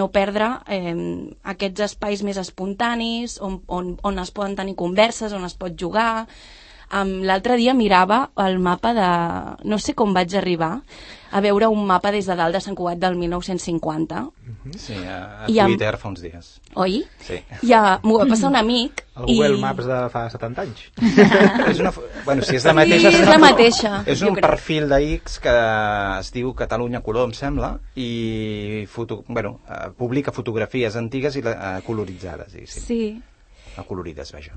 no 0.00 0.08
perdre 0.16 0.48
um, 0.64 1.04
aquests 1.52 1.84
espais 1.90 2.24
més 2.24 2.40
espontanis 2.40 3.36
on, 3.44 3.60
on, 3.68 3.98
on 4.08 4.24
es 4.24 4.32
poden 4.32 4.56
tenir 4.56 4.78
converses, 4.80 5.36
on 5.36 5.44
es 5.44 5.58
pot 5.60 5.76
jugar, 5.76 6.24
Um, 6.88 7.18
L'altre 7.28 7.56
dia 7.60 7.74
mirava 7.76 8.30
el 8.40 8.58
mapa 8.64 8.94
de... 8.96 9.08
No 9.68 9.76
sé 9.78 9.92
com 9.94 10.14
vaig 10.16 10.32
arribar 10.38 10.78
a 11.30 11.42
veure 11.44 11.66
un 11.68 11.82
mapa 11.84 12.08
des 12.14 12.24
de 12.24 12.32
dalt 12.38 12.54
de 12.56 12.60
Sant 12.64 12.72
Cugat 12.78 12.96
del 13.02 13.14
1950, 13.20 14.22
Sí, 14.80 14.94
a, 15.04 15.44
a 15.44 15.50
I 15.52 15.58
amb- 15.60 15.74
Twitter 15.74 15.90
fa 16.00 16.08
uns 16.08 16.22
dies. 16.24 16.48
oi? 16.80 17.02
Sí. 17.20 17.36
I 17.68 17.74
uh, 17.76 17.98
m'ho 18.04 18.16
va 18.22 18.26
passar 18.30 18.48
un 18.48 18.56
amic 18.56 19.02
El 19.20 19.28
i... 19.28 19.36
Google 19.36 19.58
Maps 19.60 19.84
de 19.84 19.98
fa 20.12 20.22
70 20.32 20.62
anys. 20.64 20.86
és 21.68 21.80
una, 21.84 21.92
bueno, 22.24 22.42
si 22.48 22.56
és 22.56 22.64
la 22.64 22.72
Sí, 22.72 22.78
mateixa... 22.80 23.12
és 23.12 23.28
la 23.28 23.38
mateixa, 23.44 23.92
És 24.08 24.22
un 24.24 24.32
crec. 24.38 24.46
perfil 24.48 24.88
de 24.88 25.02
X 25.18 25.38
que 25.44 25.54
es 26.24 26.32
diu 26.32 26.54
Catalunya 26.56 27.02
Color, 27.04 27.28
em 27.28 27.36
sembla, 27.36 27.74
i 28.00 28.86
foto, 28.88 29.22
bueno, 29.28 29.58
eh, 29.68 29.90
publica 29.98 30.32
fotografies 30.32 30.96
antigues 30.96 31.36
i 31.36 31.44
la- 31.44 31.58
eh, 31.76 31.82
coloritzades, 31.84 32.54
i 32.56 32.64
sí. 32.66 33.02
Acolorides, 33.78 34.32
vaja. 34.34 34.56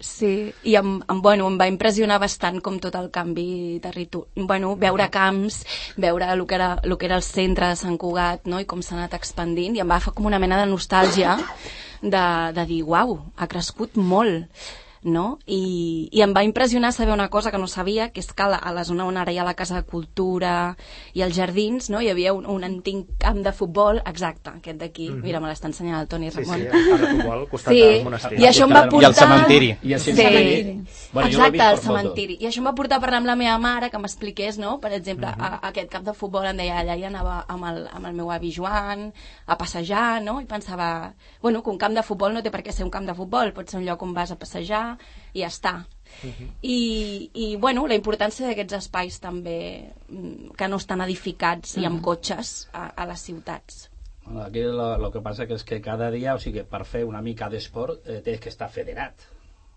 sí, 0.00 0.52
i 0.62 0.76
em, 0.78 0.96
em, 1.02 1.22
bueno, 1.22 1.48
em 1.50 1.58
va 1.60 1.68
impressionar 1.70 2.20
bastant 2.22 2.60
com 2.64 2.78
tot 2.82 2.96
el 2.98 3.10
canvi 3.14 3.80
territorial, 3.82 4.46
bueno, 4.46 4.74
veure 4.80 5.08
camps, 5.12 5.62
veure 6.00 6.30
el 6.32 6.44
que, 6.46 6.58
era, 6.58 6.72
el 6.84 6.96
que 6.96 7.10
era 7.10 7.18
el 7.18 7.26
centre 7.26 7.72
de 7.72 7.78
Sant 7.80 7.98
Cugat, 7.98 8.46
no?, 8.50 8.60
i 8.62 8.68
com 8.70 8.82
s'ha 8.82 8.96
anat 8.98 9.18
expandint, 9.18 9.76
i 9.76 9.84
em 9.84 9.90
va 9.90 10.00
fer 10.02 10.14
com 10.14 10.28
una 10.30 10.40
mena 10.42 10.60
de 10.60 10.68
nostàlgia 10.70 11.36
de, 12.02 12.24
de 12.56 12.66
dir, 12.68 12.82
uau, 12.86 13.18
ha 13.36 13.50
crescut 13.50 13.98
molt. 13.98 14.46
No? 15.02 15.38
I, 15.46 16.08
i 16.12 16.20
em 16.20 16.34
va 16.36 16.44
impressionar 16.44 16.92
saber 16.92 17.12
una 17.14 17.28
cosa 17.30 17.50
que 17.50 17.58
no 17.58 17.66
sabia, 17.66 18.10
que 18.12 18.20
és 18.20 18.32
que 18.32 18.42
a 18.42 18.48
la, 18.48 18.56
a 18.56 18.72
la 18.72 18.84
zona 18.84 19.06
on 19.06 19.16
ara 19.16 19.32
hi 19.32 19.38
ha 19.38 19.44
la 19.44 19.54
Casa 19.54 19.74
de 19.76 19.82
Cultura 19.88 20.76
i 21.14 21.22
els 21.22 21.34
jardins, 21.36 21.88
no? 21.90 22.00
hi 22.00 22.10
havia 22.10 22.32
un, 22.34 22.44
un 22.46 22.64
antic 22.64 23.06
camp 23.18 23.40
de 23.42 23.52
futbol, 23.52 24.02
exacte, 24.04 24.50
aquest 24.50 24.78
d'aquí, 24.78 25.08
mm 25.10 25.14
-hmm. 25.16 25.22
mira, 25.24 25.40
me 25.40 25.48
l'està 25.48 25.66
ensenyant 25.66 26.00
el 26.00 26.08
Toni 26.08 26.30
Sí, 26.30 26.44
sí, 26.44 26.50
Ramon. 26.50 26.60
el 26.60 26.68
camp 26.70 27.00
de 27.00 27.06
futbol 27.06 27.38
al 27.38 27.48
costat 27.48 27.72
Sí, 27.74 27.80
del 27.80 28.04
monestir. 28.04 28.40
i 28.40 28.44
això 28.44 28.62
em 28.64 28.72
va 28.74 28.84
I 28.86 28.88
portar... 28.90 29.08
el 29.10 29.14
cementiri. 29.14 29.78
I 29.82 29.92
el 29.94 30.00
Sí. 30.00 30.12
cementiri. 30.12 30.84
Bueno, 31.12 31.30
jo 31.30 31.38
l'he 31.40 31.48
Exacte, 31.48 31.70
el 31.72 31.78
cementiri. 31.78 32.36
I 32.40 32.46
això 32.46 32.58
em 32.58 32.66
va 32.66 32.74
portar 32.74 32.96
a 32.98 33.00
parlar 33.00 33.16
amb 33.18 33.26
la 33.26 33.36
meva 33.36 33.58
mare, 33.58 33.90
que 33.90 33.98
m'expliqués, 33.98 34.58
no? 34.58 34.78
Per 34.80 34.92
exemple, 34.92 35.26
Mhm. 35.26 35.40
a, 35.42 35.46
a 35.46 35.68
aquest 35.68 35.90
camp 35.90 36.04
de 36.04 36.12
futbol 36.12 36.44
em 36.46 36.56
deia, 36.56 36.78
allà 36.80 36.96
hi 36.98 37.04
anava 37.04 37.44
amb 37.48 37.64
el, 37.64 37.88
amb 37.92 38.06
el 38.06 38.12
meu 38.12 38.30
avi 38.30 38.52
Joan, 38.52 39.12
a 39.46 39.56
passejar, 39.56 40.22
no? 40.22 40.40
I 40.40 40.44
pensava, 40.44 41.14
bueno, 41.42 41.62
que 41.62 41.70
un 41.70 41.78
camp 41.78 41.94
de 41.94 42.02
futbol 42.02 42.32
no 42.34 42.42
té 42.42 42.50
per 42.50 42.62
què 42.62 42.70
ser 42.72 42.84
un 42.84 42.90
camp 42.90 43.06
de 43.06 43.14
futbol, 43.14 43.52
pot 43.52 43.68
ser 43.68 43.78
un 43.80 43.86
lloc 43.86 44.02
on 44.02 44.12
vas 44.14 44.30
a 44.30 44.36
passejar 44.38 44.89
i 45.32 45.42
ja 45.44 45.48
està. 45.48 45.74
Mhm. 46.24 46.48
I, 46.62 47.30
I, 47.34 47.56
bueno, 47.56 47.86
la 47.86 47.94
importància 47.94 48.46
d'aquests 48.48 48.74
espais 48.80 49.20
també 49.22 49.92
mm, 50.08 50.56
que 50.58 50.68
no 50.68 50.76
estan 50.82 51.00
edificats 51.06 51.76
i 51.76 51.80
Mhm. 51.80 51.86
amb 51.92 52.02
cotxes 52.02 52.68
a, 52.72 52.88
a 52.96 53.06
les 53.06 53.20
ciutats. 53.20 53.90
Bueno, 54.24 54.42
aquí 54.42 54.60
lo, 54.62 54.96
lo 54.98 55.10
que 55.10 55.20
passa 55.20 55.46
que 55.46 55.54
és 55.54 55.64
que 55.64 55.80
cada 55.80 56.10
dia, 56.10 56.34
o 56.34 56.38
sigui, 56.38 56.62
per 56.62 56.84
fer 56.84 57.04
una 57.04 57.22
mica 57.22 57.48
d'esport 57.48 58.06
eh, 58.06 58.20
tens 58.22 58.40
que 58.40 58.48
estar 58.48 58.68
federat. 58.70 59.14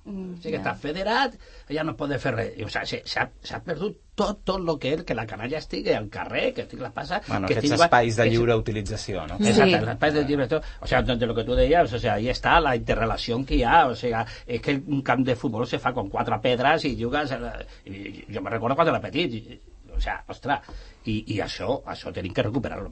Mm, 0.06 0.34
O 0.34 0.38
sigui, 0.42 0.52
que 0.52 0.58
està 0.60 0.74
federat, 0.76 1.36
ja 1.72 1.84
no 1.88 1.94
pot 1.96 2.12
fer 2.20 2.34
res. 2.36 2.50
I, 2.60 2.66
o 2.66 2.70
sigui, 2.70 3.00
s'ha 3.08 3.30
s'ha 3.42 3.60
perdut 3.64 4.02
tot, 4.20 4.42
tot 4.44 4.60
el 4.60 4.78
que 4.78 4.92
és 4.98 5.04
que 5.08 5.16
la 5.16 5.24
canalla 5.26 5.58
estigui 5.58 5.94
al 5.96 6.10
carrer, 6.12 6.54
que 6.54 6.66
estigui 6.66 6.84
la 6.84 6.92
passa... 6.92 7.22
Bueno, 7.28 7.48
que 7.48 7.54
aquests 7.56 7.72
estigui- 7.72 7.86
espais 7.86 8.16
de 8.20 8.24
que- 8.24 8.30
lliure 8.34 8.56
utilització, 8.60 9.26
no? 9.28 9.38
Sí. 9.40 9.48
Exacte, 9.54 9.78
els 9.80 9.88
espais 9.96 10.14
de 10.14 10.26
llibre, 10.26 10.48
tot. 10.52 10.64
O 10.82 10.88
sea, 10.88 11.02
de 11.02 11.26
lo 11.26 11.34
que 11.34 11.44
tú 11.46 11.56
decías, 11.56 11.94
o 11.94 12.00
sea, 12.00 12.16
ahí 12.16 12.28
está 12.30 12.60
la 12.60 12.76
interrelación 12.76 13.46
que 13.46 13.56
hi 13.56 13.64
ha, 13.64 13.86
o 13.88 13.96
sea, 13.96 14.26
es 14.46 14.62
que 14.62 14.76
un 14.86 15.02
camp 15.02 15.26
de 15.26 15.36
futbol 15.38 15.66
se 15.66 15.80
fa 15.80 15.94
con 15.94 16.10
quatre 16.10 16.38
pedres 16.40 16.84
i 16.86 16.98
jugues... 17.02 17.32
eh, 17.32 17.66
I, 17.86 18.26
jo 18.34 18.42
me 18.42 18.50
recordo 18.50 18.76
quan 18.76 18.88
era 18.90 19.00
petit, 19.00 19.34
i, 19.34 19.60
o 19.96 20.02
sea, 20.02 20.24
ostres, 20.28 20.60
i, 21.06 21.24
i 21.36 21.40
això, 21.40 21.80
això 21.86 22.12
tenim 22.12 22.34
que 22.34 22.44
recuperar-lo. 22.44 22.92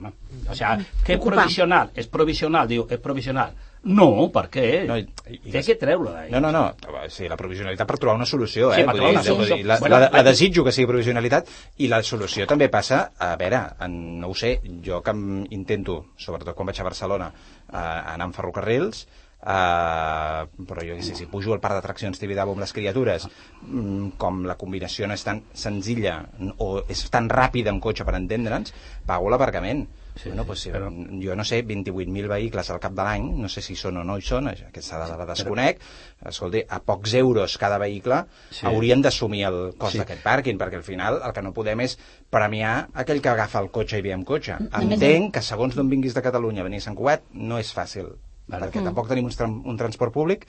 O 0.49 0.55
sea, 0.55 0.77
que 1.03 1.13
és 1.17 1.19
provisional, 1.19 1.91
és 1.95 2.07
provisional, 2.07 2.67
diu, 2.71 2.87
és 2.89 2.99
provisional. 3.03 3.51
No, 3.83 4.29
per 4.29 4.43
què? 4.53 4.85
No, 4.85 4.95
i- 4.99 5.07
i- 5.31 5.51
Té 5.51 5.63
que 5.65 5.73
treure-ho 5.75 6.11
d'ahí. 6.13 6.29
No, 6.29 6.39
no, 6.39 6.51
no. 6.51 6.75
Sí, 7.09 7.27
la 7.27 7.35
provisionalitat 7.37 7.87
per 7.87 7.97
trobar 7.97 8.15
una 8.15 8.27
solució, 8.29 8.71
Sí, 8.75 8.81
eh? 8.81 8.85
per 8.85 8.93
trobar 8.93 9.09
dir, 9.09 9.17
una 9.17 9.23
solució. 9.23 9.57
la, 9.65 9.79
la, 9.79 9.99
la 9.99 10.05
aquí- 10.19 10.23
desitjo 10.29 10.63
que 10.63 10.71
sigui 10.71 10.85
provisionalitat 10.91 11.47
i 11.77 11.87
la 11.87 12.03
solució 12.03 12.45
també 12.45 12.69
passa, 12.69 13.11
a 13.17 13.35
veure, 13.37 13.63
en, 13.81 14.19
no 14.19 14.29
ho 14.29 14.35
sé, 14.35 14.59
jo 14.85 15.01
que 15.01 15.11
intento, 15.49 16.11
sobretot 16.15 16.53
quan 16.53 16.67
vaig 16.67 16.79
a 16.79 16.83
Barcelona, 16.83 17.31
eh, 17.73 17.75
anar 17.75 18.25
amb 18.29 18.35
ferrocarrils, 18.35 19.07
eh, 19.41 20.45
però 20.67 20.83
jo 20.85 21.01
sé, 21.01 21.15
si 21.15 21.25
pujo 21.25 21.53
al 21.53 21.59
parc 21.59 21.79
d'atraccions 21.79 22.19
Tibidabo 22.21 22.51
amb 22.53 22.61
les 22.61 22.73
criatures, 22.73 23.27
mm, 23.63 24.09
com 24.21 24.43
la 24.45 24.57
combinació 24.61 25.07
no 25.07 25.15
és 25.17 25.23
tan 25.23 25.41
senzilla 25.53 26.19
o 26.59 26.83
és 26.87 27.09
tan 27.09 27.27
ràpida 27.29 27.69
amb 27.73 27.81
cotxe 27.81 28.05
per 28.05 28.13
entendre'ns, 28.15 28.73
pago 29.07 29.29
l'aparcament. 29.29 29.87
Sí, 30.15 30.27
bueno, 30.29 30.43
sí, 30.43 30.47
pues, 30.47 30.59
si, 30.59 30.69
però- 30.71 30.89
jo 31.23 31.35
no 31.35 31.43
sé, 31.45 31.61
28.000 31.65 32.27
vehicles 32.27 32.69
al 32.69 32.79
cap 32.83 32.91
de 32.93 33.01
l'any, 33.03 33.29
no 33.39 33.47
sé 33.49 33.61
si 33.61 33.75
són 33.79 33.97
o 33.97 34.03
no 34.03 34.17
hi 34.17 34.21
són, 34.21 34.49
aquesta 34.49 34.97
dada 34.99 35.15
la 35.17 35.25
desconec, 35.25 35.79
escolti, 36.27 36.63
a 36.67 36.79
pocs 36.83 37.13
euros 37.13 37.57
cada 37.57 37.77
vehicle 37.77 38.25
Sí. 38.49 38.65
haurien 38.67 39.01
d'assumir 39.01 39.45
el 39.47 39.73
cost 39.77 39.93
Sí. 39.93 39.97
d'aquest 39.99 40.21
pàrquing, 40.23 40.57
perquè 40.59 40.75
al 40.75 40.83
final 40.83 41.21
el 41.23 41.31
que 41.33 41.41
no 41.41 41.53
podem 41.53 41.79
és 41.81 41.97
premiar 42.29 42.89
aquell 42.93 43.21
que 43.21 43.29
agafa 43.29 43.59
el 43.59 43.71
cotxe 43.71 43.99
i 43.99 44.01
ve 44.01 44.13
amb 44.13 44.25
cotxe. 44.27 44.57
A 44.71 44.81
més, 44.81 44.91
Entenc 45.01 45.33
que 45.33 45.41
segons 45.41 45.75
d'on 45.75 45.89
vinguis 45.89 46.13
de 46.13 46.21
Catalunya 46.21 46.61
a 46.61 46.63
venir 46.65 46.77
a 46.77 46.81
Sant 46.81 46.95
Cugat 46.97 47.23
no 47.31 47.57
és 47.57 47.73
fàcil, 47.73 48.11
Vale. 48.47 48.65
perquè 48.67 48.83
tampoc 48.83 49.07
tenim 49.07 49.25
un, 49.25 49.31
tran 49.31 49.61
un 49.65 49.77
transport 49.77 50.11
públic 50.13 50.45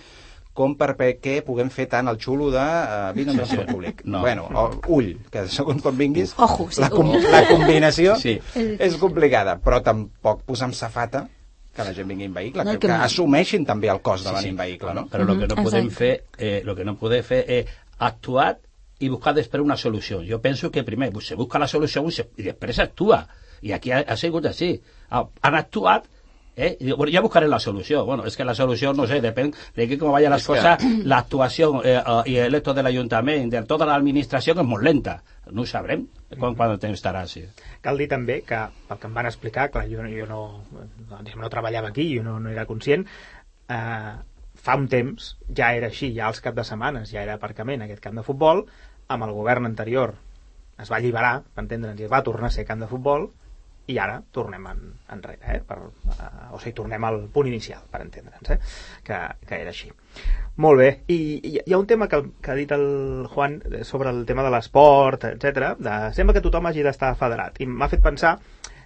com 0.52 0.74
per 0.76 0.92
què 0.96 1.38
puguem 1.46 1.70
fer 1.72 1.86
tant 1.88 2.08
el 2.10 2.18
xulo 2.20 2.50
de 2.52 2.62
uh, 2.62 3.12
vine 3.16 3.32
en 3.32 3.38
transport 3.40 3.70
públic. 3.70 4.02
No. 4.04 4.20
Bueno, 4.20 4.48
o, 4.52 4.66
ull, 4.92 5.14
que 5.32 5.46
segons 5.48 5.82
com 5.82 5.96
vinguis, 5.96 6.34
Ojo, 6.36 6.68
sí, 6.70 6.82
la, 6.84 6.90
com, 6.92 7.12
la 7.12 7.44
combinació 7.48 8.16
Sí. 8.20 8.38
és 8.56 8.98
complicada, 9.00 9.56
però 9.64 9.80
tampoc 9.84 10.42
posar 10.48 10.68
amb 10.68 10.76
safata 10.76 11.26
que 11.72 11.86
la 11.86 11.94
gent 11.96 12.08
vingui 12.08 12.26
en 12.28 12.34
vehicle, 12.36 12.64
No, 12.68 12.74
que, 12.76 12.86
que 12.86 12.92
assumeixin 12.92 13.64
també 13.64 13.88
el 13.88 14.02
cost 14.04 14.26
de 14.28 14.34
venir 14.36 14.50
en 14.52 14.58
vehicle, 14.60 14.92
no? 14.92 15.06
Però 15.08 15.24
el 15.24 15.38
que 15.40 15.48
no 15.48 15.62
podem 15.62 15.88
Exacte. 15.88 15.96
fer, 15.96 16.12
eh, 16.36 16.60
lo 16.66 16.76
que 16.76 16.84
no 16.84 16.98
podem 17.00 17.24
fer 17.24 17.44
és 17.48 17.70
actuar 17.98 18.58
i 19.00 19.08
buscar 19.08 19.32
després 19.34 19.64
una 19.64 19.76
solució. 19.80 20.20
Jo 20.26 20.38
penso 20.40 20.70
que 20.70 20.84
primer 20.84 21.10
se 21.22 21.34
busca 21.34 21.58
la 21.58 21.66
solució 21.68 22.04
i, 22.06 22.12
se, 22.12 22.28
i 22.36 22.42
després 22.42 22.76
s'actua. 22.76 23.22
I 23.62 23.72
aquí 23.72 23.90
ha, 23.90 24.02
ha 24.06 24.16
sigut 24.16 24.46
així. 24.46 24.74
Ha, 25.08 25.24
han 25.40 25.54
actuat 25.54 26.04
Eh? 26.54 26.76
Y 26.80 26.84
digo, 26.84 26.98
bueno, 26.98 27.10
ya 27.10 27.20
buscaré 27.22 27.48
la 27.48 27.58
solución. 27.58 28.04
Bueno, 28.04 28.26
es 28.26 28.36
que 28.36 28.44
la 28.44 28.54
solución, 28.54 28.94
no 28.96 29.06
sé, 29.06 29.20
depende 29.22 29.56
de 29.74 29.88
que 29.88 29.96
cómo 29.98 30.12
vayan 30.12 30.30
las 30.32 30.42
Es 30.42 30.46
que- 30.46 30.52
cosas, 30.54 30.84
la 31.04 31.18
actuación 31.18 31.80
eh, 31.82 32.02
eh, 32.06 32.22
y 32.26 32.36
el 32.36 32.54
esto 32.54 32.74
del 32.74 32.84
ayuntamiento, 32.86 33.56
de 33.56 33.62
toda 33.62 33.86
la 33.86 33.94
administración 33.94 34.58
es 34.58 34.64
muy 34.66 34.84
lenta. 34.84 35.22
No 35.50 35.62
ho 35.62 35.66
sabrem 35.66 36.06
quan, 36.38 36.54
quan 36.54 36.70
el 36.70 36.78
temps 36.78 37.00
estarà 37.00 37.22
així. 37.24 37.46
Cal 37.80 37.96
dir 37.98 38.06
també 38.08 38.42
que, 38.46 38.58
pel 38.88 38.98
que 39.00 39.08
em 39.08 39.14
van 39.16 39.26
explicar, 39.26 39.70
clar, 39.72 39.86
jo, 39.90 40.04
jo 40.06 40.26
no, 40.28 40.42
no, 41.08 41.18
no 41.40 41.50
treballava 41.50 41.88
aquí, 41.88 42.06
jo 42.16 42.22
no, 42.22 42.38
no 42.38 42.48
era 42.52 42.66
conscient, 42.68 43.06
eh, 43.68 44.12
fa 44.62 44.76
un 44.78 44.86
temps 44.92 45.32
ja 45.56 45.72
era 45.74 45.88
així, 45.88 46.12
ja 46.14 46.28
als 46.28 46.40
cap 46.44 46.54
de 46.54 46.62
setmanes, 46.64 47.10
ja 47.10 47.24
era 47.24 47.34
aparcament 47.40 47.82
aquest 47.82 48.00
camp 48.04 48.20
de 48.20 48.22
futbol, 48.22 48.66
amb 49.08 49.24
el 49.26 49.32
govern 49.34 49.66
anterior 49.66 50.14
es 50.78 50.90
va 50.92 50.96
alliberar, 51.00 51.42
per 51.54 51.64
entendre'ns, 51.64 52.00
i 52.00 52.04
es 52.06 52.12
va 52.12 52.22
tornar 52.22 52.48
a 52.52 52.54
ser 52.54 52.64
camp 52.68 52.80
de 52.84 52.88
futbol, 52.92 53.30
i 53.90 53.98
ara 53.98 54.20
tornem 54.30 54.66
en, 54.70 54.82
enrere, 55.14 55.56
eh? 55.56 55.60
per, 55.66 55.78
uh, 55.82 56.54
o 56.54 56.60
sigui, 56.60 56.74
tornem 56.78 57.04
al 57.04 57.18
punt 57.34 57.48
inicial, 57.50 57.82
per 57.90 58.02
entendre'ns, 58.04 58.52
eh? 58.54 58.58
que, 59.06 59.18
que 59.48 59.58
era 59.58 59.72
així. 59.74 59.90
Molt 60.62 60.78
bé, 60.78 60.88
i 61.10 61.18
hi, 61.40 61.54
hi 61.64 61.74
ha 61.74 61.80
un 61.80 61.88
tema 61.90 62.08
que, 62.08 62.20
que 62.44 62.52
ha 62.52 62.58
dit 62.58 62.72
el 62.76 63.26
Juan 63.32 63.58
eh, 63.72 63.82
sobre 63.88 64.12
el 64.12 64.24
tema 64.28 64.44
de 64.46 64.52
l'esport, 64.54 65.26
etc. 65.32 65.72
de 65.80 65.96
sembla 66.14 66.36
que 66.36 66.44
tothom 66.44 66.68
hagi 66.70 66.84
d'estar 66.86 67.14
federat, 67.18 67.58
i 67.60 67.66
m'ha 67.66 67.90
fet 67.90 68.04
pensar 68.04 68.36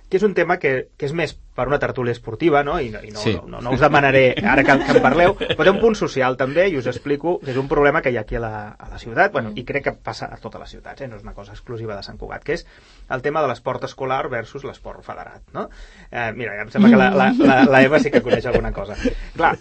que 0.09 0.19
és 0.21 0.23
un 0.23 0.35
tema 0.39 0.59
que, 0.63 0.89
que 0.97 1.07
és 1.09 1.13
més 1.17 1.33
per 1.57 1.65
una 1.67 1.79
tertúlia 1.83 2.13
esportiva, 2.15 2.61
no? 2.63 2.77
I, 2.79 2.91
no, 2.95 3.01
i 3.03 3.11
no, 3.11 3.19
Sí. 3.19 3.33
no, 3.35 3.47
no, 3.57 3.61
no 3.65 3.73
us 3.75 3.81
demanaré 3.83 4.37
ara 4.47 4.63
que, 4.63 4.77
que 4.85 4.93
en 4.95 5.03
parleu, 5.03 5.35
però 5.39 5.65
té 5.67 5.73
un 5.73 5.81
punt 5.81 5.97
social 5.99 6.37
també, 6.39 6.69
i 6.71 6.77
us 6.79 6.87
explico 6.87 7.39
que 7.43 7.51
és 7.51 7.59
un 7.59 7.67
problema 7.67 8.03
que 8.05 8.13
hi 8.15 8.17
ha 8.17 8.23
aquí 8.23 8.37
a 8.39 8.43
la, 8.45 8.53
a 8.79 8.89
la 8.93 9.01
ciutat, 9.03 9.33
bueno, 9.35 9.51
i 9.59 9.65
crec 9.67 9.85
que 9.89 9.93
passa 9.99 10.29
a 10.31 10.39
totes 10.39 10.61
les 10.63 10.71
ciutats, 10.77 11.03
eh? 11.03 11.09
no 11.11 11.17
és 11.19 11.25
una 11.27 11.35
cosa 11.35 11.53
exclusiva 11.57 11.97
de 11.97 12.05
Sant 12.07 12.19
Cugat, 12.21 12.45
que 12.47 12.55
és 12.61 12.67
el 13.11 13.23
tema 13.27 13.43
de 13.43 13.49
l'esport 13.51 13.83
escolar 13.89 14.29
versus 14.31 14.63
l'esport 14.69 15.03
federat, 15.03 15.43
no? 15.57 15.69
Eh, 16.13 16.31
mira, 16.37 16.55
ja 16.55 16.69
em 16.69 16.71
sembla 16.71 16.93
que 16.95 17.01
la, 17.03 17.11
la, 17.11 17.33
la, 17.41 17.59
la 17.65 17.83
Eva 17.83 17.99
sí 17.99 18.13
que 18.15 18.23
coneix 18.23 18.47
alguna 18.47 18.71
cosa. 18.77 18.95
Clar, 19.35 19.57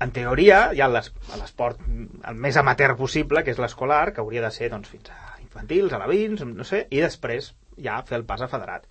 en 0.00 0.10
teoria 0.10 0.70
hi 0.74 0.80
ha 0.80 0.88
l'es- 0.88 1.12
l'esport 1.38 1.84
el 1.84 2.34
més 2.40 2.56
amateur 2.56 2.96
possible, 2.96 3.44
que 3.44 3.52
és 3.52 3.60
l'escolar, 3.60 4.14
que 4.16 4.24
hauria 4.24 4.40
de 4.48 4.50
ser 4.50 4.70
doncs, 4.72 4.88
fins 4.88 5.12
a 5.12 5.36
infantils, 5.44 5.92
alevins, 5.92 6.46
no 6.48 6.64
sé, 6.64 6.86
i 6.90 7.04
després 7.04 7.52
ja 7.76 8.00
fer 8.08 8.16
el 8.22 8.24
pas 8.24 8.40
a 8.40 8.48
federat. 8.48 8.88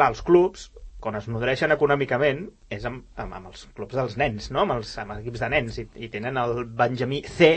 Clar, 0.00 0.14
els 0.14 0.22
clubs, 0.24 0.62
quan 1.04 1.16
es 1.18 1.26
nodreixen 1.28 1.74
econòmicament, 1.74 2.38
és 2.72 2.86
amb, 2.88 3.02
amb, 3.20 3.34
amb 3.36 3.50
els 3.50 3.66
clubs 3.76 3.98
dels 3.98 4.14
nens, 4.16 4.46
no? 4.48 4.62
amb, 4.62 4.78
els, 4.78 4.94
amb 5.02 5.12
els 5.12 5.20
equips 5.20 5.42
de 5.44 5.50
nens, 5.52 5.76
i, 5.82 5.84
i 6.06 6.08
tenen 6.08 6.40
el 6.40 6.62
Benjamí 6.78 7.18
C, 7.28 7.50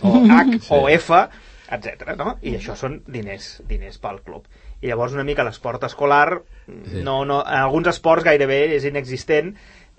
o 0.00 0.14
H, 0.24 0.70
o 0.72 0.86
F, 0.88 1.18
etc. 1.76 2.14
No? 2.16 2.38
I 2.40 2.54
això 2.56 2.78
són 2.80 3.02
diners, 3.12 3.58
diners 3.68 4.00
pel 4.00 4.22
club. 4.24 4.48
I 4.80 4.88
llavors 4.88 5.12
una 5.12 5.26
mica 5.28 5.44
l'esport 5.44 5.84
escolar, 5.84 6.38
no, 7.04 7.18
no, 7.28 7.42
en 7.44 7.58
alguns 7.60 7.92
esports 7.92 8.24
gairebé 8.24 8.62
és 8.78 8.88
inexistent, 8.88 9.52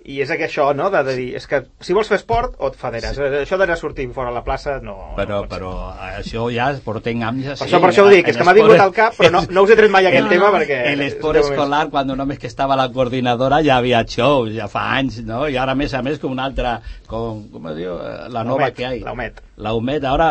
i 0.06 0.18
és 0.22 0.30
que 0.36 0.46
això, 0.48 0.70
no?, 0.76 0.90
de, 0.92 1.00
de 1.08 1.14
dir, 1.16 1.28
és 1.40 1.46
que 1.48 1.62
si 1.80 1.94
vols 1.96 2.10
fer 2.12 2.18
esport, 2.20 2.58
o 2.60 2.68
et 2.68 2.76
federes. 2.76 3.16
Sí. 3.16 3.22
Això 3.44 3.58
d'anar 3.62 3.78
sortint 3.80 4.12
fora 4.14 4.30
a 4.30 4.36
la 4.36 4.42
plaça, 4.44 4.80
no... 4.84 5.14
Però, 5.16 5.42
no 5.44 5.48
però 5.52 5.70
això 6.18 6.50
ja 6.52 6.70
portem 6.84 7.22
anys. 7.24 7.54
Per 7.54 7.68
això, 7.68 7.80
per 7.80 7.92
això 7.94 8.04
ho 8.04 8.12
dic, 8.12 8.28
és 8.28 8.36
que 8.38 8.44
m'ha 8.44 8.56
vingut 8.58 8.80
al 8.84 8.92
cap, 8.96 9.16
però 9.18 9.32
no, 9.32 9.44
no 9.50 9.64
us 9.64 9.72
he 9.72 9.78
tret 9.80 9.92
mai 9.94 10.10
aquest 10.10 10.26
No, 10.28 10.34
tema 10.34 10.50
no, 10.52 10.58
perquè... 10.58 10.82
El 10.92 11.06
esport 11.08 11.40
escolar, 11.40 11.86
quan 11.94 12.12
només 12.12 12.40
que 12.42 12.48
estava 12.52 12.76
la 12.76 12.90
coordinadora, 12.92 13.62
ja 13.64 13.78
havia 13.80 14.04
shows, 14.04 14.52
ja 14.58 14.68
fa 14.68 14.90
anys, 14.98 15.22
no? 15.24 15.46
I 15.48 15.56
ara, 15.58 15.72
a 15.72 15.80
més 15.80 15.94
a 15.96 16.04
més, 16.04 16.20
com 16.20 16.36
una 16.36 16.50
altra, 16.52 16.76
com, 17.08 17.46
com 17.54 17.72
es 17.72 17.80
diu, 17.80 17.94
Eh, 18.04 18.28
la 18.34 18.44
nova 18.44 18.68
L'UMET, 18.68 18.76
que 18.76 18.90
hi. 18.98 19.00
la 19.06 19.14
UMET. 19.16 19.40
La 19.64 19.72
UMET, 19.78 20.04
ara, 20.10 20.28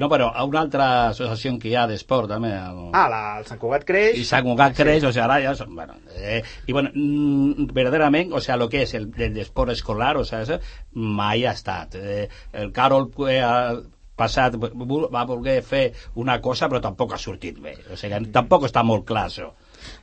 no, 0.00 0.08
però 0.08 0.30
a 0.34 0.42
una 0.48 0.62
altra 0.64 0.86
associació 1.10 1.52
que 1.60 1.68
hi 1.68 1.74
ha 1.76 1.86
d'esport, 1.86 2.26
també. 2.30 2.50
el- 2.56 2.88
Ah, 2.96 3.04
la, 3.12 3.20
el 3.38 3.44
Sant 3.46 3.60
Cugat 3.60 3.84
creix... 3.84 4.16
y 4.18 4.24
Sant 4.24 4.42
Cugat 4.46 4.74
creix, 4.76 5.04
o 5.04 5.12
sea, 5.12 5.26
ara 5.28 5.36
ja 5.44 5.52
són, 5.54 5.74
bueno, 5.76 5.94
eh, 6.16 6.42
i 6.66 6.72
bueno, 6.72 6.88
mm, 6.94 7.66
verdaderament, 7.76 8.32
o 8.32 8.40
sea, 8.40 8.56
lo 8.56 8.68
que 8.72 8.82
és 8.82 8.94
el, 8.94 9.11
el 9.16 9.38
esport 9.38 9.72
escolar, 9.72 10.16
o 10.16 10.22
eso, 10.22 10.60
mai 10.92 11.46
ha 11.46 11.52
estat. 11.52 11.96
Eh, 11.96 12.28
el 12.52 12.72
Carol 12.72 13.10
eh, 13.28 13.40
ha 13.40 13.80
passat, 14.16 14.56
va 14.56 15.24
voler 15.28 15.60
fer 15.64 15.84
una 16.14 16.40
cosa, 16.40 16.68
però 16.68 16.80
tampoc 16.84 17.14
ha 17.14 17.20
sortit 17.20 17.58
bé. 17.60 17.76
O 17.90 17.98
sigui, 17.98 18.24
tampoc 18.32 18.68
està 18.68 18.84
molt 18.86 19.06
clar, 19.08 19.26
això. 19.30 19.52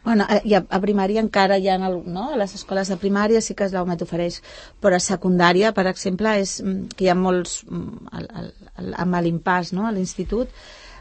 Bueno, 0.04 0.26
a, 0.28 0.40
i 0.44 0.56
a, 0.58 0.64
a 0.76 0.80
primària 0.84 1.22
encara 1.24 1.58
hi 1.60 1.70
ha, 1.72 1.78
no? 1.80 2.26
a 2.34 2.40
les 2.40 2.56
escoles 2.58 2.92
de 2.92 2.98
primària 3.00 3.42
sí 3.42 3.56
que 3.56 3.68
es 3.68 3.76
l'AUMET 3.76 4.04
ofereix, 4.04 4.42
però 4.84 4.98
a 4.98 5.04
secundària, 5.04 5.72
per 5.76 5.88
exemple, 5.92 6.36
és 6.42 6.58
mm, 6.64 6.96
que 6.96 7.08
hi 7.08 7.12
ha 7.14 7.16
molts, 7.16 7.62
mm, 7.70 8.12
el, 8.20 8.30
el, 8.42 8.94
amb 9.06 9.22
l'impàs 9.24 9.74
no? 9.78 9.88
a 9.88 9.94
l'institut, 9.96 10.52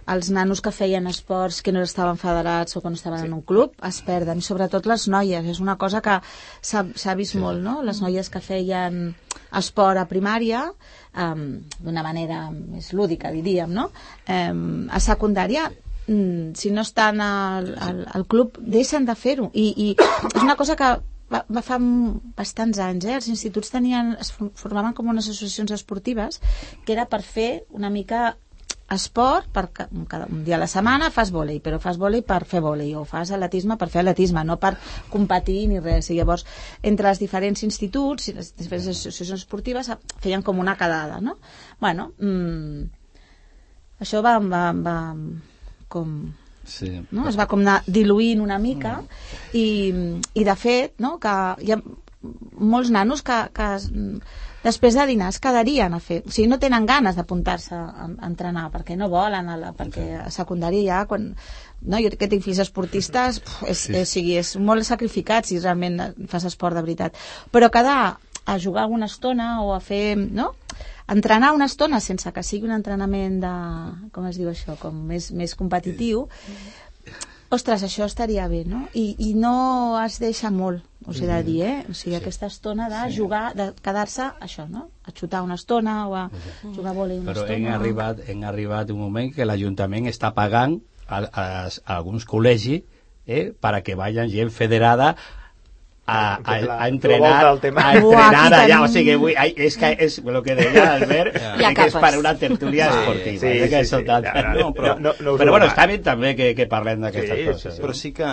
els 0.08 0.30
nanos 0.34 0.62
que 0.64 0.72
feien 0.72 1.06
esports 1.10 1.60
que 1.62 1.72
no 1.74 1.82
estaven 1.84 2.18
federats 2.20 2.76
o 2.76 2.82
que 2.82 2.90
no 2.92 2.98
estaven 2.98 3.20
sí. 3.20 3.26
en 3.28 3.34
un 3.36 3.42
club 3.42 3.74
es 3.88 4.00
perden, 4.06 4.40
i 4.40 4.46
sobretot 4.46 4.86
les 4.88 5.08
noies 5.12 5.50
és 5.54 5.60
una 5.64 5.76
cosa 5.80 6.00
que 6.04 6.18
s'ha 6.62 7.16
vist 7.18 7.36
sí. 7.36 7.42
molt 7.42 7.62
no? 7.64 7.80
les 7.86 8.00
noies 8.04 8.30
que 8.32 8.42
feien 8.44 9.12
esport 9.58 10.00
a 10.00 10.06
primària 10.08 10.64
um, 10.68 11.44
d'una 11.80 12.04
manera 12.06 12.46
més 12.52 12.92
lúdica 12.92 13.32
diríem 13.34 13.72
no? 13.74 13.90
um, 14.28 14.88
a 14.88 15.00
secundària 15.00 15.68
mm, 16.06 16.56
si 16.56 16.72
no 16.72 16.84
estan 16.84 17.20
al, 17.24 17.74
al, 17.76 18.02
al 18.12 18.26
club 18.26 18.58
deixen 18.60 19.08
de 19.08 19.16
fer-ho 19.16 19.52
i, 19.52 19.70
i 19.76 19.94
és 20.34 20.42
una 20.42 20.56
cosa 20.56 20.76
que 20.76 20.96
va, 21.28 21.42
va 21.52 21.62
fa 21.64 21.78
bastants 22.38 22.80
anys, 22.80 23.04
eh? 23.04 23.16
els 23.20 23.28
instituts 23.28 23.72
tenien, 23.72 24.14
es 24.20 24.32
formaven 24.32 24.94
com 24.96 25.10
unes 25.12 25.28
associacions 25.28 25.74
esportives 25.76 26.40
que 26.84 26.94
era 26.96 27.04
per 27.10 27.20
fer 27.22 27.50
una 27.76 27.90
mica 27.92 28.36
esport, 28.94 29.48
per 29.52 29.66
cada, 29.72 30.26
un 30.32 30.42
dia 30.44 30.56
a 30.56 30.60
la 30.62 30.68
setmana 30.70 31.10
fas 31.12 31.32
vòlei, 31.34 31.60
però 31.64 31.78
fas 31.82 31.98
vòlei 32.00 32.22
per 32.24 32.40
fer 32.48 32.62
vòlei, 32.64 32.94
o 32.96 33.04
fas 33.08 33.32
atletisme 33.34 33.76
per 33.76 33.90
fer 33.92 34.00
atletisme, 34.02 34.44
no 34.48 34.56
per 34.60 34.74
competir 35.12 35.66
ni 35.68 35.82
res. 35.84 36.08
I 36.10 36.18
llavors, 36.18 36.46
entre 36.82 37.12
els 37.12 37.20
diferents 37.20 37.64
instituts 37.66 38.30
i 38.30 38.36
les 38.38 38.54
diferents 38.56 38.88
associacions 38.94 39.44
esportives 39.44 39.92
feien 40.24 40.42
com 40.42 40.58
una 40.58 40.76
quedada, 40.80 41.20
no? 41.20 41.36
Bueno, 41.80 42.12
mmm, 42.18 42.88
això 44.00 44.22
va, 44.24 44.38
va, 44.40 44.66
va 44.72 44.98
com 45.88 46.20
Sí. 46.68 46.90
No? 47.16 47.22
Es 47.30 47.38
va 47.38 47.46
com 47.48 47.62
anar 47.62 47.78
diluint 47.86 48.42
una 48.44 48.58
mica 48.60 48.98
mm. 49.00 49.56
i, 49.56 49.64
i 50.36 50.42
de 50.44 50.54
fet 50.60 50.98
no, 51.00 51.14
que 51.16 51.32
hi 51.64 51.72
ha 51.72 51.78
molts 52.60 52.90
nanos 52.94 53.22
que, 53.26 53.38
que 53.54 53.68
després 54.64 54.98
de 54.98 55.06
dinar 55.08 55.30
es 55.32 55.40
quedarien 55.42 55.94
a 55.94 56.00
fer, 56.02 56.20
o 56.26 56.34
sigui, 56.34 56.48
no 56.50 56.58
tenen 56.62 56.86
ganes 56.88 57.16
d'apuntar-se 57.18 57.74
a, 57.76 58.06
a 58.08 58.28
entrenar 58.28 58.68
perquè 58.74 58.96
no 58.98 59.10
volen, 59.12 59.48
a 59.48 59.56
la, 59.60 59.72
perquè 59.76 60.06
a 60.24 60.28
secundària 60.34 60.84
ja 60.86 61.02
quan, 61.10 61.30
no, 61.82 62.00
jo 62.02 62.12
que 62.14 62.30
tinc 62.30 62.44
fills 62.44 62.62
esportistes 62.64 63.40
puf, 63.44 63.62
és, 63.70 63.84
sí. 63.86 63.94
és, 63.94 64.02
o 64.02 64.12
sigui, 64.12 64.38
és 64.42 64.54
molt 64.58 64.86
sacrificat 64.88 65.48
si 65.48 65.60
realment 65.62 66.00
fas 66.30 66.48
esport 66.48 66.76
de 66.76 66.84
veritat. 66.84 67.18
Però 67.54 67.70
quedar 67.72 68.18
a 68.48 68.58
jugar 68.58 68.86
alguna 68.86 69.06
estona 69.06 69.58
o 69.62 69.74
a 69.74 69.80
fer, 69.80 70.16
no? 70.16 70.54
entrenar 71.08 71.54
una 71.56 71.66
estona 71.66 72.00
sense 72.04 72.30
que 72.32 72.44
sigui 72.44 72.68
un 72.68 72.74
entrenament 72.76 73.38
de, 73.40 73.52
com 74.12 74.26
es 74.28 74.36
diu 74.40 74.50
això, 74.50 74.76
com 74.80 74.96
més, 75.08 75.30
més 75.32 75.54
competitiu, 75.56 76.26
ostres, 77.54 77.82
això 77.84 78.06
estaria 78.06 78.46
bé, 78.48 78.64
no? 78.68 78.84
I, 78.94 79.14
i 79.30 79.32
no 79.34 79.98
es 80.02 80.18
deixa 80.20 80.50
molt, 80.54 80.84
us 81.08 81.22
he 81.22 81.28
de 81.28 81.38
dir, 81.46 81.58
eh? 81.64 81.76
O 81.88 81.94
sigui, 81.94 82.16
sí. 82.16 82.18
aquesta 82.20 82.50
estona 82.50 82.88
de 82.92 83.00
sí. 83.08 83.16
jugar, 83.18 83.54
de 83.56 83.70
quedar-se, 83.84 84.28
això, 84.44 84.66
no? 84.68 84.88
A 85.08 85.14
xutar 85.16 85.42
una 85.46 85.56
estona 85.56 85.96
o 86.08 86.14
a 86.18 86.28
jugar 86.62 86.92
a 86.92 86.96
vòlei 86.96 87.22
una 87.22 87.32
Però 87.32 87.44
estona. 87.44 87.48
Però 87.48 87.56
hem 87.56 87.72
arribat, 87.72 88.22
hem 88.28 88.44
arribat 88.44 88.92
un 88.92 89.00
moment 89.06 89.32
que 89.34 89.48
l'Ajuntament 89.48 90.10
està 90.10 90.34
pagant 90.36 90.78
a, 91.06 91.22
a, 91.24 91.44
a 91.66 91.96
alguns 91.96 92.28
col·legis 92.28 92.84
eh, 93.26 93.52
para 93.60 93.82
que 93.82 93.96
vayan 93.96 94.28
gent 94.32 94.52
federada 94.52 95.14
a, 96.08 96.40
a, 96.42 96.54
a 96.78 96.88
entrenar, 96.88 97.32
a 97.44 97.52
entrenar 97.52 98.62
allà, 98.62 98.78
o 98.80 98.88
sigui, 98.88 99.12
avui, 99.18 99.34
ai, 99.36 99.52
és 99.68 99.76
que 99.76 99.90
és 100.06 100.18
el 100.24 100.38
que 100.46 100.54
deia 100.56 100.84
Albert, 100.94 101.36
yeah. 101.36 101.72
que 101.76 101.88
és 101.90 101.96
per 102.00 102.12
una 102.16 102.32
tertúlia 102.40 102.88
sí, 102.88 103.02
esportiva. 103.02 103.40
Sí, 103.42 103.52
sí, 103.52 103.68
sí, 103.68 103.82
sí. 103.90 104.00
No, 104.08 104.54
no, 104.56 104.68
però, 104.76 104.94
no, 104.96 105.12
no, 105.12 105.14
no 105.26 105.36
però 105.40 105.56
bueno, 105.58 105.68
està 105.68 105.84
bé 105.90 105.98
també 106.04 106.32
que, 106.38 106.54
que 106.56 106.68
parlem 106.70 107.04
d'aquestes 107.04 107.42
sí, 107.42 107.46
coses. 107.50 107.76
Sí, 107.76 107.84
però 107.84 107.96
sí 108.00 108.12
que 108.16 108.30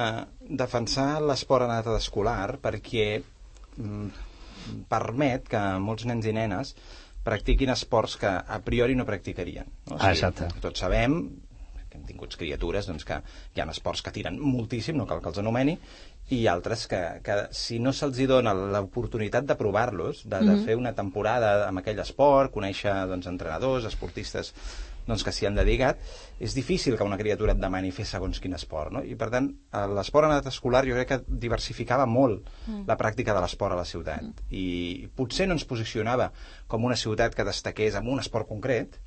defensar 0.64 1.10
l'esport 1.26 1.68
en 1.68 1.76
edat 1.76 2.00
escolar 2.00 2.56
perquè 2.64 3.10
mm, 3.20 4.08
permet 4.92 5.52
que 5.52 5.66
molts 5.84 6.08
nens 6.08 6.32
i 6.32 6.36
nenes 6.36 6.76
practiquin 7.26 7.74
esports 7.74 8.16
que 8.22 8.30
a 8.30 8.62
priori 8.64 8.96
no 8.96 9.04
practicarien. 9.04 9.68
No? 9.90 9.98
O 9.98 10.00
sigui, 10.00 10.08
ah, 10.08 10.14
exacte. 10.14 10.48
Tots 10.64 10.86
sabem 10.86 11.20
que 11.90 12.00
hem 12.00 12.08
tingut 12.08 12.36
criatures 12.40 12.88
doncs, 12.88 13.04
que 13.08 13.20
hi 13.56 13.62
ha 13.62 13.68
esports 13.72 14.04
que 14.06 14.14
tiren 14.16 14.40
moltíssim, 14.40 14.96
no 15.00 15.08
cal 15.10 15.24
que 15.24 15.32
els 15.32 15.42
anomeni, 15.42 15.76
i 16.34 16.48
altres 16.50 16.88
que, 16.90 17.00
que 17.22 17.36
si 17.54 17.78
no 17.78 17.94
se'ls 17.94 18.18
dona 18.30 18.54
l'oportunitat 18.56 19.46
de 19.46 19.58
provar-los, 19.60 20.24
de, 20.24 20.40
de 20.40 20.42
mm 20.42 20.50
-hmm. 20.50 20.66
fer 20.66 20.76
una 20.76 20.94
temporada 20.94 21.68
amb 21.68 21.80
aquell 21.80 22.00
esport, 22.00 22.52
conèixer 22.52 23.08
doncs, 23.08 23.28
entrenadors, 23.28 23.86
esportistes 23.86 24.54
doncs, 25.06 25.24
que 25.24 25.32
s'hi 25.32 25.46
han 25.46 25.56
dedicat, 25.56 26.00
és 26.40 26.56
difícil 26.56 26.98
que 26.98 27.04
una 27.04 27.18
criatura 27.18 27.54
et 27.54 27.60
demani 27.60 27.92
fer 27.92 28.06
segons 28.06 28.40
quin 28.40 28.54
esport. 28.54 28.92
No? 28.92 29.04
I 29.04 29.16
per 29.16 29.30
tant, 29.30 29.52
l'esport 29.72 30.26
en 30.26 30.32
edat 30.32 30.48
escolar 30.48 30.86
jo 30.86 30.96
crec 30.96 31.08
que 31.08 31.22
diversificava 31.28 32.06
molt 32.06 32.50
mm. 32.66 32.86
la 32.88 32.98
pràctica 32.98 33.34
de 33.34 33.42
l'esport 33.42 33.74
a 33.74 33.76
la 33.76 33.86
ciutat. 33.86 34.24
Mm. 34.24 34.34
I 34.50 35.10
potser 35.16 35.48
no 35.48 35.54
ens 35.54 35.66
posicionava 35.66 36.32
com 36.68 36.84
una 36.84 36.96
ciutat 36.96 37.36
que 37.36 37.44
destaqués 37.44 37.96
amb 37.96 38.10
un 38.10 38.20
esport 38.20 38.48
concret, 38.48 38.98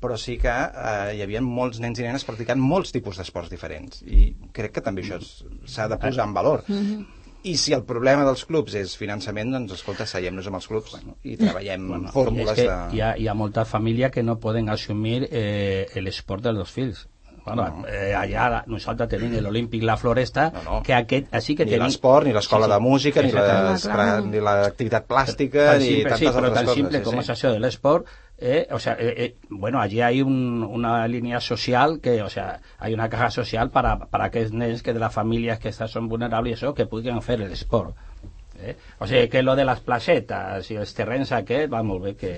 però 0.00 0.16
sí 0.20 0.36
que 0.40 0.52
eh, 0.52 1.16
hi 1.16 1.22
havia 1.24 1.42
molts 1.44 1.80
nens 1.80 2.00
i 2.00 2.06
nenes 2.06 2.26
practicant 2.28 2.60
molts 2.60 2.92
tipus 2.94 3.20
d'esports 3.20 3.52
diferents. 3.52 4.02
I 4.02 4.32
crec 4.56 4.76
que 4.76 4.84
també 4.84 5.04
això 5.04 5.20
s'ha 5.20 5.88
de 5.88 6.00
posar 6.00 6.28
en 6.28 6.34
valor. 6.34 6.64
Mm 6.68 6.80
-hmm. 6.80 7.06
i 7.44 7.56
si 7.56 7.74
el 7.74 7.82
problema 7.84 8.24
dels 8.24 8.44
clubs 8.44 8.74
és 8.74 8.96
finançament, 8.96 9.50
doncs 9.52 9.72
escolta, 9.72 10.06
seiem-nos 10.06 10.46
amb 10.46 10.56
els 10.56 10.66
clubs 10.66 10.90
bueno, 10.92 11.16
i 11.22 11.36
treballem 11.36 11.88
bueno, 11.88 12.12
fórmules 12.12 12.58
és 12.58 12.64
que 12.64 12.70
de... 12.70 12.96
Hi 12.96 13.00
ha, 13.00 13.16
hi 13.18 13.28
ha 13.28 13.34
molta 13.34 13.64
família 13.64 14.10
que 14.10 14.22
no 14.22 14.38
poden 14.38 14.68
assumir 14.68 15.28
eh, 15.30 15.86
l'esport 15.96 16.42
dels 16.42 16.56
dos 16.56 16.70
fills 16.70 17.08
Bueno, 17.44 17.64
no. 17.68 17.88
eh, 17.88 18.14
allà 18.16 18.62
nosaltres 18.72 19.10
tenim 19.10 19.34
l'Olímpic 19.44 19.82
La 19.84 19.98
Floresta, 20.00 20.46
no, 20.54 20.62
no. 20.64 20.82
que 20.86 20.94
aquest, 20.96 21.26
així 21.36 21.52
que 21.58 21.66
ni 21.66 21.74
tenim... 21.74 21.90
l'esport, 21.90 22.24
ni 22.24 22.32
l'escola 22.32 22.64
sí, 22.64 22.70
sí. 22.70 22.74
de 22.74 22.80
música, 22.80 23.24
ni 24.24 24.40
l'activitat 24.40 25.08
plàstica, 25.10 25.66
ni 25.76 25.90
simple, 25.90 26.14
tantes 26.14 26.22
sí, 26.22 26.30
altres 26.30 26.54
tan 26.54 26.64
coses. 26.70 26.78
simple 26.80 27.02
sí, 27.02 27.04
com 27.04 27.18
sí. 27.18 27.24
és 27.24 27.32
això 27.34 27.52
de 27.52 27.60
l'esport, 27.60 28.08
eh, 28.38 28.66
o 28.72 28.78
sea, 28.78 28.96
eh, 28.98 29.14
eh, 29.16 29.36
bueno, 29.50 29.80
allí 29.80 30.00
hay 30.00 30.22
un, 30.22 30.64
una 30.64 31.06
línea 31.06 31.40
social 31.40 32.00
que, 32.00 32.22
o 32.22 32.30
sea, 32.30 32.60
hay 32.78 32.94
una 32.94 33.08
caja 33.10 33.30
social 33.30 33.70
para, 33.70 33.98
para 34.06 34.30
aquells 34.32 34.52
nens 34.52 34.82
que 34.82 34.94
de 34.94 35.00
las 35.00 35.12
familias 35.12 35.58
que 35.58 35.68
estas 35.68 35.90
son 35.90 36.08
vulnerables 36.08 36.62
eso, 36.62 36.74
que 36.74 36.86
puguin 36.86 37.20
fer 37.22 37.38
l'esport. 37.40 37.94
Eh? 38.58 38.76
O 38.98 39.06
sigui, 39.06 39.28
que 39.28 39.42
lo 39.42 39.54
de 39.56 39.64
les 39.68 39.80
placetes 39.84 40.70
i 40.70 40.80
els 40.80 40.94
terrenys 40.96 41.32
aquests, 41.36 41.72
va 41.72 41.82
molt 41.84 42.08
bé 42.08 42.14
que, 42.16 42.34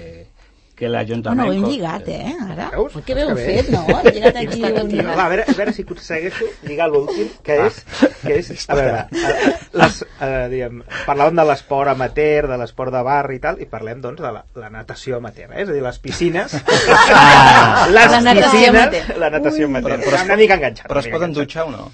que 0.77 0.89
l'Ajuntament... 0.93 1.41
Bueno, 1.41 1.53
ho 1.53 1.55
hem 1.57 1.70
lligat, 1.72 2.09
eh, 2.12 2.35
ara. 2.53 2.66
Veus? 2.74 2.97
Que 3.07 3.14
bé 3.16 3.22
ho 3.24 3.35
fet, 3.39 3.70
no? 3.72 3.81
Hem 3.89 4.09
lligat 4.12 4.37
aquí 4.43 4.61
un... 4.83 4.91
Va, 5.07 5.14
a 5.24 5.29
veure, 5.33 5.47
a 5.49 5.55
veure 5.57 5.72
si 5.72 5.85
aconsegueixo 5.87 6.49
lligar 6.68 6.89
l'últim, 6.93 7.31
que 7.47 7.57
és, 7.64 7.79
que 8.20 8.35
és, 8.43 8.51
a 8.68 8.77
veure, 8.77 8.99
eh, 9.16 9.55
les, 9.81 10.03
eh, 10.20 10.43
diguem, 10.53 10.83
parlàvem 11.07 11.41
de 11.41 11.47
l'esport 11.49 11.95
amateur, 11.95 12.51
de 12.53 12.59
l'esport 12.61 12.93
de 12.93 13.03
barri 13.09 13.39
i 13.41 13.43
tal, 13.47 13.61
i 13.64 13.68
parlem, 13.72 14.03
doncs, 14.05 14.20
de 14.20 14.35
la, 14.37 14.43
la 14.61 14.68
natació 14.74 15.16
amateur, 15.22 15.49
eh? 15.55 15.62
és 15.64 15.72
a 15.72 15.77
dir, 15.79 15.81
les 15.87 15.99
piscines, 16.05 16.59
Ah, 16.61 17.87
les 17.97 18.11
La 18.12 18.20
natació 18.20 18.51
piscines, 18.53 18.68
amateur. 18.83 19.16
la 19.24 19.31
natació 19.33 19.66
amateur. 19.70 19.97
Però- 19.97 20.05
però 20.11 20.20
es 20.20 20.29
una 20.29 20.37
mica 20.37 20.55
enganxat. 20.61 20.87
Però 20.93 21.01
es 21.01 21.09
poden 21.09 21.31
enganxat. 21.31 21.41
dutxar 21.41 21.64
o 21.64 21.70
no? 21.72 21.91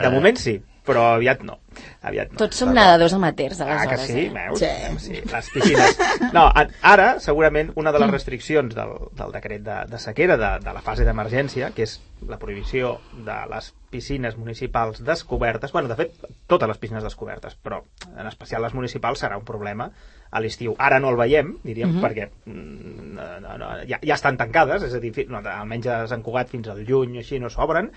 De 0.00 0.10
moment 0.16 0.36
sí, 0.40 0.56
però 0.86 1.02
aviat 1.16 1.42
no. 1.44 1.58
Aviat 2.06 2.30
no. 2.32 2.38
Tots 2.40 2.56
som 2.62 2.70
nedadors 2.72 3.12
amateurs, 3.16 3.58
Ah, 3.60 3.66
que 3.86 3.94
aleshores. 3.96 4.06
sí, 4.06 4.20
eh? 4.26 4.30
veus? 4.32 4.58
Sí. 4.60 5.12
sí. 5.16 5.22
Les 5.32 5.50
piscines. 5.50 5.98
No, 6.32 6.46
ara, 6.82 7.08
segurament, 7.20 7.72
una 7.76 7.92
de 7.92 7.98
les 8.00 8.10
restriccions 8.14 8.74
del, 8.74 8.94
del 9.18 9.32
decret 9.34 9.62
de, 9.66 9.76
de 9.90 9.98
sequera, 9.98 10.36
de, 10.40 10.50
de 10.64 10.72
la 10.72 10.80
fase 10.86 11.04
d'emergència, 11.04 11.72
que 11.76 11.82
és 11.84 11.98
la 12.28 12.38
prohibició 12.40 12.96
de 13.26 13.36
les 13.52 13.72
piscines 13.92 14.36
municipals 14.40 15.02
descobertes, 15.04 15.72
bueno, 15.72 15.88
de 15.88 15.96
fet, 15.98 16.14
totes 16.48 16.68
les 16.70 16.78
piscines 16.78 17.04
descobertes, 17.04 17.54
però 17.60 17.82
en 18.16 18.26
especial 18.26 18.62
les 18.64 18.74
municipals 18.74 19.20
serà 19.22 19.36
un 19.36 19.44
problema 19.44 19.90
a 20.30 20.40
l'estiu. 20.40 20.74
Ara 20.78 20.98
no 21.00 21.10
el 21.12 21.16
veiem, 21.20 21.58
diríem, 21.62 21.92
Mhm. 21.96 22.02
perquè 22.02 22.30
mm, 22.46 23.14
no, 23.14 23.28
no, 23.40 23.58
no, 23.58 23.68
ja, 23.86 24.00
ja 24.02 24.14
estan 24.16 24.36
tancades, 24.36 24.82
és 24.82 24.94
a 24.94 25.00
dir, 25.00 25.12
no, 25.28 25.38
almenys 25.44 25.86
a 25.86 26.06
Sant 26.08 26.22
Cugat 26.22 26.48
fins 26.50 26.68
al 26.68 26.84
juny 26.88 27.18
així 27.18 27.38
no 27.38 27.48
s'obren, 27.52 27.92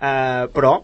eh, 0.00 0.46
però 0.52 0.74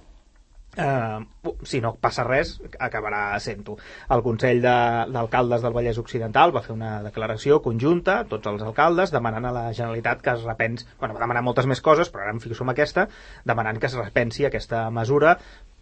eh, 0.77 1.19
si 1.63 1.81
no 1.81 1.95
passa 2.01 2.25
res, 2.25 2.61
acabarà 2.79 3.39
sent-ho. 3.41 3.77
El 4.11 4.23
Consell 4.23 4.61
de- 4.63 5.07
d'Alcaldes 5.13 5.63
del 5.63 5.73
Vallès 5.75 5.99
Occidental 5.99 6.55
va 6.55 6.63
fer 6.63 6.75
una 6.75 7.03
declaració 7.03 7.61
conjunta, 7.63 8.25
tots 8.29 8.47
els 8.47 8.63
alcaldes, 8.63 9.11
demanant 9.11 9.47
a 9.47 9.53
la 9.53 9.73
Generalitat 9.73 10.23
que 10.23 10.31
es 10.37 10.43
repensi, 10.47 10.87
bueno, 10.99 11.15
va 11.15 11.21
demanar 11.21 11.43
moltes 11.43 11.67
més 11.67 11.81
coses, 11.81 12.11
però 12.13 12.23
ara 12.27 12.33
em 12.37 12.41
fixo 12.41 12.65
en 12.65 12.71
aquesta, 12.71 13.09
demanant 13.45 13.79
que 13.81 13.87
es 13.87 13.95
repensi 13.99 14.47
aquesta 14.47 14.89
mesura 14.91 15.39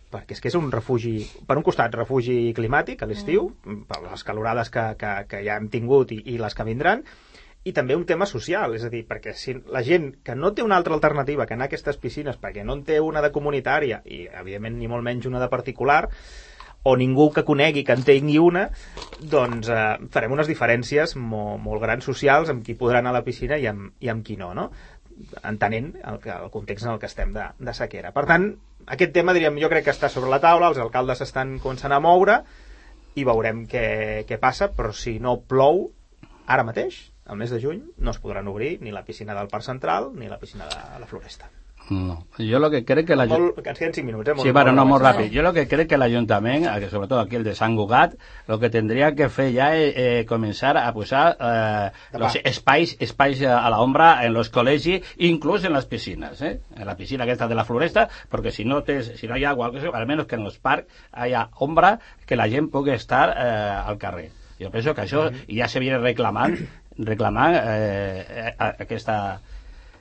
perquè 0.09 0.33
és 0.33 0.41
que 0.41 0.49
és 0.49 0.55
un 0.57 0.71
refugi, 0.73 1.19
per 1.47 1.59
un 1.59 1.63
costat, 1.63 1.93
refugi 1.93 2.55
climàtic 2.57 3.03
a 3.03 3.07
l'estiu, 3.11 3.51
per 3.87 3.99
les 4.07 4.23
calorades 4.25 4.71
que, 4.73 4.95
que, 4.97 5.11
que 5.29 5.43
ja 5.45 5.59
hem 5.61 5.67
tingut 5.69 6.15
i, 6.17 6.23
i 6.33 6.39
les 6.41 6.55
que 6.57 6.65
vindran, 6.65 7.03
i 7.65 7.73
també 7.75 7.97
un 7.99 8.05
tema 8.07 8.27
social, 8.27 8.75
és 8.79 8.85
a 8.87 8.91
dir, 8.93 9.03
perquè 9.09 9.35
si 9.37 9.55
la 9.73 9.83
gent 9.85 10.11
que 10.25 10.37
no 10.39 10.53
té 10.55 10.63
una 10.63 10.77
altra 10.79 10.95
alternativa 10.95 11.47
que 11.47 11.57
anar 11.57 11.67
a 11.67 11.73
aquestes 11.73 11.99
piscines 12.01 12.39
perquè 12.41 12.65
no 12.65 12.79
en 12.79 12.85
té 12.87 13.01
una 13.01 13.23
de 13.25 13.33
comunitària 13.35 14.03
i 14.07 14.27
evidentment 14.29 14.79
ni 14.79 14.89
molt 14.89 15.05
menys 15.05 15.27
una 15.27 15.43
de 15.43 15.51
particular 15.53 16.05
o 16.89 16.95
ningú 16.97 17.33
que 17.35 17.45
conegui 17.45 17.83
que 17.85 17.97
en 17.99 18.05
tingui 18.07 18.39
una 18.39 18.69
doncs 19.19 19.69
eh, 19.69 19.97
farem 20.15 20.37
unes 20.37 20.49
diferències 20.49 21.17
molt, 21.19 21.59
molt 21.65 21.83
grans 21.83 22.07
socials 22.07 22.53
amb 22.53 22.65
qui 22.65 22.79
podrà 22.79 23.03
anar 23.03 23.13
a 23.13 23.19
la 23.19 23.27
piscina 23.27 23.59
i 23.59 23.67
amb, 23.67 23.91
i 24.01 24.09
amb 24.13 24.25
qui 24.25 24.39
no, 24.39 24.55
no? 24.55 24.71
entenent 25.43 25.93
el, 25.99 26.21
el 26.23 26.51
context 26.55 26.87
en 26.87 26.95
el 26.95 27.03
que 27.03 27.11
estem 27.11 27.35
de, 27.35 27.49
de 27.59 27.75
sequera. 27.75 28.13
Per 28.15 28.25
tant, 28.31 28.49
aquest 28.87 29.13
tema, 29.13 29.35
diríem, 29.35 29.59
jo 29.61 29.71
crec 29.73 29.89
que 29.89 29.95
està 29.95 30.11
sobre 30.13 30.31
la 30.31 30.41
taula, 30.41 30.71
els 30.71 30.79
alcaldes 30.79 31.25
estan 31.27 31.57
començant 31.63 31.93
a 31.93 32.01
moure 32.01 32.39
i 33.19 33.25
veurem 33.27 33.65
què, 33.67 34.25
què 34.29 34.39
passa, 34.39 34.71
però 34.75 34.95
si 34.95 35.19
no 35.19 35.41
plou 35.51 35.89
ara 36.47 36.65
mateix, 36.65 37.01
el 37.29 37.37
mes 37.37 37.51
de 37.51 37.63
juny, 37.63 37.83
no 37.99 38.11
es 38.11 38.19
podran 38.19 38.49
obrir 38.49 38.81
ni 38.83 38.91
la 38.91 39.05
piscina 39.05 39.35
del 39.35 39.49
Parc 39.49 39.65
Central 39.65 40.11
ni 40.15 40.29
la 40.29 40.39
piscina 40.39 40.67
de 40.67 41.01
la 41.01 41.07
Floresta. 41.07 41.51
No. 41.91 42.27
Jo 42.37 42.59
lo 42.59 42.71
que 42.71 42.85
crec 42.85 43.07
que 43.07 43.17
la... 43.17 43.25
Molt, 43.25 43.63
que 43.63 43.71
ens 43.71 43.79
queden 43.79 43.95
5 43.95 44.05
minuts, 44.05 44.29
eh? 44.29 44.35
Molt, 44.35 44.45
Sí, 44.45 44.53
bueno, 44.53 44.73
no, 44.77 44.85
molt 44.85 45.03
ràpid. 45.05 45.31
Yo 45.33 45.43
lo 45.43 45.55
que 45.55 45.67
creo 45.69 45.87
que 45.89 45.95
el 45.95 46.03
ayuntamiento, 46.03 46.69
eh, 46.75 46.91
sobre 46.91 47.09
todo 47.09 47.21
aquí 47.21 47.37
el 47.37 47.45
de 47.45 47.55
Sant 47.55 47.77
Cugat, 47.77 48.15
lo 48.47 48.59
que 48.59 48.69
tendría 48.69 49.15
que 49.15 49.25
hacer 49.25 49.53
ya 49.53 49.75
es 49.75 49.95
eh, 49.97 50.27
comenzar 50.29 50.77
a 50.77 50.93
posar 50.93 51.37
eh, 51.41 51.91
los 52.13 52.37
espais, 52.45 52.97
espais 53.01 53.43
a 53.43 53.71
la 53.71 53.81
ombra 53.81 54.27
en 54.27 54.35
los 54.35 54.51
colegios, 54.51 55.01
incluso 55.17 55.67
en 55.67 55.73
las 55.73 55.87
piscinas, 55.87 56.43
¿eh? 56.43 56.61
En 56.77 56.85
la 56.85 56.95
piscina 56.97 57.25
que 57.25 57.33
está 57.33 57.49
de 57.49 57.55
la 57.55 57.65
floresta, 57.65 58.11
porque 58.29 58.51
si 58.51 58.67
no, 58.67 58.83
te, 58.83 59.03
si 59.03 59.27
no 59.27 59.35
hay 59.35 59.45
agua, 59.45 59.73
al 59.95 60.07
menos 60.07 60.27
que 60.27 60.35
en 60.35 60.45
los 60.45 60.59
parques 60.59 60.93
haya 61.13 61.49
ombra, 61.57 62.01
que 62.27 62.37
la 62.37 62.49
gent 62.49 62.71
pugui 62.71 62.91
estar 62.91 63.31
eh, 63.31 63.83
al 63.87 63.97
carrer. 63.97 64.31
Jo 64.59 64.73
penso 64.75 64.93
que 64.93 65.05
això 65.07 65.29
ja 65.47 65.69
se 65.71 65.79
viene 65.79 66.01
reclamant, 66.03 66.57
reclamant 66.99 67.55
eh, 67.61 68.55
a- 68.59 68.75
aquesta... 68.85 69.41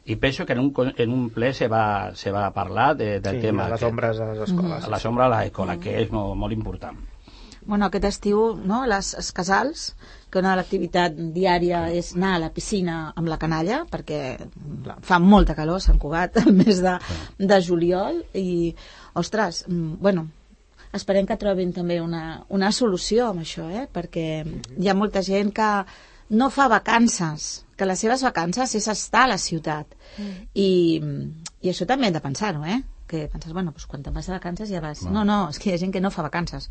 I 0.07 0.15
penso 0.15 0.45
que 0.47 0.53
en 0.53 0.59
un, 0.59 0.71
en 0.95 1.11
un 1.11 1.29
ple 1.35 1.49
se 1.53 1.67
va, 1.67 2.13
se 2.15 2.31
va 2.31 2.45
parlar 2.55 2.93
de, 2.95 3.19
del 3.19 3.35
Sí, 3.35 3.41
tema. 3.41 3.65
de 3.65 3.71
les 3.73 3.83
ombres 3.83 4.19
a 4.23 4.29
les 4.31 4.39
escoles. 4.45 4.85
A 4.85 4.89
la 4.89 4.99
sombra 5.03 5.25
a 5.25 5.29
l'escola, 5.41 5.75
que 5.83 5.97
és 5.99 6.11
molt, 6.15 6.37
molt 6.39 6.53
important. 6.55 6.95
Bueno, 7.67 7.89
aquest 7.89 8.05
estiu, 8.07 8.53
no, 8.63 8.85
les, 8.87 9.09
els 9.19 9.33
casals, 9.35 9.81
que 10.31 10.39
una 10.39 10.53
de 10.53 10.61
l'activitat 10.61 11.17
diària 11.35 11.89
és 11.91 12.13
anar 12.15 12.37
a 12.37 12.39
la 12.45 12.49
piscina 12.55 13.11
amb 13.19 13.27
la 13.27 13.35
canalla, 13.37 13.81
perquè 13.91 14.37
fa 15.03 15.19
molta 15.19 15.57
calor 15.59 15.81
a 15.81 15.83
Sant 15.83 15.99
Cugat 15.99 16.39
el 16.45 16.53
mes 16.55 16.79
de, 16.79 16.95
de 17.43 17.59
juliol, 17.67 18.23
i, 18.39 18.71
ostres, 19.19 19.65
mm, 19.67 19.97
bueno, 19.99 20.29
esperem 20.95 21.27
que 21.27 21.35
trobin 21.35 21.73
també 21.75 21.99
una, 21.99 22.45
una 22.47 22.71
solució 22.71 23.27
amb 23.33 23.43
això, 23.43 23.67
eh? 23.67 23.89
perquè 23.91 24.29
hi 24.79 24.87
ha 24.87 24.95
molta 24.95 25.19
gent 25.21 25.51
que 25.51 25.67
no 26.29 26.49
fa 26.49 26.67
vacances, 26.67 27.65
que 27.77 27.85
les 27.85 27.99
seves 27.99 28.23
vacances 28.25 28.75
és 28.75 28.87
estar 28.91 29.25
a 29.25 29.31
la 29.33 29.37
ciutat. 29.41 29.93
I, 30.53 30.69
i 31.61 31.71
això 31.71 31.87
també 31.87 32.07
hem 32.07 32.15
de 32.15 32.23
pensar-ho, 32.23 32.65
eh? 32.65 32.81
Que 33.07 33.27
penses, 33.31 33.53
bueno, 33.53 33.71
doncs 33.71 33.87
quan 33.87 34.03
te'n 34.03 34.15
vas 34.15 34.27
de 34.27 34.35
vacances 34.35 34.71
ja 34.71 34.81
vas... 34.83 35.05
No, 35.07 35.23
no, 35.27 35.45
és 35.53 35.59
que 35.61 35.69
hi 35.69 35.75
ha 35.75 35.83
gent 35.83 35.93
que 35.95 36.03
no 36.03 36.11
fa 36.11 36.25
vacances. 36.25 36.67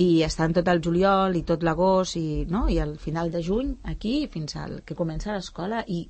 I 0.00 0.22
estan 0.26 0.54
tot 0.56 0.68
el 0.72 0.82
juliol 0.82 1.36
i 1.36 1.44
tot 1.46 1.62
l'agost 1.66 2.16
i, 2.18 2.44
no? 2.50 2.66
i 2.72 2.80
al 2.82 2.96
final 2.98 3.30
de 3.30 3.42
juny 3.44 3.76
aquí 3.92 4.24
fins 4.32 4.56
al 4.56 4.80
que 4.86 4.96
comença 4.98 5.34
l'escola 5.34 5.84
i 5.86 6.04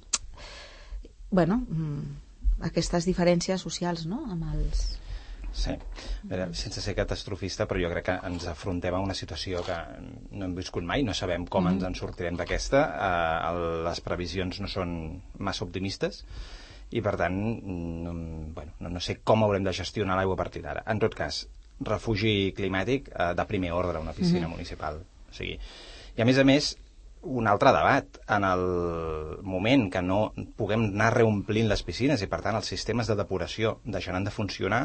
bueno, 1.31 1.61
mm, 1.67 2.67
aquestes 2.69 3.09
diferències 3.09 3.63
socials 3.63 4.05
no? 4.07 4.21
amb 4.31 4.47
els, 4.55 4.85
Sí, 5.51 5.75
veure, 6.31 6.47
sense 6.55 6.83
ser 6.83 6.95
catastrofista, 6.95 7.67
però 7.67 7.81
jo 7.83 7.91
crec 7.91 8.07
que 8.07 8.17
ens 8.29 8.47
afrontem 8.47 8.95
a 8.95 9.03
una 9.03 9.17
situació 9.19 9.65
que 9.67 9.77
no 10.31 10.47
hem 10.47 10.55
viscut 10.55 10.87
mai, 10.87 11.03
no 11.03 11.15
sabem 11.17 11.47
com 11.51 11.67
ens 11.71 11.83
en 11.89 11.97
sortirem 11.99 12.39
d'aquesta, 12.39 12.83
eh, 12.95 13.63
les 13.89 14.03
previsions 14.07 14.61
no 14.63 14.71
són 14.71 14.93
massa 15.39 15.67
optimistes, 15.67 16.23
i 16.91 17.03
per 17.03 17.17
tant, 17.19 17.35
no, 17.35 18.15
bueno, 18.55 18.77
no, 18.79 18.93
no 18.95 19.03
sé 19.03 19.21
com 19.27 19.43
haurem 19.47 19.67
de 19.67 19.75
gestionar 19.75 20.17
l'aigua 20.19 20.39
a 20.39 20.43
partir 20.43 20.63
d'ara. 20.63 20.85
En 20.91 21.03
tot 21.03 21.15
cas, 21.19 21.45
refugi 21.87 22.53
climàtic 22.57 23.11
eh, 23.11 23.33
de 23.35 23.47
primer 23.51 23.73
ordre, 23.75 24.03
una 24.03 24.15
piscina 24.15 24.49
municipal. 24.51 25.03
O 25.31 25.35
sigui, 25.35 25.59
I 26.17 26.23
a 26.23 26.27
més 26.27 26.39
a 26.39 26.45
més, 26.47 26.75
un 27.23 27.47
altre 27.47 27.73
debat. 27.73 28.19
En 28.29 28.45
el 28.45 28.63
moment 29.43 29.89
que 29.93 30.03
no 30.03 30.21
puguem 30.57 30.87
anar 30.91 31.13
reomplint 31.15 31.69
les 31.69 31.83
piscines 31.87 32.23
i, 32.23 32.29
per 32.31 32.41
tant, 32.45 32.57
els 32.57 32.71
sistemes 32.73 33.11
de 33.11 33.17
depuració 33.19 33.79
deixaran 33.85 34.25
de 34.25 34.35
funcionar, 34.35 34.83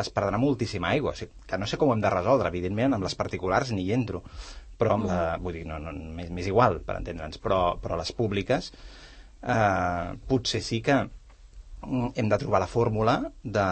es 0.00 0.10
perdrà 0.14 0.40
moltíssima 0.40 0.92
aigua. 0.94 1.12
O 1.12 1.18
sigui, 1.18 1.32
que 1.48 1.58
no 1.60 1.68
sé 1.68 1.78
com 1.80 1.90
ho 1.90 1.96
hem 1.96 2.04
de 2.04 2.12
resoldre, 2.12 2.50
evidentment, 2.52 2.96
amb 2.96 3.06
les 3.06 3.16
particulars 3.18 3.72
ni 3.72 3.86
hi 3.86 3.96
entro. 3.96 4.24
Però 4.78 4.96
amb 4.96 5.08
la... 5.10 5.18
Vull 5.42 5.60
dir, 5.60 5.66
no, 5.68 5.78
no, 5.82 5.92
m'és 5.92 6.32
m'és 6.34 6.48
igual, 6.50 6.80
per 6.86 6.98
entendre'ns. 7.00 7.40
Però, 7.42 7.60
però 7.82 7.98
les 8.00 8.14
públiques 8.16 8.72
eh, 8.72 10.14
potser 10.30 10.62
sí 10.64 10.80
que 10.82 10.96
mm, 11.04 12.14
hem 12.16 12.32
de 12.32 12.40
trobar 12.40 12.64
la 12.64 12.70
fórmula 12.70 13.20
de, 13.42 13.68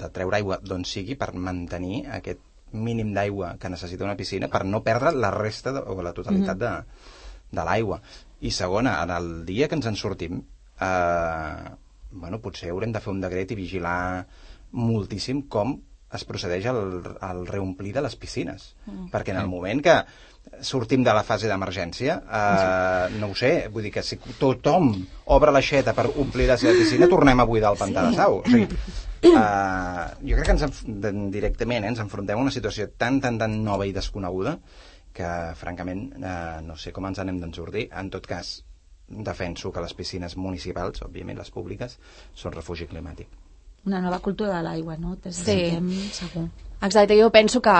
de 0.00 0.10
treure 0.12 0.40
aigua 0.40 0.58
d'on 0.60 0.84
sigui 0.88 1.16
per 1.20 1.32
mantenir 1.38 2.04
aquest 2.18 2.42
mínim 2.74 3.12
d'aigua 3.14 3.54
que 3.62 3.70
necessita 3.70 4.02
una 4.02 4.16
piscina 4.18 4.48
per 4.50 4.64
no 4.66 4.82
perdre 4.82 5.12
la 5.14 5.30
resta 5.30 5.72
de, 5.72 5.80
o 5.80 6.02
la 6.02 6.12
totalitat 6.12 6.58
de, 6.58 6.72
de 7.56 7.64
l'aigua. 7.66 8.00
I 8.44 8.52
segona, 8.52 8.98
en 9.02 9.14
el 9.14 9.30
dia 9.48 9.68
que 9.68 9.78
ens 9.78 9.88
en 9.88 9.96
sortim, 9.96 10.42
eh, 10.80 11.70
bueno, 12.10 12.40
potser 12.42 12.70
haurem 12.70 12.92
de 12.92 13.02
fer 13.02 13.12
un 13.14 13.24
decret 13.24 13.52
i 13.52 13.58
vigilar 13.58 13.98
moltíssim 14.74 15.44
com 15.50 15.76
es 16.14 16.22
procedeix 16.28 16.68
al, 16.70 16.78
al 17.26 17.42
reomplir 17.46 17.92
de 17.94 18.04
les 18.04 18.14
piscines. 18.16 18.74
Mm. 18.86 19.08
Perquè 19.12 19.34
en 19.34 19.40
el 19.42 19.50
moment 19.50 19.82
que 19.82 19.96
sortim 20.62 21.02
de 21.02 21.12
la 21.16 21.24
fase 21.26 21.48
d'emergència, 21.50 22.18
eh, 22.22 23.16
no 23.18 23.32
ho 23.32 23.38
sé, 23.38 23.52
vull 23.72 23.86
dir 23.86 23.92
que 23.94 24.04
si 24.06 24.18
tothom 24.38 24.92
obre 25.34 25.54
l'aixeta 25.54 25.94
per 25.96 26.06
omplir 26.12 26.46
la 26.50 26.58
seva 26.60 26.76
piscina, 26.78 27.08
tornem 27.10 27.40
a 27.40 27.48
buidar 27.48 27.72
el 27.72 27.80
pantà 27.80 28.04
sí. 28.04 28.12
de 28.12 28.20
sau. 28.20 28.38
O 28.38 28.44
sigui, 28.46 28.68
eh, 29.30 30.06
jo 30.30 30.38
crec 30.38 30.50
que 30.50 30.56
ens, 30.56 30.82
directament 31.34 31.84
eh, 31.84 31.92
ens 31.94 32.02
enfrontem 32.04 32.38
a 32.38 32.46
una 32.46 32.54
situació 32.54 32.90
tan, 33.00 33.20
tan, 33.24 33.40
tan 33.40 33.56
nova 33.64 33.88
i 33.88 33.96
desconeguda 33.96 34.58
que, 35.14 35.30
francament, 35.56 36.08
eh, 36.18 36.60
no 36.66 36.76
sé 36.76 36.92
com 36.92 37.06
ens 37.06 37.22
en 37.22 37.30
hem 37.30 37.40
d'en 37.40 37.54
sortir. 37.54 37.86
En 37.94 38.10
tot 38.10 38.26
cas, 38.26 38.56
defenso 39.06 39.72
que 39.72 39.82
les 39.84 39.94
piscines 39.94 40.36
municipals, 40.36 41.04
òbviament 41.06 41.38
les 41.38 41.52
públiques, 41.54 41.98
són 42.34 42.52
refugi 42.52 42.90
climàtic. 42.90 43.28
una 43.84 44.00
nova 44.00 44.18
cultura 44.24 44.56
de 44.56 44.62
l'aigua, 44.64 44.96
no? 44.96 45.10
Necessitem, 45.22 45.90
segur. 46.16 46.46
Exacte, 46.80 47.18
jo 47.20 47.28
penso 47.30 47.60
que 47.60 47.74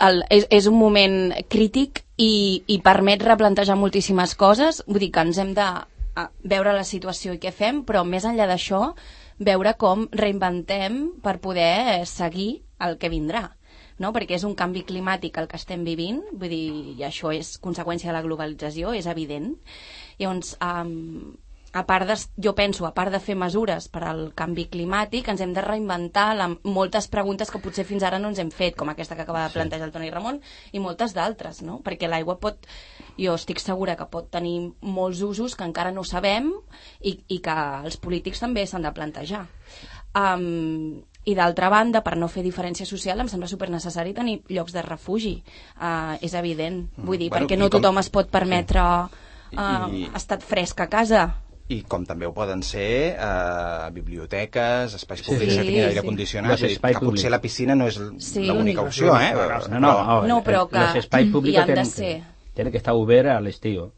el, 0.00 0.22
és, 0.30 0.46
és 0.48 0.66
un 0.66 0.78
moment 0.78 1.34
crític 1.52 2.00
i, 2.16 2.62
i 2.66 2.78
permet 2.80 3.20
replantejar 3.22 3.76
moltíssimes 3.76 4.32
coses, 4.34 4.80
vull 4.86 5.02
dir 5.04 5.10
que 5.12 5.26
ens 5.28 5.38
hem 5.38 5.52
de 5.52 5.66
veure 6.48 6.72
la 6.72 6.86
situació 6.88 7.36
i 7.36 7.40
què 7.42 7.52
fem, 7.52 7.82
però 7.84 8.00
més 8.04 8.24
enllà 8.24 8.48
d'això, 8.48 8.94
veure 9.44 9.74
com 9.76 10.06
reinventem 10.10 11.02
per 11.20 11.36
poder 11.44 12.06
seguir 12.08 12.62
el 12.80 12.96
que 12.96 13.12
vindrà 13.12 13.50
no? 13.98 14.12
perquè 14.12 14.38
és 14.38 14.46
un 14.48 14.56
canvi 14.58 14.84
climàtic 14.88 15.38
el 15.38 15.48
que 15.50 15.60
estem 15.60 15.84
vivint, 15.84 16.22
vull 16.32 16.52
dir, 16.52 16.66
i 16.96 17.06
això 17.08 17.32
és 17.34 17.56
conseqüència 17.62 18.10
de 18.10 18.18
la 18.18 18.24
globalització, 18.24 18.94
és 18.96 19.08
evident. 19.10 19.52
Llavors, 20.18 20.56
um, 20.62 21.34
a 21.72 21.86
part 21.86 22.06
de, 22.06 22.14
jo 22.36 22.52
penso, 22.54 22.84
a 22.84 22.92
part 22.92 23.12
de 23.12 23.20
fer 23.20 23.34
mesures 23.38 23.86
per 23.88 24.02
al 24.04 24.20
canvi 24.36 24.66
climàtic, 24.72 25.28
ens 25.32 25.40
hem 25.40 25.54
de 25.56 25.64
reinventar 25.64 26.26
la, 26.36 26.50
moltes 26.68 27.08
preguntes 27.12 27.50
que 27.50 27.60
potser 27.64 27.86
fins 27.88 28.04
ara 28.04 28.20
no 28.20 28.28
ens 28.28 28.42
hem 28.42 28.50
fet, 28.52 28.76
com 28.76 28.92
aquesta 28.92 29.16
que 29.16 29.24
acaba 29.24 29.46
de 29.46 29.54
plantejar 29.54 29.88
el 29.88 29.94
Toni 29.94 30.10
Ramon, 30.12 30.42
i 30.72 30.82
moltes 30.84 31.16
d'altres, 31.16 31.62
no? 31.64 31.80
Perquè 31.84 32.10
l'aigua 32.12 32.36
pot, 32.42 32.68
jo 33.16 33.38
estic 33.40 33.62
segura 33.64 33.96
que 33.96 34.08
pot 34.12 34.28
tenir 34.30 34.58
molts 34.84 35.24
usos 35.24 35.56
que 35.56 35.64
encara 35.64 35.94
no 35.96 36.04
sabem 36.04 36.52
i, 37.00 37.16
i 37.28 37.40
que 37.40 37.56
els 37.86 37.96
polítics 37.96 38.44
també 38.44 38.66
s'han 38.68 38.84
de 38.84 38.92
plantejar. 38.92 39.46
Um, 40.12 41.00
i 41.24 41.34
d'altra 41.34 41.68
banda, 41.68 42.02
per 42.02 42.16
no 42.16 42.26
fer 42.28 42.42
diferència 42.42 42.84
social, 42.86 43.20
em 43.20 43.28
sembla 43.28 43.46
supernecessari 43.48 44.12
tenir 44.12 44.42
llocs 44.48 44.72
de 44.72 44.82
refugi. 44.82 45.42
Uh, 45.80 46.16
és 46.20 46.34
evident. 46.34 46.88
Vull 46.96 47.18
dir, 47.18 47.28
Bueno, 47.30 47.46
perquè 47.46 47.56
no 47.58 47.68
com- 47.70 47.80
tothom 47.80 47.98
es 47.98 48.10
pot 48.10 48.28
permetre 48.28 48.80
I- 48.80 49.56
uh, 49.56 49.88
i- 49.94 50.10
estar 50.14 50.40
fresc 50.40 50.80
a 50.80 50.88
casa. 50.88 51.36
i 51.68 51.82
com 51.88 52.04
també 52.04 52.26
ho 52.26 52.34
poden 52.34 52.60
ser 52.62 53.16
eh, 53.18 53.90
biblioteques, 53.92 54.92
espais 54.94 55.22
públics 55.22 55.52
sí, 55.52 55.58
que 55.58 55.64
tinguin 55.64 55.84
aire 55.86 56.00
sí. 56.00 56.06
condicionat, 56.06 56.50
a 56.62 56.66
espais 56.66 56.96
que 56.98 57.04
potser 57.06 57.06
públics. 57.06 57.30
la 57.30 57.40
piscina 57.40 57.74
no 57.74 57.86
és 57.86 58.00
Sí. 58.18 58.44
l'única 58.44 58.82
opció, 58.82 59.14
eh? 59.18 59.32
No, 59.70 59.80
no, 59.80 59.80
no, 59.80 60.26
No, 60.26 60.42
però 60.44 60.68
que 60.68 60.78
los 60.78 60.96
espais 60.96 61.26
hi 61.26 61.30
públicos 61.30 61.62
han 61.62 61.74
de 61.74 61.84
ser. 61.84 62.22
tienen 62.52 62.72
que 62.72 62.76
estar 62.78 62.92
ober 62.94 63.28
al 63.28 63.46
estío. 63.46 63.92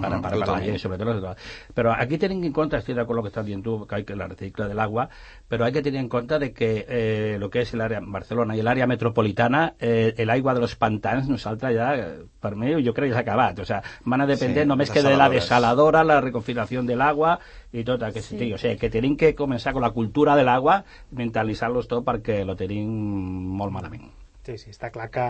Para, 0.00 0.20
para, 0.22 0.38
para 0.38 0.60
la 0.70 0.78
sobre 0.78 0.96
todo 0.98 1.12
los- 1.14 1.36
Pero 1.74 1.92
aquí 1.92 2.16
tienen 2.16 2.42
en 2.44 2.52
cuenta, 2.52 2.78
estoy 2.78 2.94
de 2.94 3.02
acuerdo 3.02 3.12
con 3.12 3.16
lo 3.16 3.22
que 3.24 3.28
estás 3.28 3.44
diciendo 3.44 3.78
tú, 3.80 3.86
que 3.86 3.94
hay 3.96 4.04
que 4.04 4.16
la 4.16 4.26
recicla 4.26 4.66
del 4.66 4.80
agua, 4.80 5.08
pero 5.48 5.64
hay 5.66 5.72
que 5.72 5.82
tener 5.82 6.00
en 6.00 6.08
cuenta 6.08 6.38
de 6.38 6.52
que 6.52 6.86
eh, 6.88 7.36
lo 7.38 7.50
que 7.50 7.60
es 7.60 7.74
el 7.74 7.80
área 7.82 8.00
Barcelona 8.02 8.56
y 8.56 8.60
el 8.60 8.68
área 8.68 8.86
metropolitana, 8.86 9.74
eh, 9.78 10.14
el 10.16 10.30
agua 10.30 10.54
de 10.54 10.60
los 10.60 10.76
pantans 10.76 11.28
nosaltres 11.28 11.76
ja, 11.76 11.96
eh, 11.96 12.24
per 12.40 12.56
mi, 12.56 12.72
jo 12.84 12.94
crec 12.94 13.10
que 13.10 13.14
s'ha 13.14 13.20
acabat. 13.20 13.58
O 13.58 13.64
sea, 13.64 13.82
van 14.04 14.20
a 14.22 14.26
depender 14.26 14.64
Sí, 14.64 14.68
només 14.68 14.90
que 14.90 15.02
de 15.02 15.16
la 15.16 15.28
desaladora, 15.28 16.02
la 16.04 16.20
reconfinación 16.20 16.86
del 16.86 17.02
agua 17.02 17.38
y 17.72 17.84
tot 17.84 18.02
aquest 18.02 18.28
sí. 18.30 18.36
sentit. 18.38 18.54
O 18.54 18.58
sea, 18.58 18.76
que 18.76 18.88
tenim 18.90 19.16
que 19.16 19.34
començar 19.36 19.72
con 19.72 19.82
la 19.82 19.90
cultura 19.90 20.36
del 20.36 20.48
agua, 20.48 20.84
mentalitzar-los 21.10 21.86
tot 21.88 22.04
perquè 22.04 22.44
lo 22.44 22.56
tenim 22.56 22.88
molt 22.88 23.72
malament. 23.72 24.08
Sí, 24.42 24.56
sí, 24.58 24.70
està 24.72 24.90
clar 24.90 25.10
que 25.10 25.28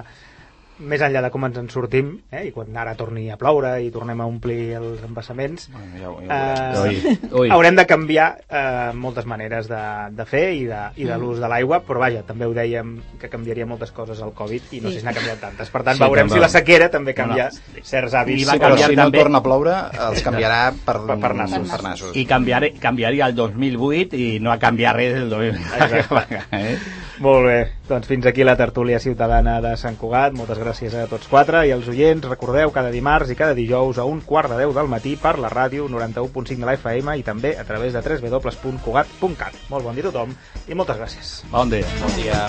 més 0.78 1.00
enllà 1.04 1.20
de 1.22 1.30
com 1.30 1.44
ens 1.44 1.58
en 1.60 1.68
sortim, 1.70 2.08
eh, 2.32 2.46
i 2.48 2.50
quan 2.50 2.74
ara 2.76 2.94
torni 2.98 3.28
a 3.30 3.36
ploure 3.36 3.74
i 3.84 3.90
tornem 3.92 4.20
a 4.20 4.26
omplir 4.26 4.72
els 4.78 5.02
embassaments, 5.04 5.68
Bueno, 5.70 6.16
ja, 6.26 6.26
ja 6.26 6.38
eh, 6.38 6.72
veurem. 6.74 7.18
Ui, 7.32 7.40
ui. 7.42 7.50
haurem 7.54 7.76
de 7.76 7.84
canviar 7.86 8.28
eh, 8.48 8.90
moltes 8.94 9.26
maneres 9.26 9.68
de, 9.68 9.82
de 10.16 10.24
fer 10.26 10.44
i 10.56 10.64
de, 10.66 10.80
i 10.96 11.04
de 11.04 11.18
l'ús 11.20 11.38
de 11.38 11.48
l'aigua, 11.48 11.82
però 11.86 12.00
vaja, 12.02 12.22
també 12.26 12.46
ho 12.48 12.54
dèiem 12.56 12.96
que 13.20 13.28
canviaria 13.30 13.66
moltes 13.66 13.92
coses 13.92 14.20
el 14.24 14.32
Covid 14.32 14.72
i 14.72 14.80
no 14.80 14.88
Sí. 14.88 14.94
sé 14.94 15.00
si 15.00 15.06
n'ha 15.06 15.14
canviat 15.14 15.40
tantes. 15.40 15.70
Per 15.70 15.82
tant, 15.82 15.96
Sí, 15.96 16.02
veurem 16.02 16.26
també. 16.26 16.34
si 16.38 16.40
la 16.40 16.48
sequera 16.48 16.88
també 16.90 17.14
canvia 17.14 17.50
No, 17.52 17.82
certs 17.84 18.14
hàbits. 18.14 18.40
I 18.42 18.44
va 18.44 18.52
Sí, 18.52 18.58
però 18.64 18.76
si 18.76 18.96
no 18.96 19.02
també- 19.04 19.18
torna 19.22 19.38
a 19.38 19.42
ploure, 19.42 19.76
els 20.08 20.22
canviarà 20.24 20.72
per, 20.84 20.98
Per- 21.06 21.18
per 21.20 21.34
nassos. 21.34 21.68
Per 21.70 21.82
nassos. 21.82 22.16
I 22.16 22.24
canviar, 22.26 22.72
canviaria 22.80 23.26
el 23.26 23.34
2008 23.36 24.16
i 24.16 24.38
no 24.40 24.50
ha 24.50 24.58
canviat 24.58 24.96
res 24.96 25.14
del 25.14 25.30
2008. 25.30 25.84
Exacte. 25.84 26.42
eh? 26.52 26.78
Molt 27.22 27.44
bé, 27.46 27.58
doncs 27.86 28.08
fins 28.10 28.24
aquí 28.26 28.42
la 28.42 28.56
tertúlia 28.58 28.98
ciutadana 28.98 29.60
de 29.62 29.76
Sant 29.78 29.94
Cugat. 30.00 30.34
Moltes 30.34 30.58
gràcies 30.58 30.96
a 30.98 31.04
tots 31.06 31.28
quatre 31.30 31.60
i 31.68 31.70
als 31.70 31.86
oients. 31.92 32.26
Recordeu, 32.26 32.72
cada 32.74 32.90
dimarts 32.90 33.30
i 33.30 33.36
cada 33.38 33.54
dijous 33.54 34.00
a 34.02 34.06
un 34.10 34.24
quart 34.26 34.50
de 34.50 34.58
deu 34.64 34.74
del 34.74 34.90
matí 34.90 35.14
per 35.22 35.36
la 35.38 35.52
ràdio 35.52 35.86
91.5 35.86 36.58
de 36.58 36.66
la 36.66 36.74
FM 36.80 37.14
i 37.20 37.22
també 37.22 37.54
a 37.54 37.66
través 37.68 37.94
de 37.94 38.02
www.cugat.cat. 38.02 39.62
Molt 39.70 39.86
bon 39.86 39.94
dia 39.94 40.08
a 40.08 40.10
tothom 40.10 40.34
i 40.66 40.74
moltes 40.74 40.98
gràcies. 40.98 41.36
Bon 41.54 41.70
dia. 41.70 41.86
Bon 42.02 42.18
dia. 42.18 42.42